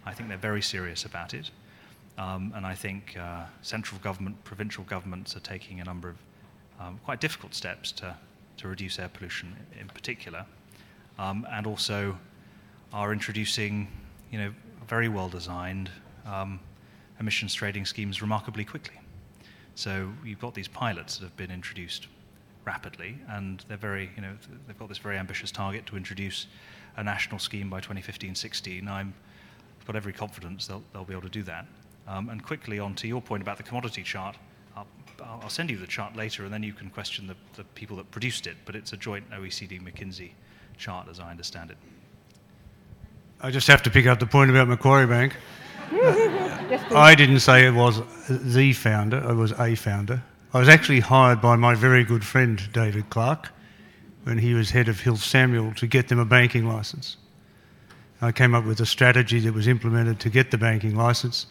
I 0.06 0.14
think 0.14 0.28
they're 0.28 0.38
very 0.38 0.62
serious 0.62 1.04
about 1.04 1.34
it. 1.34 1.50
Um, 2.18 2.52
and 2.54 2.64
I 2.64 2.74
think 2.74 3.16
uh, 3.18 3.46
central 3.62 4.00
government, 4.00 4.42
provincial 4.44 4.84
governments 4.84 5.34
are 5.34 5.40
taking 5.40 5.80
a 5.80 5.84
number 5.84 6.08
of 6.08 6.16
um, 6.78 7.00
quite 7.04 7.20
difficult 7.20 7.52
steps 7.52 7.90
to, 7.92 8.16
to 8.58 8.68
reduce 8.68 9.00
air 9.00 9.10
pollution 9.12 9.56
in 9.78 9.88
particular, 9.88 10.46
um, 11.18 11.44
and 11.50 11.66
also 11.66 12.16
are 12.92 13.12
introducing, 13.12 13.88
you 14.30 14.38
know, 14.38 14.52
very 14.86 15.08
well 15.08 15.28
designed 15.28 15.90
um, 16.26 16.60
emissions 17.18 17.54
trading 17.54 17.84
schemes 17.84 18.22
remarkably 18.22 18.64
quickly. 18.64 18.98
So 19.74 20.12
you've 20.24 20.40
got 20.40 20.54
these 20.54 20.68
pilots 20.68 21.18
that 21.18 21.24
have 21.24 21.36
been 21.36 21.50
introduced 21.50 22.06
rapidly, 22.64 23.18
and 23.28 23.64
they're 23.68 23.76
very, 23.76 24.10
you 24.16 24.22
know, 24.22 24.32
they've 24.66 24.78
got 24.78 24.88
this 24.88 24.98
very 24.98 25.16
ambitious 25.16 25.50
target 25.50 25.86
to 25.86 25.96
introduce 25.96 26.46
a 26.96 27.04
national 27.04 27.38
scheme 27.38 27.70
by 27.70 27.80
2015-16. 27.80 28.88
I'm 28.88 29.14
I've 29.80 29.86
got 29.86 29.96
every 29.96 30.12
confidence 30.12 30.66
they'll, 30.66 30.82
they'll 30.92 31.04
be 31.04 31.14
able 31.14 31.22
to 31.22 31.30
do 31.30 31.42
that. 31.44 31.66
Um, 32.06 32.28
and 32.28 32.42
quickly 32.44 32.78
on 32.78 32.94
to 32.96 33.08
your 33.08 33.22
point 33.22 33.42
about 33.42 33.56
the 33.56 33.62
commodity 33.62 34.02
chart, 34.02 34.36
I'll, 34.76 34.86
I'll 35.22 35.48
send 35.48 35.70
you 35.70 35.78
the 35.78 35.86
chart 35.86 36.16
later, 36.16 36.44
and 36.44 36.52
then 36.52 36.62
you 36.62 36.72
can 36.72 36.90
question 36.90 37.26
the, 37.26 37.36
the 37.54 37.64
people 37.74 37.96
that 37.96 38.10
produced 38.10 38.46
it. 38.46 38.56
But 38.66 38.76
it's 38.76 38.92
a 38.92 38.96
joint 38.96 39.28
OECD 39.30 39.80
McKinsey 39.82 40.32
chart, 40.76 41.08
as 41.08 41.18
I 41.18 41.30
understand 41.30 41.70
it. 41.70 41.78
I 43.40 43.50
just 43.50 43.68
have 43.68 43.82
to 43.84 43.90
pick 43.90 44.06
up 44.06 44.18
the 44.18 44.26
point 44.26 44.50
about 44.50 44.68
Macquarie 44.68 45.06
Bank. 45.06 45.36
I 45.92 47.14
didn't 47.16 47.40
say 47.40 47.66
it 47.66 47.74
was 47.74 48.02
the 48.28 48.72
founder, 48.74 49.18
it 49.30 49.34
was 49.34 49.52
a 49.52 49.74
founder. 49.74 50.22
I 50.52 50.58
was 50.58 50.68
actually 50.68 50.98
hired 50.98 51.40
by 51.40 51.54
my 51.54 51.76
very 51.76 52.02
good 52.02 52.24
friend 52.24 52.60
David 52.72 53.08
Clarke 53.08 53.50
when 54.24 54.38
he 54.38 54.52
was 54.52 54.70
head 54.70 54.88
of 54.88 54.98
Hill 54.98 55.16
Samuel 55.16 55.72
to 55.74 55.86
get 55.86 56.08
them 56.08 56.18
a 56.18 56.24
banking 56.24 56.66
license. 56.66 57.16
I 58.20 58.32
came 58.32 58.52
up 58.56 58.64
with 58.64 58.80
a 58.80 58.86
strategy 58.86 59.38
that 59.40 59.54
was 59.54 59.68
implemented 59.68 60.18
to 60.18 60.28
get 60.28 60.50
the 60.50 60.58
banking 60.58 60.96
license. 60.96 61.46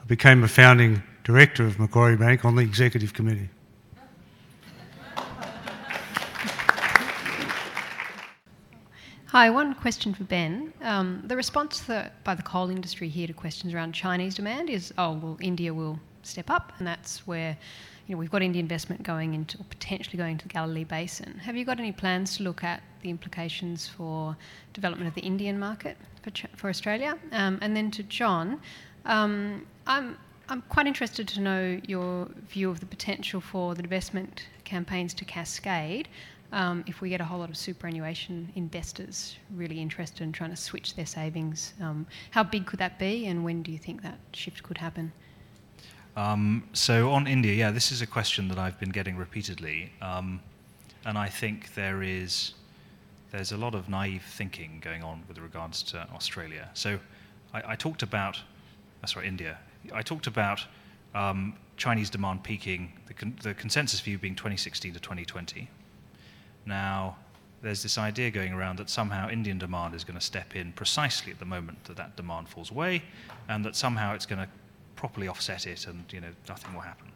I 0.00 0.04
became 0.04 0.44
a 0.44 0.48
founding 0.48 1.02
director 1.24 1.66
of 1.66 1.80
Macquarie 1.80 2.16
Bank 2.16 2.44
on 2.44 2.54
the 2.54 2.62
executive 2.62 3.12
committee. 3.12 3.48
Hi, 9.26 9.50
one 9.50 9.74
question 9.74 10.14
for 10.14 10.22
Ben. 10.22 10.72
Um, 10.80 11.24
the 11.26 11.34
response 11.34 11.80
the, 11.80 12.08
by 12.22 12.36
the 12.36 12.42
coal 12.44 12.70
industry 12.70 13.08
here 13.08 13.26
to 13.26 13.32
questions 13.32 13.74
around 13.74 13.94
Chinese 13.94 14.36
demand 14.36 14.70
is, 14.70 14.94
oh, 14.96 15.14
well, 15.14 15.36
India 15.40 15.74
will 15.74 15.98
step 16.26 16.50
up, 16.50 16.72
and 16.78 16.86
that's 16.86 17.26
where 17.26 17.56
you 18.06 18.14
know, 18.14 18.18
we've 18.18 18.30
got 18.30 18.42
India 18.42 18.60
investment 18.60 19.02
going 19.02 19.34
into, 19.34 19.58
or 19.58 19.64
potentially 19.64 20.18
going 20.18 20.36
to 20.38 20.46
the 20.46 20.52
Galilee 20.52 20.84
Basin. 20.84 21.38
Have 21.42 21.56
you 21.56 21.64
got 21.64 21.78
any 21.78 21.92
plans 21.92 22.36
to 22.36 22.42
look 22.42 22.62
at 22.62 22.82
the 23.02 23.10
implications 23.10 23.88
for 23.88 24.36
development 24.72 25.08
of 25.08 25.14
the 25.14 25.22
Indian 25.22 25.58
market 25.58 25.96
for, 26.22 26.30
for 26.56 26.68
Australia? 26.68 27.16
Um, 27.32 27.58
and 27.62 27.76
then 27.76 27.90
to 27.92 28.02
John, 28.02 28.60
um, 29.06 29.66
I'm, 29.86 30.18
I'm 30.48 30.62
quite 30.62 30.86
interested 30.86 31.26
to 31.28 31.40
know 31.40 31.80
your 31.86 32.28
view 32.48 32.70
of 32.70 32.80
the 32.80 32.86
potential 32.86 33.40
for 33.40 33.74
the 33.74 33.82
investment 33.82 34.48
campaigns 34.64 35.14
to 35.14 35.24
cascade 35.24 36.08
um, 36.54 36.84
if 36.86 37.00
we 37.00 37.08
get 37.08 37.20
a 37.20 37.24
whole 37.24 37.40
lot 37.40 37.50
of 37.50 37.56
superannuation 37.56 38.48
investors 38.54 39.36
really 39.56 39.80
interested 39.80 40.22
in 40.22 40.30
trying 40.30 40.50
to 40.50 40.56
switch 40.56 40.94
their 40.94 41.04
savings, 41.04 41.74
um, 41.80 42.06
how 42.30 42.44
big 42.44 42.64
could 42.64 42.78
that 42.78 42.96
be, 42.98 43.26
and 43.26 43.44
when 43.44 43.62
do 43.62 43.72
you 43.72 43.78
think 43.78 44.02
that 44.02 44.18
shift 44.32 44.62
could 44.62 44.78
happen? 44.78 45.12
Um, 46.16 46.68
so 46.72 47.10
on 47.10 47.26
India, 47.26 47.52
yeah, 47.52 47.70
this 47.70 47.90
is 47.90 48.00
a 48.00 48.06
question 48.06 48.48
that 48.48 48.58
I've 48.58 48.78
been 48.78 48.90
getting 48.90 49.16
repeatedly, 49.16 49.92
um, 50.00 50.40
and 51.04 51.18
I 51.18 51.28
think 51.28 51.74
there 51.74 52.02
is 52.02 52.54
there's 53.32 53.50
a 53.50 53.56
lot 53.56 53.74
of 53.74 53.88
naive 53.88 54.22
thinking 54.22 54.80
going 54.80 55.02
on 55.02 55.24
with 55.26 55.38
regards 55.38 55.82
to 55.82 56.06
Australia. 56.14 56.70
So 56.74 57.00
I, 57.52 57.72
I 57.72 57.76
talked 57.76 58.04
about, 58.04 58.40
uh, 59.02 59.06
sorry, 59.08 59.26
India. 59.26 59.58
I 59.92 60.02
talked 60.02 60.28
about 60.28 60.64
um, 61.16 61.54
Chinese 61.76 62.10
demand 62.10 62.44
peaking, 62.44 62.92
the, 63.08 63.14
con- 63.14 63.36
the 63.42 63.52
consensus 63.54 63.98
view 63.98 64.18
being 64.18 64.36
2016 64.36 64.92
to 64.92 65.00
2020. 65.00 65.68
Now, 66.64 67.16
there's 67.60 67.82
this 67.82 67.98
idea 67.98 68.30
going 68.30 68.52
around 68.52 68.78
that 68.78 68.88
somehow 68.88 69.28
Indian 69.28 69.58
demand 69.58 69.96
is 69.96 70.04
going 70.04 70.18
to 70.18 70.24
step 70.24 70.54
in 70.54 70.70
precisely 70.72 71.32
at 71.32 71.40
the 71.40 71.44
moment 71.44 71.82
that 71.84 71.96
that 71.96 72.14
demand 72.14 72.48
falls 72.48 72.70
away, 72.70 73.02
and 73.48 73.64
that 73.64 73.74
somehow 73.74 74.14
it's 74.14 74.26
going 74.26 74.40
to 74.40 74.48
properly 75.04 75.28
offset 75.28 75.66
it, 75.66 75.86
and 75.86 76.02
you 76.10 76.18
know 76.18 76.32
nothing 76.48 76.72
will 76.72 76.80
happen. 76.80 77.08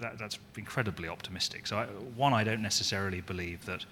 That, 0.00 0.18
that's 0.18 0.38
incredibly 0.56 1.08
optimistic. 1.08 1.66
So, 1.66 1.76
I, 1.76 1.84
one, 2.16 2.32
I 2.32 2.42
don't 2.42 2.62
necessarily 2.62 3.20
believe 3.20 3.66
that 3.66 3.84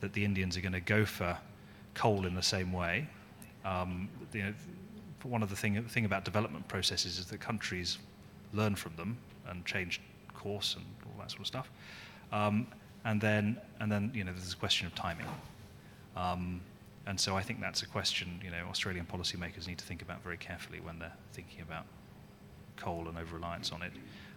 that 0.00 0.14
the 0.14 0.24
Indians 0.24 0.56
are 0.56 0.62
going 0.62 0.72
to 0.72 0.80
go 0.80 1.04
for 1.04 1.36
coal 1.92 2.24
in 2.24 2.34
the 2.34 2.42
same 2.42 2.72
way. 2.72 3.06
Um, 3.62 4.08
you 4.32 4.42
know, 4.42 4.54
one 5.22 5.42
of 5.42 5.50
the 5.50 5.56
thing, 5.56 5.82
thing 5.84 6.06
about 6.06 6.24
development 6.24 6.66
processes 6.66 7.18
is 7.18 7.26
that 7.26 7.40
countries 7.40 7.98
learn 8.54 8.74
from 8.74 8.96
them 8.96 9.18
and 9.48 9.62
change 9.66 10.00
course 10.32 10.76
and 10.76 10.84
all 11.04 11.20
that 11.20 11.30
sort 11.30 11.42
of 11.42 11.46
stuff. 11.46 11.70
Um, 12.32 12.66
and 13.04 13.20
then, 13.20 13.58
and 13.80 13.92
then 13.92 14.10
you 14.14 14.24
know, 14.24 14.32
there's 14.32 14.54
a 14.54 14.56
question 14.56 14.86
of 14.86 14.94
timing. 14.94 15.26
Um, 16.16 16.62
and 17.06 17.20
so 17.20 17.36
I 17.36 17.42
think 17.42 17.60
that's 17.60 17.82
a 17.82 17.86
question 17.86 18.40
you 18.42 18.50
know 18.50 18.64
Australian 18.70 19.04
policymakers 19.04 19.66
need 19.66 19.76
to 19.76 19.84
think 19.84 20.00
about 20.00 20.22
very 20.22 20.38
carefully 20.38 20.80
when 20.80 20.98
they're 20.98 21.18
thinking 21.34 21.60
about 21.60 21.84
coal 22.76 23.06
and 23.08 23.18
over 23.18 23.36
reliance 23.36 23.72
on 23.72 23.82
it. 23.82 23.92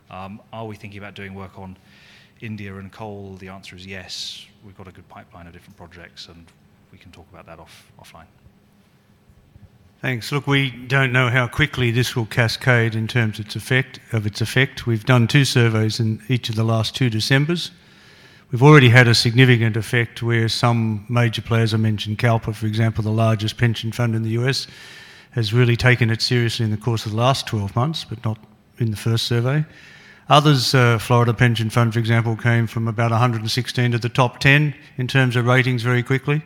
Um, 0.10 0.42
are 0.54 0.66
we 0.66 0.76
thinking 0.76 1.00
about 1.00 1.16
doing 1.16 1.34
work 1.34 1.58
on 1.58 1.78
India 2.42 2.76
and 2.76 2.92
coal? 2.92 3.36
The 3.40 3.50
answer 3.50 3.76
is 3.76 3.86
yes. 3.86 4.46
We've 4.66 4.78
got 4.78 4.88
a 4.88 4.92
good 4.92 5.08
pipeline 5.10 5.48
of 5.48 5.54
different 5.54 5.78
projects, 5.78 6.28
and 6.28 6.46
we 6.92 6.98
can 6.98 7.12
talk 7.12 7.26
about 7.32 7.46
that 7.46 7.60
off, 7.60 7.92
offline. 8.00 8.26
Thanks. 10.02 10.32
Look, 10.32 10.46
we 10.46 10.70
don't 10.70 11.12
know 11.12 11.30
how 11.30 11.48
quickly 11.48 11.90
this 11.90 12.16
will 12.16 12.28
cascade 12.28 12.94
in 12.94 13.08
terms 13.08 13.40
of 13.40 13.48
its 13.48 13.56
effect. 13.56 14.00
Of 14.12 14.28
its 14.28 14.42
effect, 14.42 14.86
we've 14.86 15.06
done 15.06 15.28
two 15.28 15.44
surveys 15.44 16.00
in 16.00 16.22
each 16.30 16.50
of 16.50 16.56
the 16.56 16.64
last 16.64 16.96
two 16.96 17.10
Decembers. 17.10 17.72
We've 18.52 18.64
already 18.64 18.90
had 18.90 19.08
a 19.08 19.16
significant 19.16 19.76
effect 19.76 20.22
where 20.24 20.48
some 20.48 21.06
major 21.10 21.42
players, 21.42 21.74
I 21.74 21.78
mentioned 21.78 22.20
Calper, 22.20 22.54
for 22.54 22.68
example, 22.68 23.04
the 23.04 23.12
largest 23.12 23.58
pension 23.58 23.92
fund 23.92 24.16
in 24.16 24.22
the 24.22 24.30
US, 24.42 24.68
has 25.32 25.54
really 25.54 25.76
taken 25.76 26.10
it 26.10 26.22
seriously 26.22 26.66
in 26.66 26.72
the 26.72 26.78
course 26.78 27.06
of 27.06 27.12
the 27.12 27.18
last 27.18 27.48
12 27.48 27.76
months, 27.76 28.04
but 28.04 28.24
not 28.24 28.38
in 28.80 28.92
the 28.92 28.98
first 28.98 29.26
survey. 29.26 29.66
Others, 30.30 30.76
uh, 30.76 30.98
Florida 31.00 31.34
Pension 31.34 31.70
Fund, 31.70 31.94
for 31.94 32.00
example, 32.00 32.36
came 32.36 32.68
from 32.68 32.88
about 32.88 33.12
116 33.12 33.92
to 33.92 33.98
the 33.98 34.10
top 34.10 34.40
10 34.40 34.76
in 34.98 35.08
terms 35.08 35.36
of 35.36 35.46
ratings 35.46 35.84
very 35.84 36.04
quickly. 36.04 36.42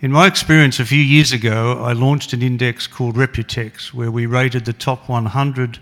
In 0.00 0.10
my 0.10 0.26
experience, 0.26 0.80
a 0.80 0.86
few 0.86 1.02
years 1.02 1.30
ago, 1.30 1.82
I 1.84 1.92
launched 1.92 2.32
an 2.32 2.40
index 2.40 2.86
called 2.86 3.16
Reputex, 3.16 3.92
where 3.92 4.10
we 4.10 4.24
rated 4.24 4.64
the 4.64 4.72
top 4.72 5.10
100 5.10 5.78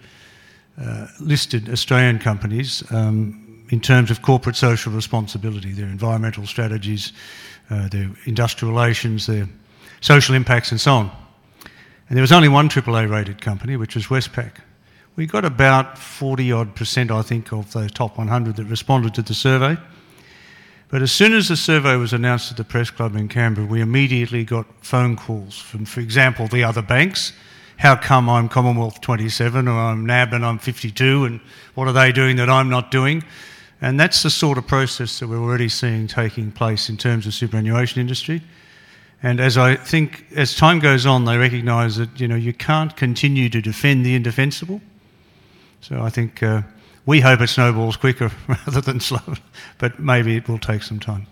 uh, 0.80 1.06
listed 1.20 1.68
Australian 1.68 2.18
companies 2.18 2.82
um, 2.90 3.64
in 3.70 3.80
terms 3.80 4.10
of 4.10 4.22
corporate 4.22 4.56
social 4.56 4.92
responsibility, 4.92 5.70
their 5.70 5.86
environmental 5.86 6.46
strategies, 6.46 7.12
uh, 7.70 7.86
their 7.88 8.10
industrial 8.24 8.74
relations, 8.74 9.26
their 9.26 9.48
social 10.00 10.34
impacts, 10.34 10.72
and 10.72 10.80
so 10.80 10.92
on. 10.94 11.27
And 12.08 12.16
there 12.16 12.22
was 12.22 12.32
only 12.32 12.48
one 12.48 12.68
AAA 12.68 13.10
rated 13.10 13.42
company, 13.42 13.76
which 13.76 13.94
was 13.94 14.06
Westpac. 14.06 14.52
We 15.16 15.26
got 15.26 15.44
about 15.44 15.98
40 15.98 16.52
odd 16.52 16.74
percent, 16.74 17.10
I 17.10 17.22
think, 17.22 17.52
of 17.52 17.72
the 17.72 17.88
top 17.88 18.16
100 18.16 18.56
that 18.56 18.64
responded 18.64 19.14
to 19.14 19.22
the 19.22 19.34
survey. 19.34 19.76
But 20.88 21.02
as 21.02 21.12
soon 21.12 21.34
as 21.34 21.48
the 21.48 21.56
survey 21.56 21.96
was 21.96 22.14
announced 22.14 22.50
at 22.50 22.56
the 22.56 22.64
press 22.64 22.88
club 22.88 23.14
in 23.14 23.28
Canberra, 23.28 23.66
we 23.66 23.82
immediately 23.82 24.44
got 24.44 24.66
phone 24.80 25.16
calls 25.16 25.58
from, 25.58 25.84
for 25.84 26.00
example, 26.00 26.46
the 26.46 26.64
other 26.64 26.80
banks. 26.80 27.34
How 27.76 27.94
come 27.94 28.30
I'm 28.30 28.48
Commonwealth 28.48 29.02
27 29.02 29.68
or 29.68 29.78
I'm 29.78 30.06
NAB 30.06 30.32
and 30.32 30.46
I'm 30.46 30.58
52 30.58 31.26
and 31.26 31.40
what 31.74 31.88
are 31.88 31.92
they 31.92 32.10
doing 32.10 32.36
that 32.36 32.48
I'm 32.48 32.70
not 32.70 32.90
doing? 32.90 33.22
And 33.82 34.00
that's 34.00 34.22
the 34.22 34.30
sort 34.30 34.56
of 34.56 34.66
process 34.66 35.18
that 35.18 35.28
we're 35.28 35.38
already 35.38 35.68
seeing 35.68 36.06
taking 36.06 36.50
place 36.52 36.88
in 36.88 36.96
terms 36.96 37.26
of 37.26 37.34
superannuation 37.34 38.00
industry. 38.00 38.40
And 39.22 39.40
as 39.40 39.58
I 39.58 39.74
think, 39.74 40.26
as 40.36 40.54
time 40.54 40.78
goes 40.78 41.04
on, 41.04 41.24
they 41.24 41.36
recognise 41.36 41.96
that 41.96 42.20
you 42.20 42.28
know 42.28 42.36
you 42.36 42.52
can't 42.52 42.96
continue 42.96 43.48
to 43.48 43.60
defend 43.60 44.06
the 44.06 44.14
indefensible. 44.14 44.80
So 45.80 46.00
I 46.02 46.10
think 46.10 46.42
uh, 46.42 46.62
we 47.04 47.20
hope 47.20 47.40
it 47.40 47.48
snowballs 47.48 47.96
quicker 47.96 48.30
rather 48.48 48.80
than 48.80 49.00
slow, 49.00 49.34
but 49.78 49.98
maybe 49.98 50.36
it 50.36 50.48
will 50.48 50.58
take 50.58 50.82
some 50.82 51.00
time. 51.00 51.26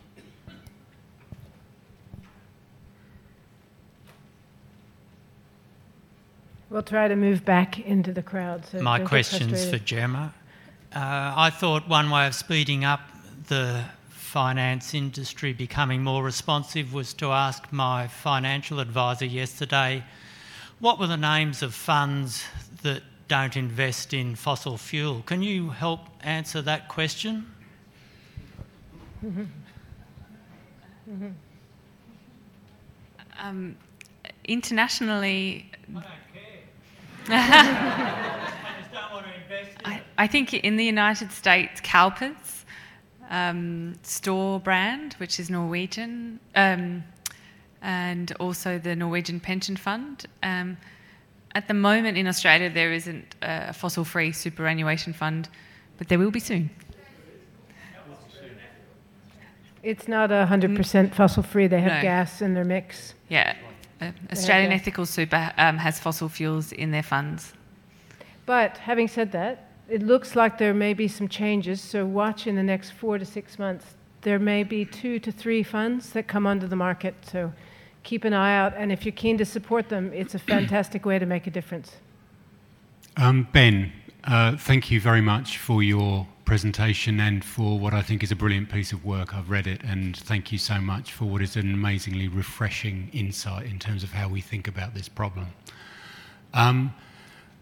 We'll 6.71 6.83
try 6.83 7.07
to 7.09 7.17
move 7.17 7.45
back 7.45 7.79
into 7.79 8.13
the 8.13 8.23
crowd. 8.23 8.67
So 8.67 8.83
My 8.83 8.99
question's 8.99 9.71
for 9.71 9.79
Gemma. 9.79 10.35
Uh, 10.95 11.33
I 11.37 11.51
thought 11.51 11.89
one 11.89 12.11
way 12.11 12.27
of 12.27 12.35
speeding 12.35 12.85
up 12.85 13.01
the 13.49 13.85
finance 14.37 14.93
industry 14.93 15.55
becoming 15.55 16.03
more 16.03 16.23
responsive 16.23 16.93
was 16.93 17.15
to 17.15 17.33
ask 17.33 17.73
my 17.73 18.07
financial 18.07 18.81
advisor 18.81 19.25
yesterday 19.25 20.05
what 20.79 20.99
were 20.99 21.07
the 21.07 21.17
names 21.17 21.63
of 21.63 21.75
funds 21.75 22.45
that 22.83 23.03
don't 23.29 23.57
invest 23.57 24.13
in 24.13 24.35
fossil 24.35 24.77
fuel. 24.77 25.23
Can 25.25 25.43
you 25.43 25.71
help 25.71 26.01
answer 26.21 26.61
that 26.61 26.87
question? 26.87 27.47
Um, 33.41 33.75
internationally, 34.45 35.71
I, 37.31 37.63
I, 40.19 40.27
think 40.27 40.53
in 40.53 40.77
the 40.77 40.85
United 40.85 41.33
States, 41.33 41.81
CalPERS, 41.81 42.56
um, 43.31 43.95
Storebrand, 44.03 45.15
which 45.15 45.39
is 45.41 45.51
Norwegian, 45.51 46.41
um, 46.55 47.05
and 47.83 48.33
also 48.41 48.79
the 48.79 48.95
Norwegian 48.97 49.41
Pension 49.41 49.77
Fund. 49.77 50.27
Um, 50.43 50.77
at 51.55 51.69
the 51.69 51.75
moment 51.75 52.19
in 52.19 52.27
Australia, 52.27 52.69
there 52.71 52.93
isn't 52.93 53.35
a 53.43 53.73
fossil 53.73 54.05
free 54.05 54.33
superannuation 54.33 55.13
fund, 55.13 55.49
but 55.99 56.09
there 56.09 56.19
will 56.19 56.31
be 56.31 56.41
soon. 56.41 56.71
It's 59.83 60.09
not 60.09 60.31
100% 60.31 61.15
fossil 61.15 61.45
free. 61.45 61.69
They 61.69 61.81
have 61.81 61.93
No. 61.93 62.03
gas 62.03 62.43
in 62.43 62.55
their 62.55 62.65
mix. 62.65 63.15
Yeah. 63.29 63.55
Uh, 64.01 64.11
Australian. 64.33 64.73
Ethical 64.73 65.07
Super 65.07 65.53
um, 65.57 65.79
has 65.79 66.01
fossil 66.01 66.29
fuels 66.29 66.73
in 66.73 66.91
their 66.91 67.05
funds. 67.05 67.53
But 68.47 68.79
having 68.79 69.07
said 69.09 69.31
that, 69.33 69.66
it 69.89 70.03
looks 70.03 70.35
like 70.35 70.59
there 70.59 70.75
may 70.75 70.95
be 70.95 71.09
some 71.09 71.29
changes. 71.29 71.81
So 71.81 72.05
watch 72.05 72.47
in 72.47 72.57
the 72.57 72.63
next 72.63 72.91
four 72.91 73.19
to 73.19 73.25
six 73.25 73.59
months. 73.59 73.95
There 74.23 74.39
may 74.39 74.65
be 74.65 74.85
two 74.85 75.19
to 75.21 75.31
three 75.31 75.63
funds 75.63 76.11
that 76.11 76.27
come 76.27 76.47
onto 76.47 76.67
the 76.67 76.77
market. 76.77 77.15
So 77.31 77.53
keep 78.03 78.25
an 78.25 78.33
eye 78.33 78.57
out. 78.57 78.75
And 78.77 78.91
if 78.91 79.05
you're 79.05 79.13
keen 79.13 79.39
to 79.39 79.45
support 79.45 79.89
them, 79.89 80.13
it's 80.13 80.35
a 80.35 80.39
fantastic 80.39 81.07
way 81.07 81.19
to 81.19 81.27
make 81.27 81.47
a 81.47 81.51
difference. 81.51 81.97
Um, 83.17 83.49
ben, 83.53 83.93
uh, 84.25 84.57
thank 84.57 84.91
you 84.91 85.01
very 85.01 85.21
much 85.21 85.59
for 85.59 85.83
your 85.83 86.27
presentation 86.45 87.19
and 87.19 87.45
for 87.45 87.79
what 87.79 87.95
I 87.95 88.03
think 88.03 88.23
is 88.23 88.31
a 88.31 88.37
brilliant 88.37 88.71
piece 88.71 88.93
of 88.93 89.05
work. 89.05 89.35
I've 89.35 89.51
read 89.51 89.67
it, 89.67 89.83
and 89.83 90.17
thank 90.17 90.53
you 90.53 90.59
so 90.59 90.81
much 90.81 91.13
for 91.13 91.25
what 91.25 91.43
is 91.43 91.57
an 91.57 91.73
amazingly 91.73 92.29
refreshing 92.29 93.11
insight 93.13 93.67
in 93.67 93.79
terms 93.79 94.03
of 94.03 94.13
how 94.13 94.29
we 94.29 94.41
think 94.41 94.69
about 94.69 94.95
this 94.95 95.09
problem. 95.09 95.49
Um, 96.55 96.95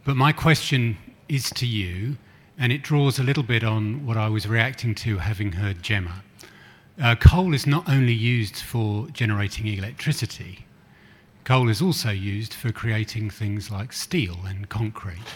but 0.05 0.17
my 0.17 0.33
question 0.33 0.99
is 1.29 1.51
to 1.51 1.67
you, 1.67 2.17
and 2.59 2.73
it 2.73 2.83
draws 2.83 3.19
a 3.19 3.23
little 3.23 3.43
bit 3.43 3.65
on 3.65 4.07
what 4.07 4.17
I 4.17 4.29
was 4.29 4.47
reacting 4.47 4.95
to 4.97 5.19
having 5.19 5.53
heard 5.53 5.83
Gemma. 5.83 6.23
Uh, 7.03 7.17
coal 7.17 7.55
is 7.55 7.67
not 7.67 7.89
only 7.89 8.13
used 8.13 8.57
for 8.57 9.09
generating 9.09 9.67
electricity, 9.67 10.67
coal 11.45 11.69
is 11.69 11.83
also 11.83 12.11
used 12.11 12.55
for 12.55 12.73
creating 12.73 13.31
things 13.31 13.71
like 13.71 13.93
steel 13.93 14.39
and 14.47 14.69
concrete. 14.69 15.33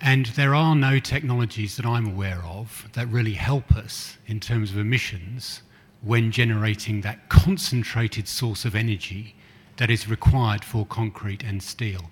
And 0.00 0.26
there 0.26 0.54
are 0.54 0.76
no 0.76 0.98
technologies 0.98 1.76
that 1.76 1.86
I'm 1.86 2.06
aware 2.06 2.42
of 2.44 2.88
that 2.92 3.08
really 3.08 3.32
help 3.32 3.72
us 3.72 4.18
in 4.26 4.40
terms 4.40 4.70
of 4.70 4.78
emissions 4.78 5.62
when 6.02 6.30
generating 6.30 7.00
that 7.00 7.30
concentrated 7.30 8.28
source 8.28 8.66
of 8.66 8.74
energy 8.74 9.34
that 9.78 9.90
is 9.90 10.06
required 10.06 10.62
for 10.64 10.84
concrete 10.84 11.42
and 11.42 11.62
steel. 11.62 12.10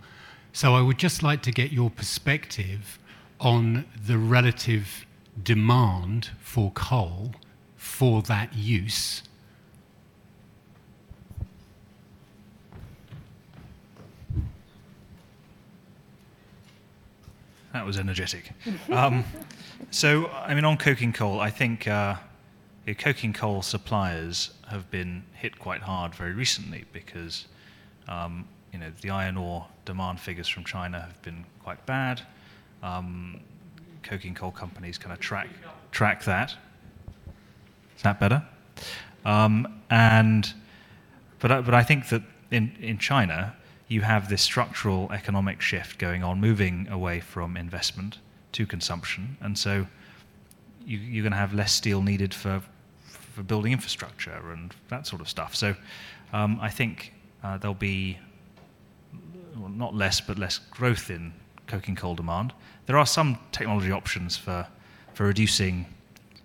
So 0.52 0.74
I 0.74 0.82
would 0.82 0.98
just 0.98 1.22
like 1.22 1.42
to 1.42 1.50
get 1.50 1.72
your 1.72 1.90
perspective 1.90 2.98
on 3.40 3.86
the 4.06 4.18
relative 4.18 5.06
demand 5.42 6.30
for 6.40 6.70
coal 6.72 7.34
for 7.76 8.22
that 8.22 8.54
use. 8.54 9.22
That 17.72 17.86
was 17.86 17.98
energetic. 17.98 18.52
um, 18.90 19.24
so, 19.90 20.28
I 20.28 20.54
mean, 20.54 20.66
on 20.66 20.76
coking 20.76 21.14
coal, 21.14 21.40
I 21.40 21.48
think 21.48 21.88
uh, 21.88 22.16
coking 22.98 23.32
coal 23.32 23.62
suppliers 23.62 24.50
have 24.68 24.90
been 24.90 25.24
hit 25.32 25.58
quite 25.58 25.80
hard 25.80 26.14
very 26.14 26.32
recently 26.32 26.84
because, 26.92 27.46
um, 28.06 28.46
you 28.72 28.78
know, 28.78 28.90
the 29.00 29.10
iron 29.10 29.36
ore 29.36 29.66
demand 29.84 30.20
figures 30.20 30.48
from 30.48 30.64
China 30.64 31.00
have 31.00 31.20
been 31.22 31.44
quite 31.62 31.84
bad. 31.86 32.22
Um, 32.82 33.40
coking 34.02 34.34
coal 34.34 34.50
companies 34.50 34.98
kind 34.98 35.12
of 35.12 35.20
track 35.20 35.48
track 35.90 36.24
that. 36.24 36.56
Is 37.96 38.02
that 38.02 38.18
better? 38.18 38.42
Um, 39.24 39.80
and 39.90 40.52
but 41.38 41.52
I, 41.52 41.60
but 41.60 41.74
I 41.74 41.82
think 41.82 42.08
that 42.08 42.22
in 42.50 42.74
in 42.80 42.98
China 42.98 43.54
you 43.88 44.00
have 44.00 44.28
this 44.28 44.42
structural 44.42 45.12
economic 45.12 45.60
shift 45.60 45.98
going 45.98 46.24
on, 46.24 46.40
moving 46.40 46.88
away 46.88 47.20
from 47.20 47.56
investment 47.56 48.18
to 48.52 48.66
consumption, 48.66 49.36
and 49.40 49.56
so 49.58 49.86
you, 50.84 50.98
you're 50.98 51.22
going 51.22 51.32
to 51.32 51.38
have 51.38 51.54
less 51.54 51.72
steel 51.72 52.02
needed 52.02 52.34
for 52.34 52.62
for 53.34 53.42
building 53.42 53.72
infrastructure 53.72 54.52
and 54.52 54.74
that 54.88 55.06
sort 55.06 55.20
of 55.20 55.28
stuff. 55.28 55.54
So 55.54 55.74
um, 56.32 56.58
I 56.60 56.68
think 56.68 57.14
uh, 57.42 57.58
there'll 57.58 57.74
be 57.74 58.18
well, 59.56 59.68
not 59.68 59.94
less 59.94 60.20
but 60.20 60.38
less 60.38 60.58
growth 60.58 61.10
in 61.10 61.32
coking 61.66 61.96
coal 61.96 62.14
demand. 62.14 62.52
There 62.86 62.98
are 62.98 63.06
some 63.06 63.38
technology 63.52 63.90
options 63.90 64.36
for 64.36 64.66
for 65.14 65.26
reducing. 65.26 65.86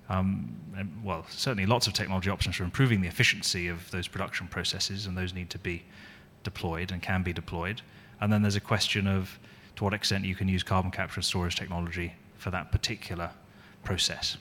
Um, 0.09 0.55
well, 1.03 1.25
certainly 1.29 1.65
lots 1.65 1.87
of 1.87 1.93
technology 1.93 2.29
options 2.29 2.55
for 2.55 2.63
improving 2.63 3.01
the 3.01 3.07
efficiency 3.07 3.67
of 3.67 3.91
those 3.91 4.07
production 4.07 4.47
processes, 4.47 5.05
and 5.05 5.17
those 5.17 5.33
need 5.33 5.49
to 5.49 5.59
be 5.59 5.83
deployed 6.43 6.91
and 6.91 7.01
can 7.01 7.23
be 7.23 7.33
deployed. 7.33 7.81
And 8.21 8.31
then 8.31 8.41
there's 8.41 8.55
a 8.55 8.61
question 8.61 9.05
of 9.07 9.37
to 9.75 9.83
what 9.83 9.93
extent 9.93 10.25
you 10.25 10.35
can 10.35 10.47
use 10.47 10.63
carbon 10.63 10.91
capture 10.91 11.17
and 11.17 11.25
storage 11.25 11.55
technology 11.55 12.13
for 12.37 12.51
that 12.51 12.71
particular 12.71 13.31
process. 13.83 14.37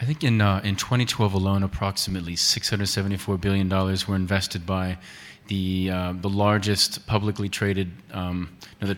I 0.00 0.04
think 0.06 0.24
in, 0.24 0.40
uh, 0.40 0.60
in 0.64 0.76
2012 0.76 1.34
alone, 1.34 1.62
approximately 1.62 2.34
$674 2.34 3.38
billion 3.40 3.68
were 3.68 4.16
invested 4.16 4.64
by 4.64 4.96
the, 5.48 5.90
uh, 5.90 6.12
the 6.20 6.28
largest 6.28 7.06
publicly 7.06 7.48
traded, 7.48 7.90
um, 8.12 8.56
the, 8.80 8.96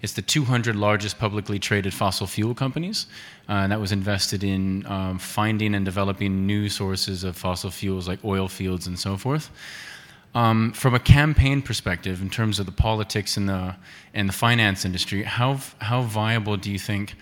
it's 0.00 0.14
the 0.14 0.22
200 0.22 0.74
largest 0.74 1.18
publicly 1.18 1.58
traded 1.58 1.94
fossil 1.94 2.26
fuel 2.26 2.54
companies. 2.54 3.06
Uh, 3.48 3.52
and 3.52 3.72
that 3.72 3.80
was 3.80 3.92
invested 3.92 4.44
in 4.44 4.86
um, 4.86 5.18
finding 5.18 5.74
and 5.74 5.84
developing 5.84 6.46
new 6.46 6.68
sources 6.68 7.24
of 7.24 7.36
fossil 7.36 7.70
fuels 7.70 8.08
like 8.08 8.24
oil 8.24 8.48
fields 8.48 8.86
and 8.86 8.98
so 8.98 9.16
forth. 9.16 9.50
Um, 10.34 10.72
from 10.72 10.94
a 10.94 10.98
campaign 10.98 11.60
perspective, 11.60 12.22
in 12.22 12.30
terms 12.30 12.58
of 12.58 12.64
the 12.64 12.72
politics 12.72 13.36
and 13.36 13.48
the 13.48 13.76
and 14.14 14.28
the 14.28 14.32
finance 14.32 14.86
industry, 14.86 15.24
how 15.24 15.60
how 15.78 16.02
viable 16.02 16.56
do 16.56 16.70
you 16.70 16.78
think 16.78 17.16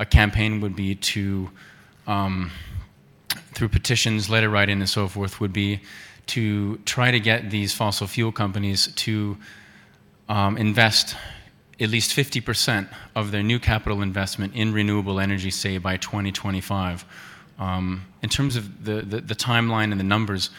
a 0.00 0.04
campaign 0.04 0.60
would 0.60 0.74
be 0.74 0.96
to, 0.96 1.50
um, 2.06 2.50
through 3.56 3.68
petitions, 3.70 4.28
letter 4.28 4.50
writing, 4.50 4.80
and 4.80 4.88
so 4.88 5.08
forth, 5.08 5.40
would 5.40 5.52
be 5.52 5.80
to 6.26 6.76
try 6.84 7.10
to 7.10 7.18
get 7.18 7.50
these 7.50 7.72
fossil 7.72 8.06
fuel 8.06 8.30
companies 8.30 8.88
to 8.88 9.38
um, 10.28 10.58
invest 10.58 11.16
at 11.80 11.88
least 11.88 12.14
50% 12.14 12.86
of 13.14 13.30
their 13.30 13.42
new 13.42 13.58
capital 13.58 14.02
investment 14.02 14.54
in 14.54 14.74
renewable 14.74 15.18
energy, 15.18 15.50
say 15.50 15.78
by 15.78 15.96
2025. 15.96 17.06
Um, 17.58 18.04
in 18.22 18.28
terms 18.28 18.56
of 18.56 18.84
the, 18.84 19.00
the, 19.00 19.22
the 19.22 19.34
timeline 19.34 19.90
and 19.90 19.98
the 19.98 20.04
numbers, 20.04 20.50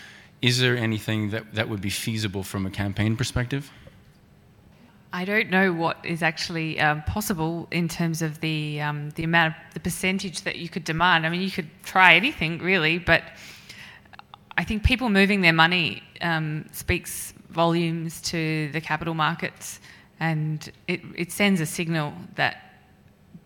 is 0.42 0.60
there 0.60 0.76
anything 0.76 1.30
that, 1.30 1.54
that 1.54 1.70
would 1.70 1.82
be 1.82 1.92
feasible 1.92 2.42
from 2.42 2.66
a 2.66 2.72
campaign 2.72 3.16
perspective? 3.16 3.72
I 5.14 5.24
don't 5.26 5.50
know 5.50 5.72
what 5.72 6.06
is 6.06 6.22
actually 6.22 6.80
um, 6.80 7.02
possible 7.04 7.68
in 7.72 7.88
terms 7.88 8.22
of 8.22 8.42
the 8.42 8.82
um, 8.82 9.12
the 9.12 9.24
amount 9.24 9.56
of 9.56 9.74
the 9.74 9.80
percentage 9.80 10.42
that 10.42 10.58
you 10.58 10.70
could 10.70 10.84
demand. 10.84 11.26
I 11.26 11.30
mean, 11.30 11.42
you 11.42 11.52
could 11.52 11.70
try 11.84 12.16
anything 12.16 12.60
really, 12.60 13.00
but 13.00 13.24
I 14.58 14.64
think 14.64 14.84
people 14.84 15.10
moving 15.10 15.42
their 15.42 15.54
money 15.54 16.04
um, 16.22 16.66
speaks 16.72 17.34
volumes 17.50 18.22
to 18.22 18.70
the 18.74 18.82
capital 18.82 19.14
markets, 19.14 19.80
and 20.20 20.70
it, 20.88 21.02
it 21.16 21.32
sends 21.32 21.62
a 21.62 21.66
signal 21.66 22.14
that 22.36 22.58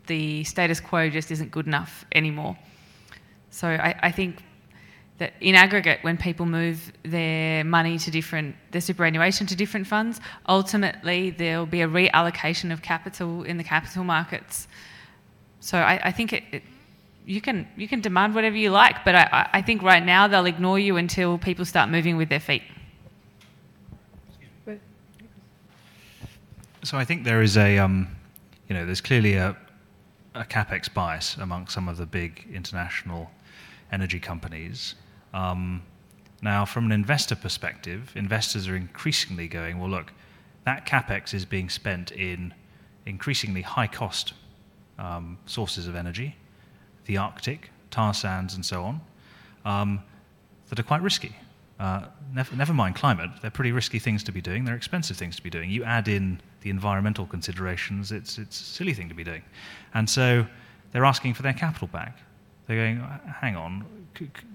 the 0.07 0.43
status 0.43 0.79
quo 0.79 1.09
just 1.09 1.31
isn't 1.31 1.51
good 1.51 1.67
enough 1.67 2.05
anymore. 2.11 2.57
So 3.51 3.67
I, 3.67 3.99
I 4.01 4.11
think 4.11 4.43
that 5.21 5.33
in 5.39 5.53
aggregate, 5.53 5.99
when 6.01 6.17
people 6.17 6.47
move 6.47 6.91
their 7.03 7.63
money 7.63 7.99
to 7.99 8.09
different, 8.09 8.55
their 8.71 8.81
superannuation 8.81 9.45
to 9.47 9.55
different 9.55 9.85
funds, 9.85 10.19
ultimately 10.49 11.29
there'll 11.29 11.67
be 11.67 11.81
a 11.81 11.87
reallocation 11.87 12.73
of 12.73 12.81
capital 12.81 13.43
in 13.43 13.57
the 13.57 13.63
capital 13.63 14.03
markets. 14.03 14.67
So 15.59 15.77
I, 15.77 16.01
I 16.05 16.11
think 16.11 16.33
it, 16.33 16.43
it, 16.51 16.63
you 17.23 17.39
can 17.39 17.67
you 17.77 17.87
can 17.87 18.01
demand 18.01 18.33
whatever 18.33 18.57
you 18.57 18.71
like, 18.71 19.05
but 19.05 19.13
I, 19.13 19.47
I 19.53 19.61
think 19.61 19.83
right 19.83 20.03
now 20.03 20.27
they'll 20.27 20.47
ignore 20.47 20.79
you 20.79 20.97
until 20.97 21.37
people 21.37 21.65
start 21.65 21.87
moving 21.89 22.17
with 22.17 22.29
their 22.29 22.39
feet. 22.39 22.63
So 26.83 26.97
I 26.97 27.05
think 27.05 27.25
there 27.25 27.43
is 27.43 27.57
a, 27.57 27.77
um, 27.77 28.07
you 28.67 28.73
know, 28.75 28.87
there's 28.87 29.01
clearly 29.01 29.35
a, 29.35 29.55
a 30.33 30.43
capex 30.43 30.91
bias 30.91 31.37
among 31.37 31.67
some 31.67 31.87
of 31.87 31.97
the 31.97 32.07
big 32.07 32.47
international 32.51 33.29
energy 33.91 34.19
companies. 34.19 34.95
Um, 35.33 35.83
now, 36.41 36.65
from 36.65 36.85
an 36.85 36.91
investor 36.91 37.35
perspective, 37.35 38.11
investors 38.15 38.67
are 38.67 38.75
increasingly 38.75 39.47
going, 39.47 39.79
well, 39.79 39.89
look, 39.89 40.11
that 40.65 40.85
capex 40.85 41.33
is 41.33 41.45
being 41.45 41.69
spent 41.69 42.11
in 42.11 42.53
increasingly 43.05 43.61
high 43.61 43.87
cost 43.87 44.33
um, 44.97 45.37
sources 45.45 45.87
of 45.87 45.95
energy, 45.95 46.35
the 47.05 47.17
Arctic, 47.17 47.69
tar 47.89 48.13
sands, 48.13 48.55
and 48.55 48.65
so 48.65 48.83
on, 48.83 49.01
um, 49.65 50.01
that 50.69 50.79
are 50.79 50.83
quite 50.83 51.01
risky. 51.01 51.35
Uh, 51.79 52.05
never, 52.33 52.55
never 52.55 52.73
mind 52.73 52.95
climate, 52.95 53.29
they're 53.41 53.49
pretty 53.49 53.71
risky 53.71 53.97
things 53.97 54.23
to 54.23 54.31
be 54.31 54.41
doing, 54.41 54.63
they're 54.63 54.75
expensive 54.75 55.17
things 55.17 55.35
to 55.35 55.41
be 55.41 55.49
doing. 55.49 55.69
You 55.69 55.83
add 55.83 56.07
in 56.07 56.39
the 56.61 56.69
environmental 56.69 57.25
considerations, 57.25 58.11
it's, 58.11 58.37
it's 58.37 58.61
a 58.61 58.63
silly 58.63 58.93
thing 58.93 59.09
to 59.09 59.15
be 59.15 59.23
doing. 59.23 59.41
And 59.95 60.07
so 60.07 60.45
they're 60.91 61.05
asking 61.05 61.33
for 61.33 61.41
their 61.41 61.53
capital 61.53 61.87
back. 61.87 62.19
They're 62.67 62.77
going, 62.77 62.99
hang 63.41 63.55
on, 63.55 63.83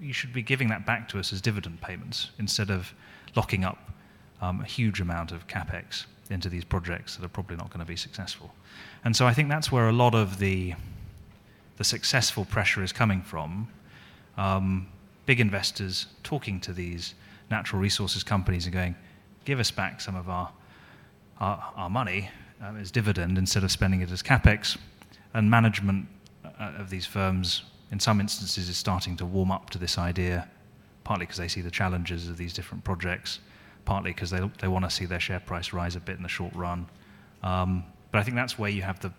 you 0.01 0.13
should 0.13 0.33
be 0.33 0.41
giving 0.41 0.69
that 0.69 0.85
back 0.85 1.09
to 1.09 1.19
us 1.19 1.33
as 1.33 1.41
dividend 1.41 1.81
payments 1.81 2.31
instead 2.39 2.69
of 2.69 2.93
locking 3.35 3.63
up 3.63 3.91
um, 4.41 4.61
a 4.61 4.65
huge 4.65 5.01
amount 5.01 5.31
of 5.31 5.47
capex 5.47 6.05
into 6.29 6.49
these 6.49 6.63
projects 6.63 7.15
that 7.15 7.25
are 7.25 7.29
probably 7.29 7.55
not 7.55 7.69
going 7.69 7.79
to 7.79 7.85
be 7.85 7.95
successful. 7.95 8.53
And 9.03 9.15
so 9.15 9.25
I 9.25 9.33
think 9.33 9.49
that's 9.49 9.71
where 9.71 9.87
a 9.87 9.93
lot 9.93 10.13
of 10.13 10.39
the, 10.39 10.73
the 11.77 11.83
successful 11.83 12.45
pressure 12.45 12.83
is 12.83 12.91
coming 12.91 13.21
from. 13.21 13.69
Um, 14.37 14.87
big 15.25 15.39
investors 15.39 16.07
talking 16.23 16.59
to 16.61 16.73
these 16.73 17.13
natural 17.49 17.81
resources 17.81 18.23
companies 18.23 18.65
and 18.65 18.73
going, 18.73 18.95
give 19.45 19.59
us 19.59 19.71
back 19.71 20.01
some 20.01 20.15
of 20.15 20.29
our, 20.29 20.51
our, 21.39 21.73
our 21.75 21.89
money 21.89 22.29
um, 22.61 22.77
as 22.77 22.91
dividend 22.91 23.37
instead 23.37 23.63
of 23.63 23.71
spending 23.71 24.01
it 24.01 24.11
as 24.11 24.21
capex. 24.21 24.77
And 25.33 25.49
management 25.49 26.07
uh, 26.43 26.73
of 26.77 26.89
these 26.89 27.05
firms, 27.05 27.63
in 27.91 27.99
some 27.99 28.19
instances, 28.19 28.69
is 28.69 28.77
starting 28.77 29.17
to 29.17 29.25
warm 29.25 29.51
up 29.51 29.69
to 29.71 29.77
this 29.77 29.97
idea, 29.97 30.47
partly 31.03 31.25
because 31.25 31.37
they 31.37 31.47
see 31.47 31.61
the 31.61 31.71
challenges 31.71 32.27
of 32.27 32.37
these 32.37 32.53
different 32.53 32.83
projects, 32.83 33.39
partly 33.85 34.11
because 34.11 34.29
they, 34.29 34.41
they 34.59 34.67
want 34.67 34.85
to 34.85 34.91
see 34.91 35.05
their 35.05 35.19
share 35.19 35.39
price 35.39 35.73
rise 35.73 35.95
a 35.95 35.99
bit 35.99 36.17
in 36.17 36.23
the 36.23 36.29
short 36.29 36.53
run. 36.53 36.87
Um, 37.43 37.83
but 38.11 38.19
I 38.19 38.23
think 38.23 38.35
that's 38.35 38.59
where 38.59 38.69
you 38.69 38.81
have 38.81 38.99
the, 38.99 39.11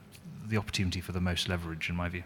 the 0.46 0.56
opportunity 0.56 1.00
for 1.00 1.12
the 1.12 1.20
most 1.20 1.48
leverage, 1.48 1.88
in 1.88 1.96
my 1.96 2.08
view. 2.08 2.24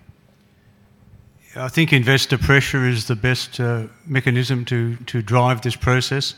I 1.55 1.69
think 1.69 1.93
investor 1.93 2.39
pressure 2.39 2.89
is 2.89 3.07
the 3.07 3.17
best 3.17 3.61
uh, 3.61 3.85
mechanism 4.07 4.65
to, 4.67 4.97
to 4.97 5.21
drive 5.21 5.61
this 5.61 5.77
process. 5.77 6.35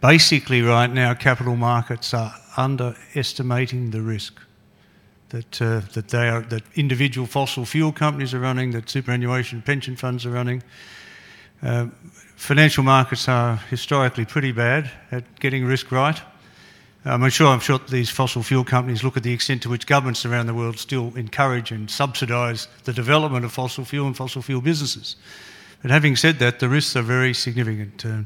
Basically, 0.00 0.62
right 0.62 0.92
now, 0.92 1.14
capital 1.14 1.56
markets 1.56 2.12
are 2.12 2.34
underestimating 2.56 3.90
the 3.90 4.02
risk 4.02 4.40
that, 5.30 5.62
uh, 5.62 5.80
that, 5.94 6.08
they 6.08 6.28
are, 6.28 6.40
that 6.42 6.62
individual 6.74 7.26
fossil 7.26 7.64
fuel 7.64 7.92
companies 7.92 8.34
are 8.34 8.40
running, 8.40 8.70
that 8.72 8.88
superannuation 8.88 9.62
pension 9.62 9.96
funds 9.96 10.24
are 10.24 10.30
running. 10.30 10.62
Uh, 11.62 11.86
financial 12.36 12.84
markets 12.84 13.28
are 13.28 13.56
historically 13.68 14.24
pretty 14.24 14.52
bad 14.52 14.90
at 15.10 15.24
getting 15.40 15.64
risk 15.64 15.90
right. 15.90 16.20
Um, 17.04 17.22
I'm 17.22 17.30
sure 17.30 17.46
I'm 17.46 17.60
sure 17.60 17.78
these 17.78 18.10
fossil 18.10 18.42
fuel 18.42 18.64
companies 18.64 19.04
look 19.04 19.16
at 19.16 19.22
the 19.22 19.32
extent 19.32 19.62
to 19.62 19.68
which 19.68 19.86
governments 19.86 20.26
around 20.26 20.46
the 20.46 20.54
world 20.54 20.78
still 20.78 21.12
encourage 21.16 21.70
and 21.70 21.90
subsidise 21.90 22.68
the 22.84 22.92
development 22.92 23.44
of 23.44 23.52
fossil 23.52 23.84
fuel 23.84 24.06
and 24.06 24.16
fossil 24.16 24.42
fuel 24.42 24.60
businesses. 24.60 25.16
But 25.80 25.90
having 25.90 26.16
said 26.16 26.38
that, 26.40 26.58
the 26.58 26.68
risks 26.68 26.96
are 26.96 27.02
very 27.02 27.34
significant. 27.34 28.04
Uh, 28.04 28.22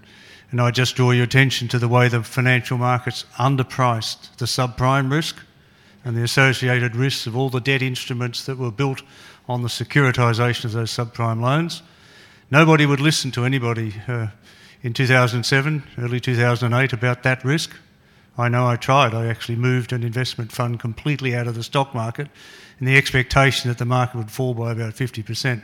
and 0.51 0.61
I 0.61 0.71
just 0.71 0.97
draw 0.97 1.11
your 1.13 1.25
attention 1.25 1.69
to 1.69 1.79
the 1.79 1.89
way 1.89 2.09
the 2.09 2.23
financial 2.23 2.79
markets 2.79 3.25
underpriced 3.39 4.37
the 4.37 4.45
subprime 4.47 5.11
risk 5.11 5.37
and 6.05 6.17
the 6.17 6.23
associated 6.23 6.97
risks 6.97 7.27
of 7.27 7.37
all 7.37 7.51
the 7.51 7.61
debt 7.61 7.83
instruments 7.83 8.45
that 8.47 8.59
were 8.59 8.71
built 8.71 9.03
on 9.49 9.63
the 9.63 9.69
securitisation 9.69 10.65
of 10.65 10.73
those 10.73 10.91
subprime 10.91 11.41
loans. 11.41 11.83
Nobody 12.51 12.87
would 12.87 13.01
listen 13.01 13.31
to 13.33 13.45
anybody 13.45 13.95
uh, 14.09 14.29
in 14.83 14.93
2007, 14.93 15.83
early 15.99 16.21
2008 16.21 16.93
about 16.93 17.23
that 17.23 17.45
risk. 17.45 17.71
I 18.37 18.49
know 18.49 18.67
I 18.67 18.77
tried. 18.77 19.15
I 19.15 19.27
actually 19.27 19.57
moved 19.57 19.93
an 19.93 20.03
investment 20.03 20.53
fund 20.53 20.81
completely 20.81 21.35
out 21.35 21.47
of 21.47 21.55
the 21.55 21.63
stock 21.63 21.95
market 21.95 22.29
in 22.81 22.87
the 22.87 22.97
expectation 22.97 23.69
that 23.69 23.79
the 23.79 23.85
market 23.85 24.17
would 24.17 24.31
fall 24.31 24.55
by 24.55 24.73
about 24.73 24.95
50%. 24.95 25.63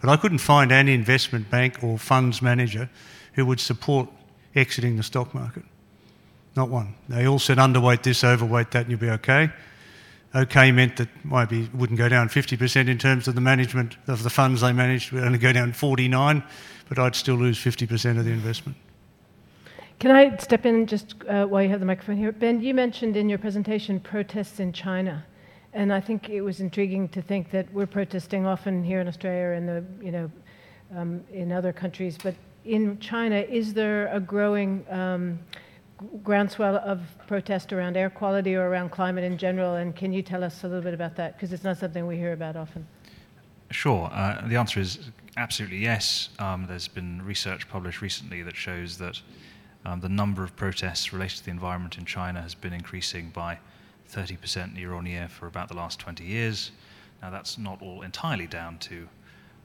But 0.00 0.10
I 0.10 0.16
couldn't 0.16 0.38
find 0.38 0.70
any 0.72 0.94
investment 0.94 1.50
bank 1.50 1.82
or 1.82 1.98
funds 1.98 2.40
manager 2.40 2.88
who 3.34 3.46
would 3.46 3.60
support 3.60 4.08
exiting 4.54 4.96
the 4.96 5.02
stock 5.02 5.34
market. 5.34 5.64
Not 6.56 6.68
one. 6.68 6.94
They 7.08 7.26
all 7.26 7.38
said 7.38 7.58
underweight 7.58 8.02
this, 8.02 8.24
overweight 8.24 8.70
that, 8.72 8.82
and 8.82 8.90
you'll 8.90 9.00
be 9.00 9.10
okay. 9.10 9.50
Okay 10.34 10.70
meant 10.70 10.96
that 10.96 11.08
maybe 11.24 11.68
wouldn't 11.74 11.98
go 11.98 12.08
down 12.08 12.28
50% 12.28 12.88
in 12.88 12.98
terms 12.98 13.26
of 13.26 13.34
the 13.34 13.40
management 13.40 13.96
of 14.06 14.22
the 14.22 14.30
funds 14.30 14.60
they 14.60 14.72
managed, 14.72 15.10
would 15.10 15.24
only 15.24 15.38
go 15.38 15.52
down 15.52 15.72
49, 15.72 16.42
but 16.88 16.98
I'd 16.98 17.16
still 17.16 17.34
lose 17.34 17.58
50% 17.58 18.18
of 18.18 18.24
the 18.24 18.30
investment. 18.30 18.76
Can 19.98 20.12
I 20.12 20.36
step 20.36 20.64
in 20.64 20.86
just 20.86 21.14
uh, 21.28 21.46
while 21.46 21.62
you 21.62 21.68
have 21.68 21.80
the 21.80 21.86
microphone 21.86 22.16
here? 22.16 22.32
Ben, 22.32 22.62
you 22.62 22.74
mentioned 22.74 23.16
in 23.16 23.28
your 23.28 23.38
presentation 23.38 23.98
protests 24.00 24.60
in 24.60 24.72
China. 24.72 25.24
And 25.72 25.92
I 25.92 26.00
think 26.00 26.28
it 26.28 26.40
was 26.40 26.60
intriguing 26.60 27.08
to 27.10 27.22
think 27.22 27.50
that 27.50 27.72
we're 27.72 27.86
protesting 27.86 28.46
often 28.46 28.82
here 28.82 29.00
in 29.00 29.06
Australia 29.06 29.56
and 29.56 29.68
the, 29.68 29.84
you 30.04 30.10
know, 30.10 30.30
um, 30.96 31.22
in 31.32 31.52
other 31.52 31.72
countries. 31.72 32.18
But 32.20 32.34
in 32.64 32.98
China, 32.98 33.36
is 33.36 33.72
there 33.72 34.08
a 34.08 34.18
growing 34.18 34.84
um, 34.90 35.38
groundswell 36.22 36.76
of 36.76 37.00
protest 37.26 37.72
around 37.72 37.96
air 37.96 38.10
quality 38.10 38.54
or 38.54 38.68
around 38.68 38.90
climate 38.90 39.24
in 39.24 39.38
general? 39.38 39.74
And 39.74 39.94
can 39.94 40.12
you 40.12 40.22
tell 40.22 40.42
us 40.42 40.64
a 40.64 40.66
little 40.66 40.82
bit 40.82 40.94
about 40.94 41.16
that? 41.16 41.36
Because 41.36 41.52
it's 41.52 41.64
not 41.64 41.78
something 41.78 42.06
we 42.06 42.16
hear 42.16 42.32
about 42.32 42.56
often. 42.56 42.86
Sure. 43.70 44.10
Uh, 44.12 44.46
the 44.48 44.56
answer 44.56 44.80
is 44.80 45.10
absolutely 45.36 45.78
yes. 45.78 46.30
Um, 46.38 46.66
there's 46.68 46.88
been 46.88 47.22
research 47.24 47.68
published 47.68 48.00
recently 48.00 48.42
that 48.42 48.56
shows 48.56 48.98
that 48.98 49.20
um, 49.84 50.00
the 50.00 50.08
number 50.08 50.42
of 50.42 50.54
protests 50.56 51.12
related 51.12 51.38
to 51.38 51.44
the 51.44 51.50
environment 51.50 51.96
in 51.96 52.04
China 52.04 52.42
has 52.42 52.54
been 52.54 52.72
increasing 52.72 53.30
by 53.30 53.58
30% 54.12 54.76
year 54.76 54.92
on 54.94 55.06
year 55.06 55.28
for 55.28 55.46
about 55.46 55.68
the 55.68 55.74
last 55.74 55.98
20 56.00 56.24
years. 56.24 56.72
Now, 57.22 57.30
that's 57.30 57.58
not 57.58 57.80
all 57.80 58.02
entirely 58.02 58.46
down 58.46 58.78
to 58.78 59.08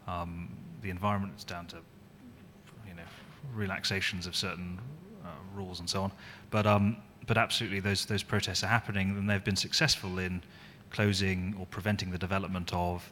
um, 0.08 0.50
the 0.82 0.90
environment, 0.90 1.34
it's 1.36 1.44
down 1.44 1.66
to 1.68 1.78
you 2.88 2.94
know, 2.94 3.04
relaxations 3.54 4.28
of 4.28 4.36
certain 4.36 4.80
rules 5.56 5.80
and 5.80 5.90
so 5.90 6.04
on. 6.04 6.12
But, 6.52 6.66
um, 6.66 6.98
but 7.28 7.38
absolutely, 7.38 7.80
those, 7.80 8.06
those 8.06 8.24
protests 8.24 8.64
are 8.64 8.68
happening, 8.68 9.12
and 9.12 9.30
they've 9.30 9.44
been 9.44 9.56
successful 9.56 10.20
in 10.20 10.42
closing 10.92 11.56
or 11.60 11.66
preventing 11.66 12.12
the 12.12 12.18
development 12.18 12.72
of 12.74 13.12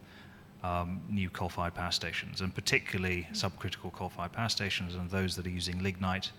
um, 0.64 1.02
new 1.10 1.30
coal 1.30 1.50
fired 1.50 1.74
power 1.74 1.92
stations, 1.92 2.42
and 2.42 2.54
particularly 2.56 3.28
subcritical 3.34 3.92
coal 3.92 4.10
fired 4.10 4.32
power 4.32 4.50
stations 4.50 4.96
and 4.96 5.10
those 5.10 5.36
that 5.36 5.46
are 5.46 5.50
using 5.50 5.82
lignite 5.84 6.32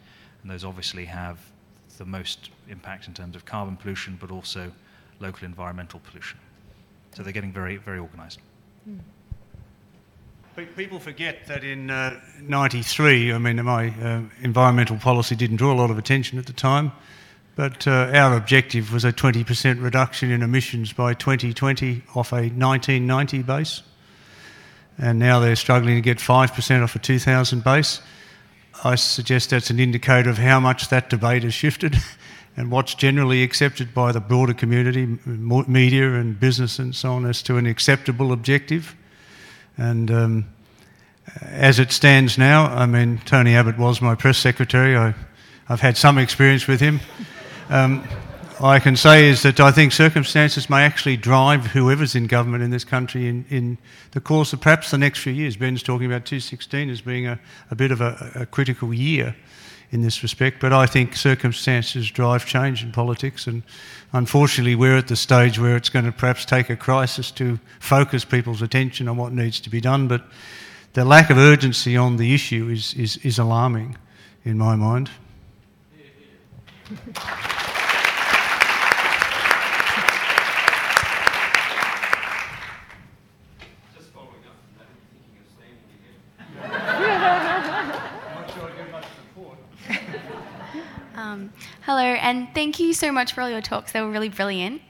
and 0.43 0.51
those 0.51 0.65
obviously 0.65 1.07
have 1.07 1.39
the 1.99 2.05
most 2.05 2.51
impact 2.69 3.09
in 3.09 3.15
terms 3.15 3.37
of 3.37 3.45
carbon 3.45 3.77
pollution, 3.77 4.17
but 4.21 4.31
also 4.31 4.71
local 5.21 5.45
environmental 5.47 6.01
pollution. 6.01 6.39
So 7.15 7.23
they're 7.23 7.33
getting 7.33 7.53
very, 7.53 7.77
very 7.77 7.99
organised. 7.99 8.41
Mm. 8.89 8.99
People 10.55 11.01
forget 11.01 11.47
that 11.49 11.65
in 11.65 11.91
uh, 11.91 12.21
93, 12.41 13.33
I 13.33 13.39
mean, 13.39 13.65
my 13.65 13.89
uh, 13.89 14.21
environmental 14.41 14.97
policy 14.97 15.35
didn't 15.35 15.57
draw 15.57 15.73
a 15.73 15.75
lot 15.75 15.91
of 15.91 15.99
attention 15.99 16.39
at 16.39 16.47
the 16.47 16.53
time, 16.53 16.93
but 17.57 17.89
uh, 17.89 18.13
our 18.15 18.37
objective 18.37 18.93
was 18.93 19.05
a 19.05 19.13
20% 19.13 19.83
reduction 19.83 20.31
in 20.31 20.43
emissions 20.43 20.93
by 20.93 21.13
2020 21.13 22.05
off 22.15 22.31
a 22.31 22.37
1990 22.37 23.43
base. 23.43 23.83
And 24.97 25.19
now 25.19 25.41
they're 25.41 25.57
struggling 25.57 25.97
to 25.97 26.01
get 26.01 26.19
5% 26.19 26.85
off 26.85 26.95
a 26.95 27.01
2000 27.01 27.65
base. 27.65 28.01
I 28.85 28.95
suggest 28.95 29.51
that's 29.51 29.71
an 29.71 29.81
indicator 29.81 30.31
of 30.31 30.39
how 30.39 30.61
much 30.61 30.89
that 30.89 31.11
debate 31.11 31.43
has 31.43 31.55
shifted 31.55 31.97
and 32.57 32.71
what's 32.71 32.95
generally 32.95 33.43
accepted 33.43 33.93
by 33.93 34.13
the 34.13 34.21
broader 34.21 34.55
community, 34.55 35.19
media 35.27 36.13
and 36.15 36.39
business 36.39 36.79
and 36.79 36.95
so 36.95 37.15
on, 37.15 37.27
as 37.27 37.43
to 37.43 37.57
an 37.57 37.67
acceptable 37.67 38.31
objective. 38.31 38.95
And 39.77 40.11
um, 40.11 40.49
as 41.43 41.79
it 41.79 41.93
stands 41.93 42.39
now, 42.39 42.67
I 42.67 42.87
mean, 42.87 43.21
Tony 43.25 43.55
Abbott 43.55 43.79
was 43.79 44.01
my 44.01 44.15
press 44.15 44.39
secretary. 44.39 44.97
I, 44.97 45.15
have 45.67 45.81
had 45.81 45.97
some 45.97 46.19
experience 46.19 46.67
with 46.67 46.81
him. 46.81 47.01
Um, 47.71 48.07
I 48.61 48.79
can 48.79 48.97
say 48.97 49.29
is 49.29 49.43
that 49.43 49.59
I 49.59 49.73
think 49.73 49.93
circumstances 49.93 50.71
may 50.71 50.83
actually 50.83 51.17
drive 51.17 51.67
whoever's 51.67 52.15
in 52.15 52.27
government 52.27 52.63
in 52.63 52.71
this 52.71 52.85
country 52.85 53.29
in, 53.29 53.45
in 53.49 53.79
the 54.13 54.21
course 54.21 54.53
of 54.53 54.61
perhaps 54.61 54.91
the 54.91 54.99
next 54.99 55.21
few 55.21 55.33
years. 55.33 55.57
Ben's 55.57 55.83
talking 55.83 56.07
about 56.07 56.25
2016 56.25 56.91
as 56.91 57.01
being 57.01 57.27
a, 57.27 57.41
a 57.71 57.75
bit 57.75 57.91
of 57.91 58.01
a, 58.01 58.33
a, 58.35 58.47
critical 58.47 58.95
year 58.95 59.35
in 59.91 60.03
this 60.03 60.23
respect, 60.23 60.61
but 60.61 60.73
I 60.73 60.87
think 60.87 61.17
circumstances 61.17 62.11
drive 62.11 62.47
change 62.47 62.83
in 62.83 62.93
politics, 62.93 63.47
and 63.47 63.63
unfortunately, 64.13 64.75
we're 64.75 64.97
at 64.97 65.09
the 65.09 65.17
stage 65.17 65.59
where 65.59 65.77
it's 65.77 65.89
going 65.89 66.05
to 66.05 66.13
perhaps 66.13 66.45
take 66.45 66.71
a 66.71 66.77
crisis 66.77 67.31
to 67.33 67.59
focus 67.81 68.25
people's 68.25 68.63
attention 68.63 69.09
on 69.09 69.17
what 69.17 69.33
needs 69.33 69.61
to 69.61 69.71
be 69.71 69.81
done. 69.81 70.09
But 70.09 70.25
the 70.95 71.05
lack 71.05 71.31
of 71.31 71.39
urgency 71.39 71.97
on 71.97 72.17
the 72.17 72.35
issue 72.35 72.69
is, 72.69 72.95
is, 72.95 73.19
is 73.19 73.39
alarming 73.39 73.97
in 74.45 74.59
my 74.59 74.77
mind. 74.77 75.11
Hello, 91.85 92.01
and 92.01 92.49
thank 92.55 92.81
you 92.81 92.95
so 92.95 93.13
much 93.13 93.35
for 93.35 93.43
all 93.43 93.51
your 93.51 93.61
talks. 93.61 93.93
They 93.93 94.01
were 94.01 94.11
really 94.11 94.31
brilliant. 94.31 94.81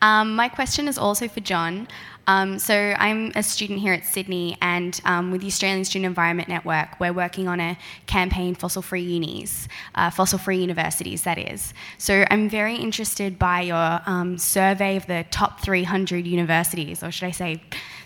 Um, 0.00 0.36
my 0.36 0.48
question 0.48 0.86
is 0.86 0.96
also 0.96 1.26
for 1.26 1.40
John. 1.40 1.88
Um, 2.28 2.60
so, 2.60 2.74
I'm 2.74 3.32
a 3.34 3.42
student 3.42 3.80
here 3.80 3.92
at 3.92 4.04
Sydney, 4.04 4.56
and 4.62 5.00
um, 5.04 5.32
with 5.32 5.40
the 5.40 5.48
Australian 5.48 5.84
Student 5.84 6.06
Environment 6.06 6.48
Network, 6.48 7.00
we're 7.00 7.12
working 7.12 7.48
on 7.48 7.58
a 7.58 7.76
campaign, 8.06 8.54
Fossil 8.54 8.80
Free 8.80 9.02
Unis, 9.02 9.66
uh, 9.96 10.10
Fossil 10.10 10.38
Free 10.38 10.58
Universities, 10.58 11.22
that 11.24 11.38
is. 11.38 11.74
So, 11.98 12.24
I'm 12.30 12.48
very 12.48 12.76
interested 12.76 13.40
by 13.40 13.62
your 13.62 14.00
um, 14.06 14.38
survey 14.38 14.96
of 14.96 15.06
the 15.06 15.24
top 15.32 15.60
300 15.60 16.26
universities, 16.26 17.02
or 17.02 17.10
should 17.10 17.26
I 17.26 17.32
say, 17.32 17.62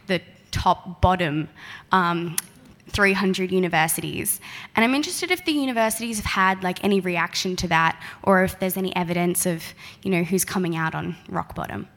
the 0.07 0.23
top 0.51 1.03
bottom 1.03 1.49
um, 1.93 2.37
300 2.91 3.51
universities. 3.53 4.41
And 4.77 4.85
I'm 4.85 4.95
interested 4.95 5.31
if 5.31 5.45
the 5.45 5.53
universities 5.53 6.19
have 6.19 6.27
had 6.27 6.63
like 6.63 6.83
any 6.85 7.01
reaction 7.01 7.57
to 7.57 7.69
that 7.69 8.01
or 8.23 8.45
if 8.45 8.59
there's 8.59 8.77
any 8.77 8.95
evidence 8.95 9.47
of, 9.47 9.63
you 10.03 10.11
know, 10.11 10.23
who's 10.23 10.45
coming 10.45 10.77
out 10.77 10.95
on 10.95 11.17
rock 11.29 11.55
bottom. 11.55 11.89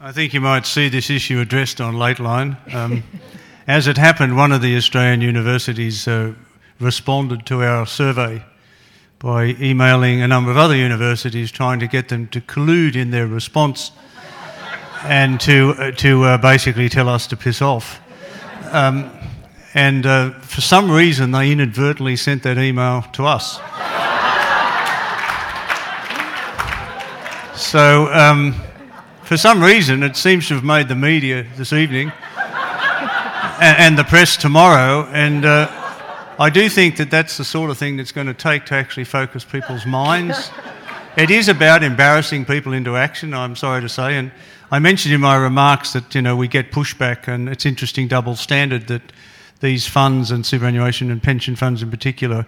I 0.00 0.12
think 0.12 0.34
you 0.34 0.40
might 0.40 0.66
see 0.66 0.88
this 0.88 1.08
issue 1.08 1.40
addressed 1.40 1.80
on 1.80 1.94
Lateline. 1.94 2.74
Um, 2.74 3.02
as 3.66 3.86
it 3.86 3.96
happened, 3.96 4.36
one 4.36 4.52
of 4.52 4.60
the 4.60 4.76
Australian 4.76 5.20
universities 5.20 6.06
uh, 6.06 6.34
responded 6.78 7.46
to 7.46 7.62
our 7.62 7.86
survey 7.86 8.44
by 9.18 9.56
emailing 9.60 10.20
a 10.20 10.28
number 10.28 10.50
of 10.50 10.58
other 10.58 10.76
universities 10.76 11.50
trying 11.50 11.80
to 11.80 11.86
get 11.86 12.08
them 12.08 12.28
to 12.28 12.40
collude 12.42 12.94
in 12.94 13.10
their 13.10 13.26
response 13.26 13.92
and 15.04 15.40
to, 15.40 15.74
uh, 15.78 15.90
to 15.92 16.24
uh, 16.24 16.38
basically 16.38 16.88
tell 16.88 17.08
us 17.08 17.26
to 17.28 17.36
piss 17.36 17.62
off. 17.62 18.00
Um, 18.72 19.10
and 19.74 20.06
uh, 20.06 20.30
for 20.38 20.60
some 20.60 20.88
reason, 20.88 21.32
they 21.32 21.50
inadvertently 21.50 22.14
sent 22.14 22.44
that 22.44 22.58
email 22.58 23.02
to 23.14 23.26
us. 23.26 23.56
so, 27.60 28.06
um, 28.12 28.54
for 29.24 29.36
some 29.36 29.60
reason, 29.60 30.04
it 30.04 30.16
seems 30.16 30.46
to 30.48 30.54
have 30.54 30.62
made 30.62 30.86
the 30.86 30.94
media 30.94 31.44
this 31.56 31.72
evening 31.72 32.12
and, 33.60 33.78
and, 33.78 33.98
the 33.98 34.04
press 34.04 34.36
tomorrow. 34.36 35.08
And 35.10 35.44
uh, 35.44 35.66
I 36.38 36.50
do 36.50 36.68
think 36.68 36.98
that 36.98 37.10
that's 37.10 37.36
the 37.36 37.44
sort 37.44 37.70
of 37.70 37.76
thing 37.76 37.96
that's 37.96 38.12
going 38.12 38.28
to 38.28 38.34
take 38.34 38.66
to 38.66 38.74
actually 38.74 39.04
focus 39.04 39.44
people's 39.44 39.86
minds. 39.86 40.52
It 41.16 41.32
is 41.32 41.48
about 41.48 41.82
embarrassing 41.82 42.44
people 42.44 42.72
into 42.74 42.96
action, 42.96 43.34
I'm 43.34 43.56
sorry 43.56 43.80
to 43.80 43.88
say. 43.88 44.18
And 44.18 44.30
I 44.70 44.78
mentioned 44.78 45.14
in 45.14 45.20
my 45.20 45.34
remarks 45.34 45.94
that, 45.94 46.14
you 46.14 46.22
know, 46.22 46.36
we 46.36 46.46
get 46.46 46.70
pushback, 46.70 47.26
and 47.26 47.48
it's 47.48 47.66
interesting 47.66 48.06
double 48.06 48.36
standard 48.36 48.86
that 48.86 49.02
these 49.60 49.86
funds 49.86 50.30
and 50.30 50.44
superannuation 50.44 51.10
and 51.10 51.22
pension 51.22 51.56
funds 51.56 51.82
in 51.82 51.90
particular, 51.90 52.46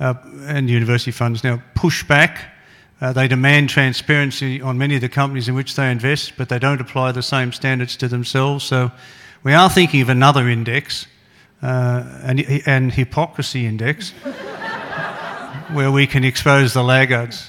uh, 0.00 0.14
and 0.46 0.68
university 0.68 1.10
funds 1.10 1.42
now 1.42 1.62
push 1.74 2.04
back. 2.04 2.52
Uh, 3.00 3.12
they 3.12 3.28
demand 3.28 3.68
transparency 3.68 4.60
on 4.60 4.78
many 4.78 4.94
of 4.94 5.00
the 5.00 5.08
companies 5.08 5.48
in 5.48 5.54
which 5.54 5.76
they 5.76 5.90
invest, 5.90 6.32
but 6.36 6.48
they 6.48 6.58
don't 6.58 6.80
apply 6.80 7.12
the 7.12 7.22
same 7.22 7.52
standards 7.52 7.96
to 7.96 8.08
themselves. 8.08 8.64
So 8.64 8.90
we 9.42 9.52
are 9.52 9.68
thinking 9.68 10.00
of 10.00 10.08
another 10.08 10.48
index, 10.48 11.06
uh, 11.62 12.04
an, 12.22 12.40
an 12.66 12.90
hypocrisy 12.90 13.66
index, 13.66 14.10
where 15.72 15.90
we 15.90 16.06
can 16.06 16.24
expose 16.24 16.72
the 16.72 16.82
laggards. 16.82 17.48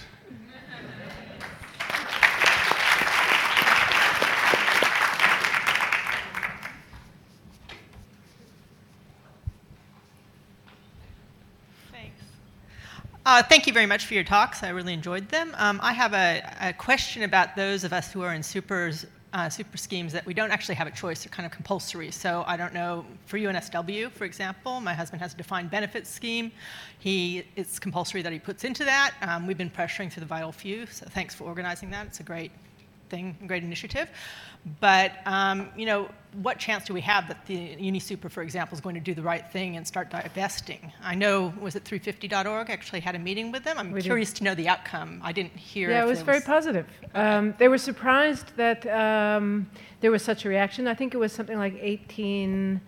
Uh, 13.28 13.44
thank 13.44 13.68
you 13.68 13.74
very 13.74 13.86
much 13.86 14.06
for 14.06 14.14
your 14.14 14.24
talks. 14.24 14.64
I 14.64 14.70
really 14.70 14.94
enjoyed 14.94 15.28
them. 15.28 15.54
Um, 15.58 15.82
I 15.84 15.92
have 15.92 16.14
a, 16.14 16.42
a, 16.62 16.72
question 16.72 17.24
about 17.24 17.58
those 17.58 17.84
of 17.84 17.92
us 17.92 18.10
who 18.10 18.22
are 18.22 18.34
in 18.34 18.42
supers, 18.42 19.06
uh, 19.34 19.50
super 19.50 19.76
schemes 19.76 20.14
that 20.14 20.26
we 20.26 20.34
don't 20.34 20.50
actually 20.50 20.76
have 20.76 20.88
a 20.88 20.92
choice. 20.92 21.26
They're 21.26 21.30
kind 21.30 21.46
of 21.46 21.52
compulsory. 21.52 22.10
So 22.10 22.46
I 22.48 22.56
don't 22.56 22.74
know, 22.74 23.06
for 23.26 23.38
UNSW, 23.38 24.12
for 24.14 24.24
example, 24.24 24.80
my 24.80 24.94
husband 24.94 25.22
has 25.22 25.34
a 25.34 25.36
defined 25.36 25.70
benefit 25.70 26.08
scheme. 26.08 26.54
He, 27.00 27.44
it's 27.58 27.80
compulsory 27.80 28.22
that 28.22 28.32
he 28.32 28.40
puts 28.40 28.64
into 28.64 28.86
that. 28.86 29.14
Um, 29.22 29.46
we've 29.46 29.58
been 29.58 29.72
pressuring 29.72 30.10
through 30.10 30.22
the 30.22 30.28
Vital 30.28 30.54
Few, 30.54 30.86
so 30.86 31.06
thanks 31.10 31.36
for 31.36 31.44
organizing 31.44 31.90
that. 31.90 32.08
It's 32.08 32.22
a 32.22 32.24
great 32.24 32.54
thing, 33.10 33.36
great 33.46 33.62
initiative. 33.62 34.10
But 34.80 35.12
um, 35.26 35.68
you 35.76 35.86
know, 35.86 36.10
what 36.42 36.60
chance 36.60 36.86
do 36.86 36.94
we 36.94 37.02
have 37.02 37.28
that 37.28 37.46
the 37.48 37.76
UniSuper, 37.78 38.30
for 38.30 38.44
example, 38.44 38.76
is 38.76 38.82
going 38.82 38.96
to 38.96 39.02
do 39.02 39.16
the 39.16 39.22
right 39.22 39.50
thing 39.52 39.76
and 39.76 39.88
start 39.88 40.12
divesting? 40.12 40.92
I 41.02 41.16
know 41.16 41.54
was 41.60 41.76
it 41.76 41.84
350.org 41.84 42.70
actually 42.70 43.00
had 43.00 43.16
a 43.16 43.20
meeting 43.20 43.52
with 43.52 43.64
them. 43.64 43.78
I'm 43.80 43.92
we 43.92 44.02
curious 44.02 44.30
did. 44.30 44.38
to 44.38 44.44
know 44.44 44.56
the 44.56 44.68
outcome. 44.68 45.20
I 45.24 45.32
didn't 45.32 45.56
hear. 45.56 45.90
Yeah, 45.90 46.04
it 46.04 46.08
was 46.08 46.22
very 46.22 46.42
positive. 46.42 46.86
Okay. 47.06 47.20
Um, 47.20 47.56
they 47.58 47.68
were 47.68 47.80
surprised 47.80 48.56
that 48.56 48.86
um, 48.88 49.68
there 50.02 50.12
was 50.12 50.22
such 50.22 50.46
a 50.46 50.50
reaction. 50.50 50.88
I 50.88 50.94
think 50.94 51.14
it 51.14 51.18
was 51.18 51.32
something 51.32 51.58
like 51.58 51.76
18. 51.80 52.82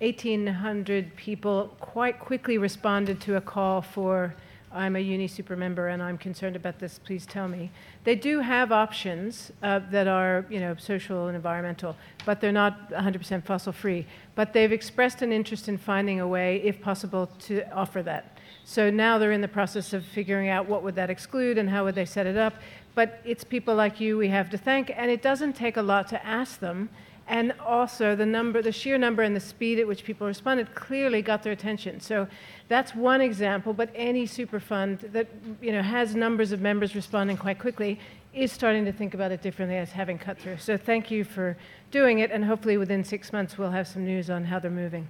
1,800 0.00 1.14
people 1.16 1.74
quite 1.80 2.18
quickly 2.18 2.58
responded 2.58 3.20
to 3.22 3.36
a 3.36 3.40
call 3.40 3.80
for 3.80 4.34
I'm 4.74 4.96
a 4.96 4.98
UniSuper 4.98 5.56
member 5.56 5.88
and 5.88 6.02
I'm 6.02 6.18
concerned 6.18 6.56
about 6.56 6.80
this, 6.80 6.98
please 6.98 7.26
tell 7.26 7.46
me. 7.46 7.70
They 8.02 8.16
do 8.16 8.40
have 8.40 8.72
options 8.72 9.52
uh, 9.62 9.80
that 9.90 10.08
are, 10.08 10.44
you 10.50 10.58
know, 10.58 10.74
social 10.76 11.28
and 11.28 11.36
environmental, 11.36 11.96
but 12.26 12.40
they're 12.40 12.50
not 12.50 12.90
100% 12.90 13.44
fossil 13.44 13.72
free. 13.72 14.04
But 14.34 14.52
they've 14.52 14.72
expressed 14.72 15.22
an 15.22 15.32
interest 15.32 15.68
in 15.68 15.78
finding 15.78 16.18
a 16.18 16.26
way, 16.26 16.60
if 16.64 16.80
possible, 16.80 17.28
to 17.40 17.72
offer 17.72 18.02
that. 18.02 18.36
So 18.64 18.90
now 18.90 19.18
they're 19.18 19.32
in 19.32 19.42
the 19.42 19.48
process 19.48 19.92
of 19.92 20.04
figuring 20.04 20.48
out 20.48 20.68
what 20.68 20.82
would 20.82 20.96
that 20.96 21.08
exclude 21.08 21.56
and 21.56 21.70
how 21.70 21.84
would 21.84 21.94
they 21.94 22.06
set 22.06 22.26
it 22.26 22.36
up. 22.36 22.54
But 22.96 23.20
it's 23.24 23.44
people 23.44 23.74
like 23.74 24.00
you 24.00 24.18
we 24.18 24.28
have 24.28 24.50
to 24.50 24.58
thank, 24.58 24.92
and 24.96 25.10
it 25.10 25.22
doesn't 25.22 25.52
take 25.52 25.76
a 25.76 25.82
lot 25.82 26.08
to 26.08 26.26
ask 26.26 26.58
them 26.58 26.88
and 27.26 27.52
also 27.64 28.14
the 28.14 28.26
number, 28.26 28.60
the 28.60 28.72
sheer 28.72 28.98
number 28.98 29.22
and 29.22 29.34
the 29.34 29.40
speed 29.40 29.78
at 29.78 29.86
which 29.86 30.04
people 30.04 30.26
responded 30.26 30.74
clearly 30.74 31.22
got 31.22 31.42
their 31.42 31.52
attention. 31.52 32.00
So 32.00 32.28
that's 32.68 32.94
one 32.94 33.20
example, 33.20 33.72
but 33.72 33.90
any 33.94 34.26
superfund 34.26 35.12
that 35.12 35.28
you 35.60 35.72
know, 35.72 35.82
has 35.82 36.14
numbers 36.14 36.52
of 36.52 36.60
members 36.60 36.94
responding 36.94 37.36
quite 37.36 37.58
quickly 37.58 37.98
is 38.34 38.52
starting 38.52 38.84
to 38.84 38.92
think 38.92 39.14
about 39.14 39.32
it 39.32 39.42
differently 39.42 39.76
as 39.76 39.92
having 39.92 40.18
cut 40.18 40.38
through. 40.38 40.58
So 40.58 40.76
thank 40.76 41.10
you 41.10 41.24
for 41.24 41.56
doing 41.90 42.18
it, 42.18 42.30
and 42.30 42.44
hopefully 42.44 42.76
within 42.76 43.04
six 43.04 43.32
months 43.32 43.56
we'll 43.56 43.70
have 43.70 43.86
some 43.86 44.04
news 44.04 44.28
on 44.28 44.44
how 44.44 44.58
they're 44.58 44.70
moving. 44.70 45.08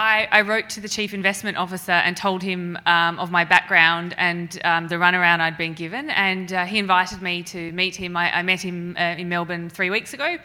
I, 0.00 0.28
I, 0.32 0.40
wrote 0.40 0.70
to 0.70 0.80
the 0.80 0.88
chief 0.88 1.12
investment 1.12 1.58
officer 1.58 1.92
and 1.92 2.16
told 2.16 2.42
him 2.42 2.78
um, 2.86 3.18
of 3.18 3.30
my 3.30 3.44
background 3.44 4.14
and 4.16 4.58
um, 4.64 4.88
the 4.88 4.94
runaround 4.94 5.40
I'd 5.40 5.58
been 5.58 5.74
given, 5.74 6.08
and 6.08 6.50
uh, 6.50 6.64
he 6.64 6.78
invited 6.78 7.20
me 7.20 7.42
to 7.42 7.70
meet 7.72 7.96
him. 7.96 8.16
I, 8.16 8.38
I 8.38 8.42
met 8.42 8.62
him 8.62 8.96
uh, 8.98 9.16
in 9.18 9.28
Melbourne 9.28 9.68
three 9.68 9.90
weeks 9.90 10.14
ago, 10.14 10.38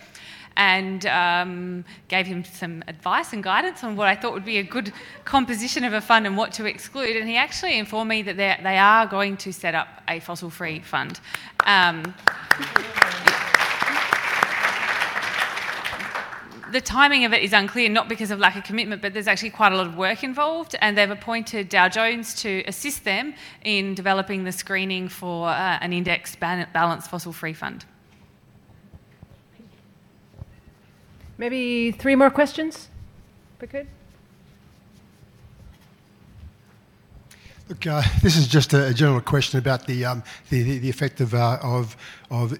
and 0.57 1.05
um, 1.05 1.85
gave 2.09 2.27
him 2.27 2.43
some 2.43 2.83
advice 2.89 3.31
and 3.31 3.41
guidance 3.41 3.81
on 3.81 3.95
what 3.95 4.09
I 4.09 4.15
thought 4.17 4.33
would 4.33 4.43
be 4.43 4.57
a 4.57 4.63
good 4.63 4.91
composition 5.23 5.85
of 5.85 5.93
a 5.93 6.01
fund 6.01 6.27
and 6.27 6.35
what 6.35 6.51
to 6.53 6.65
exclude. 6.65 7.15
And 7.15 7.29
he 7.29 7.37
actually 7.37 7.79
informed 7.79 8.09
me 8.09 8.23
that 8.23 8.35
they 8.35 8.77
are 8.77 9.07
going 9.07 9.37
to 9.37 9.53
set 9.53 9.73
up 9.73 9.87
a 10.09 10.19
fossil-free 10.19 10.81
fund. 10.81 11.21
Um, 11.65 12.13
the 16.75 16.81
timing 16.81 17.23
of 17.23 17.31
it 17.31 17.41
is 17.41 17.53
unclear, 17.53 17.87
not 17.87 18.09
because 18.09 18.31
of 18.31 18.39
lack 18.39 18.57
of 18.57 18.65
commitment, 18.65 19.01
but 19.01 19.13
there's 19.13 19.29
actually 19.29 19.49
quite 19.49 19.71
a 19.71 19.77
lot 19.77 19.87
of 19.87 19.95
work 19.95 20.25
involved, 20.25 20.75
and 20.81 20.97
they've 20.97 21.09
appointed 21.09 21.69
Dow 21.69 21.87
Jones 21.87 22.35
to 22.41 22.65
assist 22.67 23.05
them 23.05 23.33
in 23.63 23.95
developing 23.95 24.43
the 24.43 24.51
screening 24.51 25.07
for 25.07 25.47
uh, 25.47 25.77
an 25.79 25.93
index 25.93 26.35
balanced 26.35 27.09
fossil 27.09 27.31
free 27.31 27.53
fund. 27.53 27.85
Maybe 31.37 31.91
three 31.91 32.15
more 32.15 32.29
questions, 32.29 32.89
if 33.55 33.61
we 33.61 33.67
could. 33.67 33.87
Look, 37.69 37.87
uh, 37.87 38.03
this 38.21 38.35
is 38.35 38.47
just 38.47 38.73
a, 38.73 38.87
a, 38.87 38.93
general 38.93 39.21
question 39.21 39.59
about 39.59 39.87
the, 39.87 40.03
um, 40.03 40.23
the, 40.49 40.79
the, 40.79 40.89
effect 40.89 41.21
of, 41.21 41.33
uh, 41.33 41.57
of, 41.63 41.95
of 42.29 42.59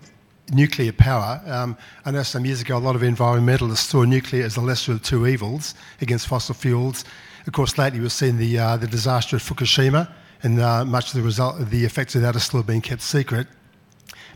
nuclear 0.52 0.92
power. 0.92 1.42
Um, 1.46 1.78
I 2.06 2.12
know 2.12 2.24
some 2.24 2.46
years 2.46 2.62
ago 2.62 2.78
a 2.78 2.80
lot 2.80 2.96
of 2.96 3.02
environmentalists 3.02 3.90
saw 3.90 4.04
nuclear 4.04 4.46
as 4.46 4.56
the 4.56 4.62
lesser 4.62 4.94
of 4.94 5.04
two 5.04 5.28
evils 5.28 5.74
against 6.02 6.28
fossil 6.28 6.56
fuels. 6.56 7.04
Of 7.48 7.54
course, 7.54 7.78
lately 7.78 8.00
we've 8.00 8.12
seen 8.12 8.38
the, 8.38 8.58
uh, 8.58 8.78
the 8.78 8.88
disaster 8.88 9.36
at 9.36 9.42
Fukushima, 9.42 10.12
and 10.44 10.60
uh, 10.60 10.86
much 10.86 11.08
of 11.08 11.14
the 11.14 11.22
result, 11.22 11.70
the 11.70 11.86
effects 11.86 12.16
of 12.16 12.22
that 12.22 12.36
are 12.36 12.40
still 12.40 12.64
being 12.64 12.82
kept 12.82 13.02
secret. 13.02 13.48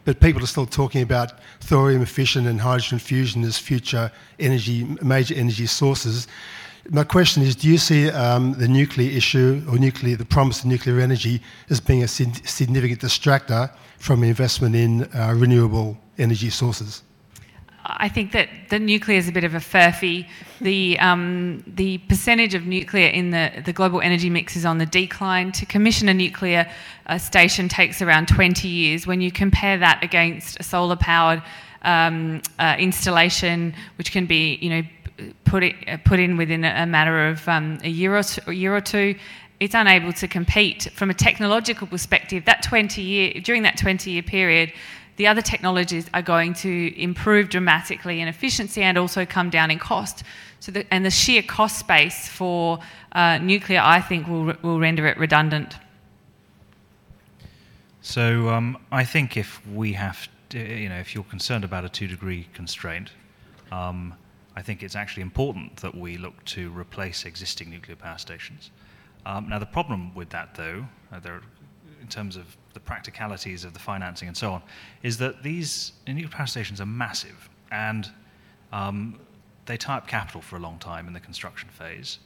But 0.05 0.19
people 0.19 0.43
are 0.43 0.47
still 0.47 0.65
talking 0.65 1.01
about 1.01 1.33
thorium 1.59 2.05
fission 2.05 2.47
and 2.47 2.61
hydrogen 2.61 2.99
fusion 2.99 3.43
as 3.43 3.57
future 3.57 4.11
energy, 4.39 4.85
major 5.01 5.35
energy 5.35 5.65
sources. 5.65 6.27
My 6.91 7.03
question 7.03 7.43
is: 7.43 7.55
Do 7.55 7.67
you 7.67 7.77
see 7.77 8.09
um, 8.09 8.53
the 8.53 8.67
nuclear 8.67 9.11
issue 9.11 9.63
or 9.69 9.77
nuclear, 9.77 10.15
the 10.15 10.25
promise 10.25 10.59
of 10.59 10.65
nuclear 10.65 10.99
energy, 10.99 11.41
as 11.69 11.79
being 11.79 12.03
a 12.03 12.07
significant 12.07 13.01
distractor 13.01 13.71
from 13.99 14.23
investment 14.23 14.75
in 14.75 15.03
uh, 15.13 15.33
renewable 15.37 15.97
energy 16.17 16.49
sources? 16.49 17.03
I 17.85 18.09
think 18.09 18.31
that 18.33 18.49
the 18.69 18.79
nuclear 18.79 19.17
is 19.17 19.27
a 19.27 19.31
bit 19.31 19.43
of 19.43 19.55
a 19.55 19.59
furphy. 19.59 20.27
The, 20.61 20.99
um, 20.99 21.63
the 21.65 21.97
percentage 21.99 22.53
of 22.53 22.65
nuclear 22.65 23.07
in 23.07 23.31
the, 23.31 23.63
the 23.65 23.73
global 23.73 24.01
energy 24.01 24.29
mix 24.29 24.55
is 24.55 24.65
on 24.65 24.77
the 24.77 24.85
decline. 24.85 25.51
To 25.53 25.65
commission 25.65 26.07
a 26.09 26.13
nuclear 26.13 26.69
uh, 27.07 27.17
station 27.17 27.67
takes 27.67 28.01
around 28.01 28.27
20 28.27 28.67
years. 28.67 29.07
When 29.07 29.21
you 29.21 29.31
compare 29.31 29.77
that 29.77 30.03
against 30.03 30.59
a 30.59 30.63
solar 30.63 30.97
powered 30.97 31.41
um, 31.81 32.41
uh, 32.59 32.75
installation, 32.77 33.73
which 33.97 34.11
can 34.11 34.25
be 34.25 34.55
you 34.61 34.69
know, 34.69 34.83
put, 35.45 35.63
it, 35.63 35.75
uh, 35.87 35.97
put 36.05 36.19
in 36.19 36.37
within 36.37 36.63
a 36.63 36.85
matter 36.85 37.27
of 37.27 37.47
um, 37.47 37.79
a, 37.83 37.89
year 37.89 38.15
or 38.15 38.23
two, 38.23 38.41
a 38.47 38.53
year 38.53 38.75
or 38.75 38.81
two, 38.81 39.15
it's 39.59 39.75
unable 39.75 40.13
to 40.13 40.27
compete 40.27 40.89
from 40.93 41.09
a 41.09 41.13
technological 41.13 41.87
perspective. 41.87 42.45
That 42.45 42.63
20 42.63 43.01
year, 43.01 43.33
during 43.41 43.63
that 43.63 43.77
20 43.77 44.11
year 44.11 44.23
period, 44.23 44.71
the 45.17 45.27
other 45.27 45.41
technologies 45.41 46.09
are 46.13 46.21
going 46.21 46.53
to 46.53 46.97
improve 46.97 47.49
dramatically 47.49 48.21
in 48.21 48.29
efficiency 48.29 48.81
and 48.81 48.97
also 48.97 49.25
come 49.25 49.49
down 49.49 49.69
in 49.69 49.77
cost. 49.77 50.23
So 50.61 50.71
the, 50.71 50.93
and 50.93 51.05
the 51.05 51.11
sheer 51.11 51.41
cost 51.41 51.87
base 51.87 52.29
for 52.29 52.79
uh, 53.11 53.37
nuclear, 53.39 53.81
I 53.83 53.99
think, 53.99 54.27
will, 54.27 54.53
will 54.61 54.79
render 54.79 55.05
it 55.07 55.17
redundant. 55.17 55.75
So 58.01 58.47
um, 58.47 58.77
I 58.93 59.03
think 59.03 59.35
if 59.35 59.65
we 59.67 59.93
have, 59.93 60.29
to, 60.49 60.59
you 60.59 60.87
know, 60.87 60.99
if 60.99 61.13
you're 61.13 61.25
concerned 61.25 61.65
about 61.65 61.83
a 61.83 61.89
two-degree 61.89 62.47
constraint, 62.53 63.11
um, 63.73 64.13
I 64.59 64.61
think 64.61 64.83
it's 64.83 64.97
actually 64.97 65.23
important 65.23 65.77
that 65.77 65.95
we 65.95 66.17
look 66.17 66.43
to 66.45 66.69
replace 66.77 67.23
existing 67.23 67.69
nuclear 67.69 67.95
power 67.95 68.17
stations. 68.17 68.71
Um, 69.25 69.47
now, 69.47 69.57
the 69.57 69.65
problem 69.65 70.13
with 70.13 70.29
that, 70.31 70.53
though, 70.53 70.85
uh, 71.13 71.19
there, 71.21 71.39
in 72.01 72.07
terms 72.09 72.35
of 72.35 72.57
the 72.73 72.81
practicalities 72.81 73.63
of 73.63 73.71
the 73.71 73.79
financing 73.79 74.27
and 74.27 74.35
so 74.35 74.51
on, 74.51 74.61
is 75.01 75.17
that 75.19 75.43
these 75.43 75.93
nuclear 76.05 76.27
power 76.27 76.45
stations 76.45 76.81
are 76.81 76.85
massive 76.85 77.49
and 77.71 78.11
um, 78.73 79.17
they 79.65 79.77
tie 79.77 79.95
up 79.95 80.07
capital 80.07 80.41
for 80.41 80.57
a 80.57 80.59
long 80.59 80.77
time 80.77 81.07
in 81.07 81.13
the 81.13 81.21
construction 81.21 81.69
phase. 81.69 82.19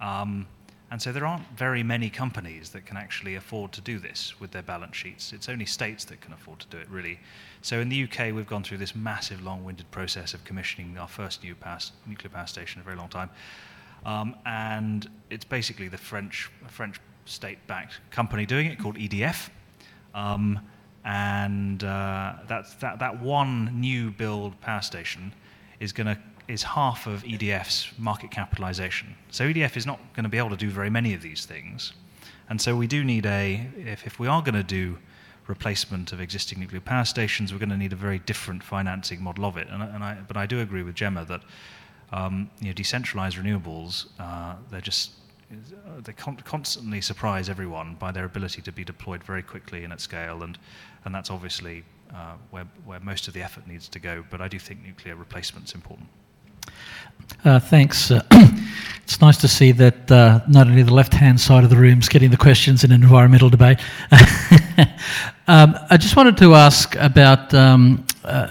Um, 0.00 0.46
and 0.90 1.02
so 1.02 1.12
there 1.12 1.26
aren't 1.26 1.46
very 1.54 1.82
many 1.82 2.08
companies 2.08 2.70
that 2.70 2.86
can 2.86 2.96
actually 2.96 3.34
afford 3.34 3.72
to 3.72 3.82
do 3.82 3.98
this 3.98 4.40
with 4.40 4.52
their 4.52 4.62
balance 4.62 4.96
sheets. 4.96 5.34
It's 5.34 5.50
only 5.50 5.66
states 5.66 6.06
that 6.06 6.22
can 6.22 6.32
afford 6.32 6.60
to 6.60 6.66
do 6.68 6.78
it, 6.78 6.88
really. 6.88 7.20
So 7.64 7.80
in 7.80 7.88
the 7.88 8.02
UK, 8.02 8.34
we've 8.34 8.46
gone 8.46 8.62
through 8.62 8.76
this 8.76 8.94
massive, 8.94 9.42
long 9.42 9.64
winded 9.64 9.90
process 9.90 10.34
of 10.34 10.44
commissioning 10.44 10.98
our 10.98 11.08
first 11.08 11.42
new 11.42 11.54
power, 11.54 11.78
nuclear 12.06 12.28
power 12.28 12.46
station 12.46 12.78
in 12.78 12.82
a 12.82 12.84
very 12.84 12.98
long 12.98 13.08
time. 13.08 13.30
Um, 14.04 14.36
and 14.44 15.08
it's 15.30 15.46
basically 15.46 15.88
the 15.88 15.96
French, 15.96 16.50
French 16.68 17.00
state 17.24 17.56
backed 17.66 18.00
company 18.10 18.44
doing 18.44 18.66
it 18.66 18.78
called 18.78 18.96
EDF. 18.96 19.48
Um, 20.14 20.60
and 21.06 21.82
uh, 21.82 22.34
that, 22.48 22.66
that, 22.80 22.98
that 22.98 23.22
one 23.22 23.80
new 23.80 24.10
build 24.10 24.60
power 24.60 24.82
station 24.82 25.32
is 25.80 25.90
going 25.90 26.08
to 26.08 26.18
is 26.48 26.62
half 26.62 27.06
of 27.06 27.22
EDF's 27.22 27.98
market 27.98 28.30
capitalization. 28.30 29.14
So 29.30 29.50
EDF 29.50 29.78
is 29.78 29.86
not 29.86 29.98
going 30.12 30.24
to 30.24 30.28
be 30.28 30.36
able 30.36 30.50
to 30.50 30.56
do 30.56 30.68
very 30.68 30.90
many 30.90 31.14
of 31.14 31.22
these 31.22 31.46
things. 31.46 31.94
And 32.50 32.60
so 32.60 32.76
we 32.76 32.86
do 32.86 33.02
need 33.02 33.24
a, 33.24 33.66
if, 33.78 34.06
if 34.06 34.18
we 34.18 34.28
are 34.28 34.42
going 34.42 34.54
to 34.54 34.62
do 34.62 34.98
replacement 35.46 36.12
of 36.12 36.20
existing 36.20 36.60
nuclear 36.60 36.80
power 36.80 37.04
stations, 37.04 37.52
we're 37.52 37.58
going 37.58 37.68
to 37.68 37.76
need 37.76 37.92
a 37.92 37.96
very 37.96 38.18
different 38.20 38.62
financing 38.62 39.22
model 39.22 39.44
of 39.44 39.56
it. 39.56 39.68
And, 39.70 39.82
and 39.82 40.02
I, 40.02 40.16
but 40.26 40.36
I 40.36 40.46
do 40.46 40.60
agree 40.60 40.82
with 40.82 40.94
Gemma 40.94 41.24
that 41.26 41.42
um, 42.12 42.50
you 42.60 42.68
know, 42.68 42.72
decentralized 42.72 43.36
renewables, 43.36 44.06
uh, 44.18 44.54
they're 44.70 44.80
just, 44.80 45.10
they 46.02 46.12
con- 46.12 46.36
constantly 46.44 47.00
surprise 47.00 47.48
everyone 47.48 47.96
by 47.96 48.12
their 48.12 48.24
ability 48.24 48.62
to 48.62 48.72
be 48.72 48.84
deployed 48.84 49.22
very 49.22 49.42
quickly 49.42 49.84
and 49.84 49.92
at 49.92 50.00
scale. 50.00 50.42
And, 50.42 50.58
and 51.04 51.14
that's 51.14 51.30
obviously 51.30 51.84
uh, 52.14 52.34
where, 52.50 52.66
where 52.84 53.00
most 53.00 53.28
of 53.28 53.34
the 53.34 53.42
effort 53.42 53.66
needs 53.66 53.88
to 53.88 53.98
go. 53.98 54.24
But 54.30 54.40
I 54.40 54.48
do 54.48 54.58
think 54.58 54.84
nuclear 54.84 55.16
replacement 55.16 55.68
is 55.68 55.74
important. 55.74 56.08
Uh, 57.44 57.58
thanks. 57.58 58.10
Uh, 58.10 58.22
it's 59.02 59.20
nice 59.20 59.36
to 59.38 59.48
see 59.48 59.72
that 59.72 60.10
uh, 60.10 60.40
not 60.48 60.66
only 60.66 60.82
the 60.82 60.94
left 60.94 61.12
hand 61.12 61.40
side 61.40 61.64
of 61.64 61.70
the 61.70 61.76
room 61.76 61.98
is 61.98 62.08
getting 62.08 62.30
the 62.30 62.36
questions 62.36 62.84
in 62.84 62.92
an 62.92 63.02
environmental 63.02 63.50
debate. 63.50 63.78
um, 65.46 65.76
I 65.90 65.96
just 65.96 66.16
wanted 66.16 66.36
to 66.38 66.54
ask 66.54 66.94
about 66.96 67.52
um, 67.52 68.04
uh, 68.24 68.48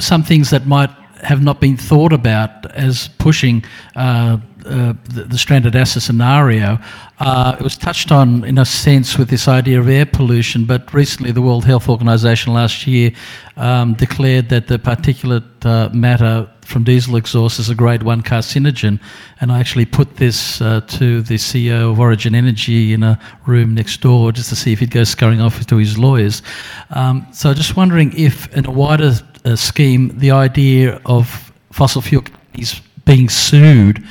some 0.00 0.22
things 0.22 0.50
that 0.50 0.66
might 0.66 0.90
have 1.22 1.42
not 1.42 1.60
been 1.60 1.76
thought 1.76 2.12
about 2.12 2.70
as 2.72 3.08
pushing 3.18 3.64
uh, 3.96 4.38
uh, 4.64 4.94
the, 5.14 5.24
the, 5.24 5.38
stranded 5.38 5.76
asset 5.76 6.02
scenario. 6.02 6.78
Uh, 7.18 7.56
it 7.58 7.62
was 7.62 7.76
touched 7.76 8.10
on 8.12 8.44
in 8.44 8.58
a 8.58 8.64
sense 8.64 9.16
with 9.16 9.28
this 9.28 9.48
idea 9.48 9.78
of 9.78 9.88
air 9.88 10.06
pollution, 10.06 10.64
but 10.64 10.92
recently 10.92 11.32
the 11.32 11.42
World 11.42 11.64
Health 11.64 11.88
Organization 11.88 12.52
last 12.52 12.86
year 12.86 13.12
um, 13.56 13.94
declared 13.94 14.48
that 14.48 14.66
the 14.66 14.78
particulate 14.78 15.64
uh, 15.64 15.88
matter 15.94 16.50
from 16.66 16.84
diesel 16.84 17.16
exhaust 17.16 17.58
is 17.58 17.70
a 17.70 17.74
grade 17.74 18.02
one 18.02 18.22
carcinogen. 18.22 19.00
And 19.40 19.52
I 19.52 19.60
actually 19.60 19.86
put 19.86 20.16
this 20.16 20.60
uh, 20.60 20.80
to 20.88 21.22
the 21.22 21.36
CEO 21.36 21.92
of 21.92 22.00
Origin 22.00 22.34
Energy 22.34 22.92
in 22.92 23.02
a 23.02 23.18
room 23.46 23.74
next 23.74 24.00
door 24.00 24.32
just 24.32 24.48
to 24.48 24.56
see 24.56 24.72
if 24.72 24.80
he'd 24.80 24.90
go 24.90 25.04
scurrying 25.04 25.40
off 25.40 25.64
to 25.66 25.76
his 25.76 25.96
lawyers. 25.96 26.42
Um, 26.90 27.26
so 27.32 27.54
just 27.54 27.76
wondering 27.76 28.12
if, 28.16 28.54
in 28.56 28.66
a 28.66 28.70
wider 28.70 29.12
uh, 29.44 29.56
scheme, 29.56 30.18
the 30.18 30.32
idea 30.32 31.00
of 31.06 31.52
fossil 31.70 32.02
fuel 32.02 32.22
companies 32.22 32.80
being 33.04 33.28
sued 33.28 34.04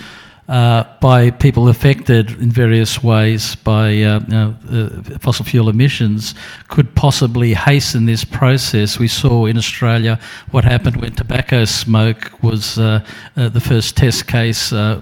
uh, 0.47 0.83
by 1.01 1.31
people 1.31 1.69
affected 1.69 2.29
in 2.39 2.51
various 2.51 3.01
ways 3.01 3.55
by 3.55 4.03
uh, 4.03 4.19
know, 4.27 4.55
uh, 4.71 5.17
fossil 5.17 5.43
fuel 5.43 5.69
emissions 5.69 6.35
could 6.67 6.93
possibly 6.93 7.55
hasten 7.55 8.05
this 8.05 8.23
process. 8.23 8.99
We 8.99 9.07
saw 9.07 9.47
in 9.47 9.57
Australia 9.57 10.19
what 10.51 10.63
happened 10.63 10.97
when 10.97 11.13
tobacco 11.13 11.65
smoke 11.65 12.31
was 12.43 12.77
uh, 12.77 13.03
uh, 13.35 13.49
the 13.49 13.59
first 13.59 13.97
test 13.97 14.27
case. 14.27 14.71
Uh, 14.71 15.01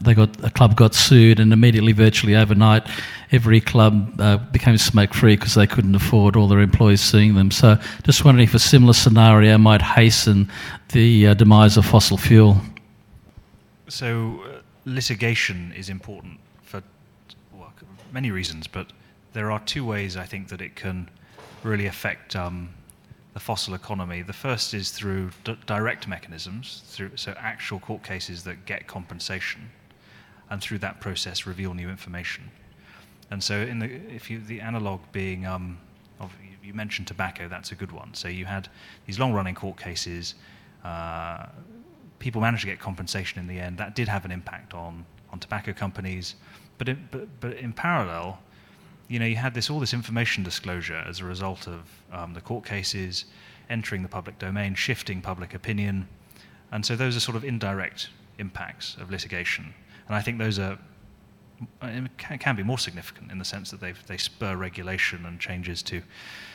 they 0.00 0.12
got 0.12 0.44
a 0.44 0.50
club 0.50 0.76
got 0.76 0.94
sued, 0.94 1.38
and 1.38 1.52
immediately, 1.52 1.92
virtually 1.92 2.34
overnight, 2.34 2.84
every 3.30 3.60
club 3.60 4.16
became 4.52 4.76
smoke 4.76 5.14
free 5.14 5.36
because 5.36 5.54
they 5.54 5.68
couldn't 5.68 5.94
afford 5.94 6.34
all 6.34 6.48
their 6.48 6.60
employees 6.60 7.00
suing 7.00 7.34
them. 7.34 7.52
So, 7.52 7.78
just 8.02 8.24
wondering 8.24 8.48
if 8.48 8.54
a 8.54 8.58
similar 8.58 8.92
scenario 8.92 9.56
might 9.56 9.82
hasten 9.82 10.50
the 10.92 11.34
demise 11.36 11.76
of 11.76 11.86
fossil 11.86 12.16
fuel. 12.16 12.60
So 13.88 14.40
litigation 14.84 15.72
is 15.72 15.88
important 15.88 16.38
for 16.62 16.82
well, 17.52 17.72
many 18.12 18.30
reasons, 18.30 18.66
but 18.66 18.92
there 19.32 19.50
are 19.50 19.60
two 19.60 19.84
ways 19.84 20.16
I 20.16 20.24
think 20.24 20.48
that 20.48 20.60
it 20.60 20.76
can 20.76 21.08
really 21.62 21.86
affect 21.86 22.36
um, 22.36 22.70
the 23.32 23.40
fossil 23.40 23.74
economy. 23.74 24.22
The 24.22 24.32
first 24.32 24.74
is 24.74 24.90
through 24.90 25.30
d- 25.42 25.56
direct 25.66 26.06
mechanisms, 26.06 26.82
through 26.86 27.16
so 27.16 27.34
actual 27.38 27.80
court 27.80 28.02
cases 28.02 28.44
that 28.44 28.64
get 28.66 28.86
compensation, 28.86 29.70
and 30.50 30.60
through 30.60 30.78
that 30.78 31.00
process 31.00 31.46
reveal 31.46 31.74
new 31.74 31.88
information. 31.88 32.50
And 33.30 33.42
so, 33.42 33.56
in 33.56 33.78
the 33.78 33.86
if 33.86 34.30
you 34.30 34.38
the 34.40 34.60
analog 34.60 35.00
being 35.12 35.46
um, 35.46 35.78
of, 36.20 36.32
you 36.62 36.74
mentioned 36.74 37.08
tobacco, 37.08 37.48
that's 37.48 37.72
a 37.72 37.74
good 37.74 37.92
one. 37.92 38.14
So 38.14 38.28
you 38.28 38.44
had 38.44 38.68
these 39.06 39.18
long-running 39.18 39.54
court 39.54 39.76
cases. 39.76 40.34
Uh, 40.84 41.46
people 42.24 42.40
managed 42.40 42.62
to 42.62 42.66
get 42.66 42.80
compensation 42.80 43.38
in 43.38 43.46
the 43.46 43.60
end. 43.60 43.76
That 43.76 43.94
did 43.94 44.08
have 44.08 44.24
an 44.24 44.30
impact 44.30 44.72
on, 44.72 45.04
on 45.30 45.38
tobacco 45.38 45.74
companies. 45.74 46.36
But 46.78 46.88
in, 46.88 47.08
but, 47.10 47.28
but 47.38 47.52
in 47.58 47.74
parallel, 47.74 48.40
you 49.08 49.18
know, 49.18 49.26
you 49.26 49.36
had 49.36 49.52
this 49.52 49.68
all 49.68 49.78
this 49.78 49.92
information 49.92 50.42
disclosure 50.42 51.04
as 51.06 51.20
a 51.20 51.24
result 51.26 51.68
of 51.68 51.82
um, 52.10 52.32
the 52.32 52.40
court 52.40 52.64
cases 52.64 53.26
entering 53.68 54.02
the 54.02 54.08
public 54.08 54.38
domain, 54.38 54.74
shifting 54.74 55.20
public 55.20 55.52
opinion, 55.52 56.08
and 56.72 56.84
so 56.86 56.96
those 56.96 57.14
are 57.14 57.20
sort 57.20 57.36
of 57.36 57.44
indirect 57.44 58.08
impacts 58.38 58.96
of 58.96 59.10
litigation. 59.10 59.74
And 60.06 60.16
I 60.16 60.22
think 60.22 60.38
those 60.38 60.58
are 60.58 60.78
can, 62.16 62.38
can 62.38 62.56
be 62.56 62.62
more 62.62 62.78
significant 62.78 63.30
in 63.30 63.38
the 63.38 63.44
sense 63.44 63.70
that 63.70 63.80
they 63.80 63.92
they 64.06 64.16
spur 64.16 64.56
regulation 64.56 65.26
and 65.26 65.38
changes 65.38 65.82
to 65.82 66.00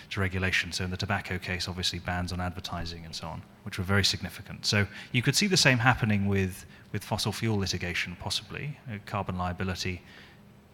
to 0.10 0.20
regulation. 0.20 0.72
So 0.72 0.84
in 0.84 0.92
the 0.92 0.98
tobacco 0.98 1.38
case, 1.38 1.68
obviously 1.68 2.00
bans 2.00 2.32
on 2.32 2.42
advertising 2.42 3.06
and 3.06 3.16
so 3.16 3.28
on, 3.28 3.42
which 3.64 3.78
were 3.78 3.84
very 3.84 4.04
significant. 4.04 4.66
So 4.66 4.88
you 5.12 5.22
could 5.22 5.36
see 5.36 5.48
the 5.48 5.58
same 5.58 5.78
happening 5.78 6.28
with, 6.28 6.66
with 6.92 7.04
fossil 7.04 7.32
fuel 7.32 7.58
litigation, 7.58 8.18
possibly, 8.20 8.78
uh, 8.92 8.98
carbon 9.06 9.38
liability. 9.38 10.02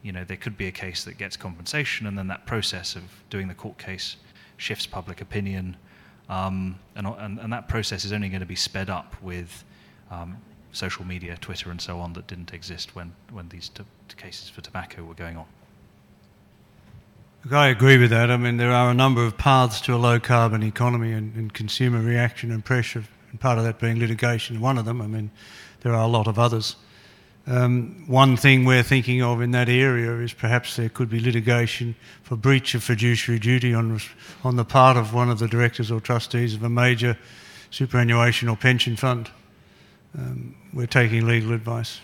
You 0.04 0.12
know, 0.12 0.24
there 0.24 0.38
could 0.38 0.58
be 0.58 0.68
a 0.68 0.72
case 0.72 1.04
that 1.04 1.18
gets 1.18 1.36
compensation, 1.36 2.08
and 2.08 2.18
then 2.18 2.28
that 2.28 2.46
process 2.46 2.96
of 2.96 3.04
doing 3.30 3.48
the 3.48 3.54
court 3.54 3.78
case 3.78 4.18
shifts 4.58 4.86
public 4.86 5.20
opinion, 5.20 5.76
um, 6.30 6.80
and, 6.96 7.06
and, 7.06 7.40
and, 7.40 7.54
that 7.54 7.68
process 7.68 8.04
is 8.04 8.12
only 8.12 8.30
going 8.30 8.40
to 8.40 8.48
be 8.48 8.56
sped 8.56 8.90
up 8.90 9.22
with 9.22 9.64
um, 10.10 10.38
social 10.72 11.06
media, 11.06 11.38
Twitter, 11.40 11.70
and 11.70 11.80
so 11.80 12.00
on 12.00 12.14
that 12.14 12.26
didn't 12.26 12.52
exist 12.52 12.96
when, 12.96 13.14
when 13.32 13.48
these 13.50 13.70
t- 13.70 13.84
cases 14.18 14.50
for 14.50 14.62
tobacco 14.62 15.04
were 15.04 15.14
going 15.14 15.38
on. 15.38 15.46
I 17.52 17.68
agree 17.68 18.00
with 18.00 18.10
that. 18.10 18.32
I 18.32 18.38
mean, 18.38 18.58
there 18.58 18.72
are 18.72 18.90
a 18.90 18.94
number 18.96 19.24
of 19.24 19.38
paths 19.38 19.80
to 19.82 19.94
a 19.94 19.98
low 19.98 20.20
carbon 20.20 20.64
economy 20.64 21.12
and, 21.12 21.36
and, 21.36 21.54
consumer 21.54 22.02
reaction 22.02 22.52
and 22.52 22.66
pressure, 22.66 23.04
and 23.30 23.40
part 23.40 23.60
of 23.60 23.64
that 23.66 23.78
being 23.80 24.00
litigation, 24.00 24.60
one 24.62 24.80
of 24.80 24.86
them. 24.86 25.00
I 25.00 25.06
mean, 25.06 25.30
there 25.82 25.94
are 25.94 26.04
a 26.04 26.08
lot 26.08 26.26
of 26.26 26.40
others. 26.40 26.76
Um, 27.46 28.06
one 28.08 28.36
thing 28.36 28.66
we're 28.66 28.82
thinking 28.82 29.22
of 29.22 29.42
in 29.42 29.52
that 29.52 29.70
area 29.70 30.12
is 30.22 30.34
perhaps 30.34 30.76
there 30.76 30.90
could 30.90 31.08
be 31.08 31.20
litigation 31.20 31.96
for 32.24 32.36
breach 32.36 32.74
of 32.74 32.84
fiduciary 32.84 33.38
duty 33.38 33.76
on, 33.76 34.02
on 34.44 34.56
the 34.56 34.66
part 34.66 34.98
of 34.98 35.14
one 35.14 35.30
of 35.30 35.38
the 35.38 35.48
directors 35.48 35.92
or 35.92 36.00
trustees 36.00 36.56
of 36.56 36.64
a 36.64 36.70
major 36.70 37.16
superannuation 37.70 38.50
or 38.50 38.58
pension 38.58 38.96
fund. 38.96 39.30
Um, 40.18 40.56
we're 40.74 40.88
taking 40.88 41.28
legal 41.28 41.54
advice. 41.54 42.00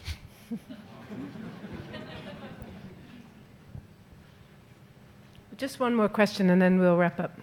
Just 5.62 5.80
one 5.80 5.94
more 5.94 6.10
question 6.10 6.50
and 6.50 6.60
then 6.60 6.80
we'll 6.80 6.98
wrap 6.98 7.20
up. 7.20 7.40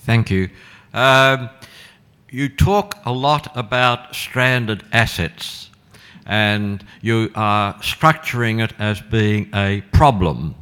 Thank 0.00 0.30
you. 0.30 0.50
Um, 0.92 1.48
you 2.28 2.50
talk 2.50 2.98
a 3.06 3.12
lot 3.12 3.50
about 3.56 4.14
stranded 4.14 4.84
assets 4.92 5.70
and 6.26 6.84
you 7.00 7.30
are 7.34 7.72
structuring 7.76 8.62
it 8.62 8.74
as 8.78 9.00
being 9.00 9.48
a 9.54 9.80
problem. 9.92 10.54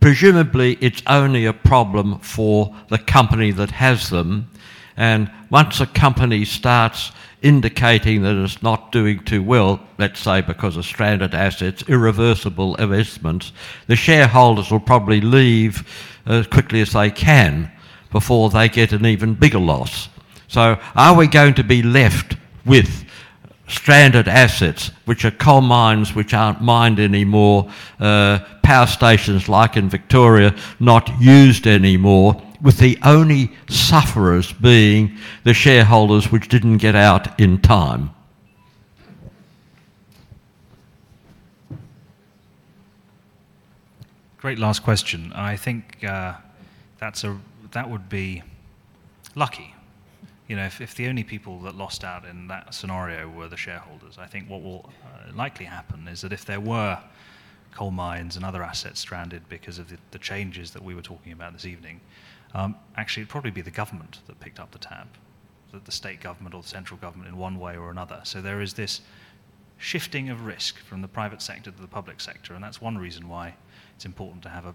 presumably 0.00 0.76
it's 0.80 1.04
only 1.06 1.46
a 1.46 1.52
problem 1.52 2.18
for 2.18 2.74
the 2.88 2.98
company 2.98 3.52
that 3.52 3.70
has 3.70 4.10
them. 4.10 4.50
And 4.96 5.30
once 5.50 5.80
a 5.80 5.86
company 5.86 6.44
starts 6.44 7.12
indicating 7.42 8.22
that 8.22 8.36
it's 8.36 8.62
not 8.62 8.92
doing 8.92 9.24
too 9.24 9.42
well, 9.42 9.80
let's 9.98 10.20
say 10.20 10.40
because 10.40 10.76
of 10.76 10.84
stranded 10.84 11.34
assets, 11.34 11.82
irreversible 11.88 12.74
investments, 12.76 13.52
the 13.86 13.96
shareholders 13.96 14.70
will 14.70 14.80
probably 14.80 15.20
leave 15.20 15.86
as 16.26 16.46
quickly 16.46 16.80
as 16.80 16.92
they 16.92 17.10
can 17.10 17.70
before 18.10 18.50
they 18.50 18.68
get 18.68 18.92
an 18.92 19.06
even 19.06 19.34
bigger 19.34 19.58
loss. 19.58 20.08
So, 20.48 20.78
are 20.94 21.16
we 21.16 21.28
going 21.28 21.54
to 21.54 21.64
be 21.64 21.82
left 21.82 22.36
with 22.66 23.04
stranded 23.68 24.26
assets, 24.26 24.90
which 25.04 25.24
are 25.24 25.30
coal 25.30 25.60
mines 25.60 26.14
which 26.14 26.34
aren't 26.34 26.60
mined 26.60 26.98
anymore, 26.98 27.70
uh, 28.00 28.40
power 28.62 28.86
stations 28.86 29.48
like 29.48 29.76
in 29.76 29.88
Victoria 29.88 30.54
not 30.80 31.08
used 31.20 31.66
anymore, 31.66 32.42
with 32.62 32.78
the 32.78 32.98
only 33.02 33.50
sufferers 33.68 34.52
being 34.52 35.16
the 35.44 35.54
shareholders 35.54 36.30
which 36.30 36.48
didn't 36.48 36.78
get 36.78 36.94
out 36.94 37.38
in 37.40 37.60
time? 37.60 38.10
Great 44.38 44.58
last 44.58 44.82
question. 44.82 45.32
I 45.34 45.56
think 45.56 46.02
uh, 46.02 46.34
that's 46.98 47.24
a 47.24 47.38
that 47.72 47.88
would 47.88 48.08
be 48.08 48.42
lucky. 49.34 49.74
You 50.48 50.56
know, 50.56 50.64
if, 50.64 50.80
if 50.80 50.94
the 50.96 51.06
only 51.06 51.22
people 51.22 51.60
that 51.60 51.76
lost 51.76 52.02
out 52.02 52.24
in 52.24 52.48
that 52.48 52.74
scenario 52.74 53.28
were 53.28 53.48
the 53.48 53.56
shareholders, 53.56 54.18
I 54.18 54.26
think 54.26 54.48
what 54.48 54.62
will 54.62 54.90
uh, 55.04 55.36
likely 55.36 55.66
happen 55.66 56.08
is 56.08 56.22
that 56.22 56.32
if 56.32 56.44
there 56.44 56.58
were 56.58 56.98
coal 57.72 57.92
mines 57.92 58.34
and 58.36 58.44
other 58.44 58.62
assets 58.62 58.98
stranded 58.98 59.48
because 59.48 59.78
of 59.78 59.88
the, 59.88 59.96
the 60.10 60.18
changes 60.18 60.72
that 60.72 60.82
we 60.82 60.94
were 60.94 61.02
talking 61.02 61.32
about 61.32 61.52
this 61.52 61.66
evening, 61.66 62.00
um, 62.54 62.74
actually 62.96 63.22
it'd 63.22 63.30
probably 63.30 63.50
be 63.50 63.62
the 63.62 63.70
government 63.70 64.20
that 64.26 64.40
picked 64.40 64.60
up 64.60 64.70
the 64.72 64.78
tab, 64.78 65.06
the, 65.72 65.78
the 65.80 65.92
state 65.92 66.20
government 66.20 66.54
or 66.54 66.62
the 66.62 66.68
central 66.68 66.98
government 66.98 67.28
in 67.28 67.36
one 67.36 67.58
way 67.58 67.76
or 67.76 67.90
another. 67.90 68.20
So 68.24 68.40
there 68.40 68.60
is 68.60 68.74
this 68.74 69.00
shifting 69.78 70.28
of 70.28 70.44
risk 70.44 70.78
from 70.78 71.02
the 71.02 71.08
private 71.08 71.40
sector 71.40 71.70
to 71.70 71.80
the 71.80 71.86
public 71.88 72.20
sector, 72.20 72.54
and 72.54 72.62
that's 72.62 72.80
one 72.80 72.98
reason 72.98 73.28
why 73.28 73.54
it's 73.96 74.04
important 74.04 74.42
to 74.42 74.48
have 74.48 74.66
a 74.66 74.74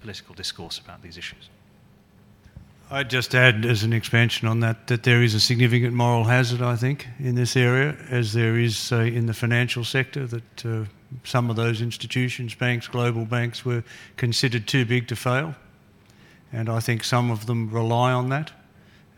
political 0.00 0.34
discourse 0.34 0.78
about 0.78 1.02
these 1.02 1.16
issues. 1.16 1.48
I'd 2.90 3.08
just 3.08 3.34
add, 3.34 3.64
as 3.64 3.84
an 3.84 3.94
expansion 3.94 4.46
on 4.46 4.60
that, 4.60 4.86
that 4.88 5.02
there 5.02 5.22
is 5.22 5.32
a 5.32 5.40
significant 5.40 5.94
moral 5.94 6.24
hazard, 6.24 6.60
I 6.60 6.76
think, 6.76 7.06
in 7.18 7.34
this 7.34 7.56
area, 7.56 7.96
as 8.10 8.34
there 8.34 8.58
is 8.58 8.92
uh, 8.92 8.96
in 8.96 9.24
the 9.24 9.32
financial 9.32 9.82
sector, 9.82 10.26
that 10.26 10.66
uh, 10.66 10.84
some 11.24 11.48
of 11.48 11.56
those 11.56 11.80
institutions, 11.80 12.54
banks, 12.54 12.88
global 12.88 13.24
banks, 13.24 13.64
were 13.64 13.82
considered 14.18 14.68
too 14.68 14.84
big 14.84 15.08
to 15.08 15.16
fail. 15.16 15.54
And 16.52 16.68
I 16.68 16.80
think 16.80 17.02
some 17.02 17.30
of 17.30 17.46
them 17.46 17.70
rely 17.70 18.12
on 18.12 18.28
that, 18.28 18.52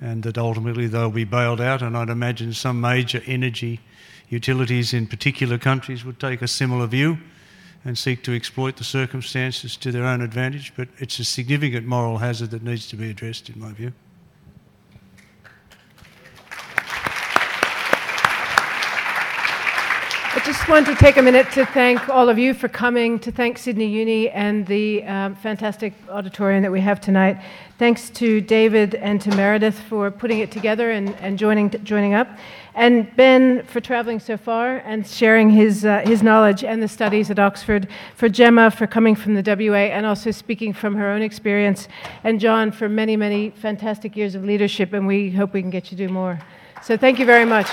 and 0.01 0.23
that 0.23 0.39
ultimately 0.39 0.87
they'll 0.87 1.11
be 1.11 1.25
bailed 1.25 1.61
out. 1.61 1.83
And 1.83 1.97
I'd 1.97 2.09
imagine 2.09 2.53
some 2.53 2.81
major 2.81 3.23
energy 3.27 3.81
utilities 4.29 4.95
in 4.95 5.07
particular 5.07 5.59
countries 5.59 6.05
would 6.05 6.21
take 6.21 6.43
a 6.43 6.49
similar 6.49 6.87
view 6.87 7.19
and 7.85 7.99
seek 7.99 8.23
to 8.25 8.35
exploit 8.35 8.77
the 8.77 8.85
circumstances 8.85 9.77
to 9.77 9.93
their 9.93 10.05
own 10.05 10.23
advantage. 10.23 10.73
But 10.77 10.89
it's 10.99 11.19
a 11.19 11.25
significant 11.25 11.87
moral 11.87 12.19
hazard 12.19 12.51
that 12.53 12.63
needs 12.63 12.89
to 12.89 12.97
be 12.97 13.11
addressed, 13.11 13.51
in 13.51 13.61
my 13.61 13.73
view. 13.73 13.93
I 20.37 20.41
just 20.41 20.69
want 20.69 20.85
to 20.87 20.97
take 20.97 21.17
a 21.17 21.23
minute 21.23 21.53
to 21.53 21.65
thank 21.65 22.09
all 22.09 22.29
of 22.29 22.41
you 22.41 22.55
for 22.55 22.67
coming, 22.67 23.21
to 23.21 23.31
thank 23.31 23.57
Sydney 23.57 23.87
Uni 23.87 24.31
and 24.31 24.67
the 24.67 25.05
um, 25.05 25.37
fantastic 25.37 25.93
auditorium 26.11 26.61
that 26.65 26.73
we 26.73 26.81
have 26.81 27.01
tonight. 27.01 27.41
Thanks 27.79 28.11
to 28.11 28.41
David 28.41 28.97
and 28.97 29.21
to 29.21 29.31
Meredith 29.37 29.79
for 29.83 30.11
putting 30.11 30.41
it 30.41 30.51
together 30.51 30.91
and, 30.91 31.15
and 31.21 31.39
joining, 31.39 31.71
joining 31.85 32.15
up. 32.15 32.27
And 32.75 33.15
Ben 33.15 33.65
for 33.67 33.81
traveling 33.81 34.19
so 34.19 34.37
far 34.37 34.79
and 34.79 35.07
sharing 35.07 35.51
his, 35.51 35.85
uh, 35.85 36.01
his 36.01 36.21
knowledge 36.21 36.65
and 36.65 36.83
the 36.83 36.89
studies 36.89 37.31
at 37.31 37.39
Oxford. 37.39 37.87
For 38.17 38.29
Gemma 38.29 38.73
for 38.73 38.89
coming 38.89 39.15
from 39.15 39.35
the 39.35 39.43
WA 39.71 39.87
and 39.95 40.05
also 40.05 40.33
speaking 40.33 40.73
from 40.73 40.97
her 40.97 41.13
own 41.13 41.23
experience. 41.23 41.87
And 42.25 42.41
John 42.41 42.73
for 42.73 42.89
many, 42.89 43.17
many 43.17 43.51
fantastic 43.51 44.17
years 44.17 44.35
of 44.35 44.45
leadership. 44.45 44.95
And 44.95 45.07
we 45.07 45.31
hope 45.31 45.53
we 45.53 45.61
can 45.61 45.71
get 45.71 45.93
you 45.93 45.97
to 45.97 46.09
do 46.09 46.13
more. 46.13 46.41
So 46.83 46.97
thank 46.97 47.21
you 47.21 47.25
very 47.25 47.45
much. 47.45 47.71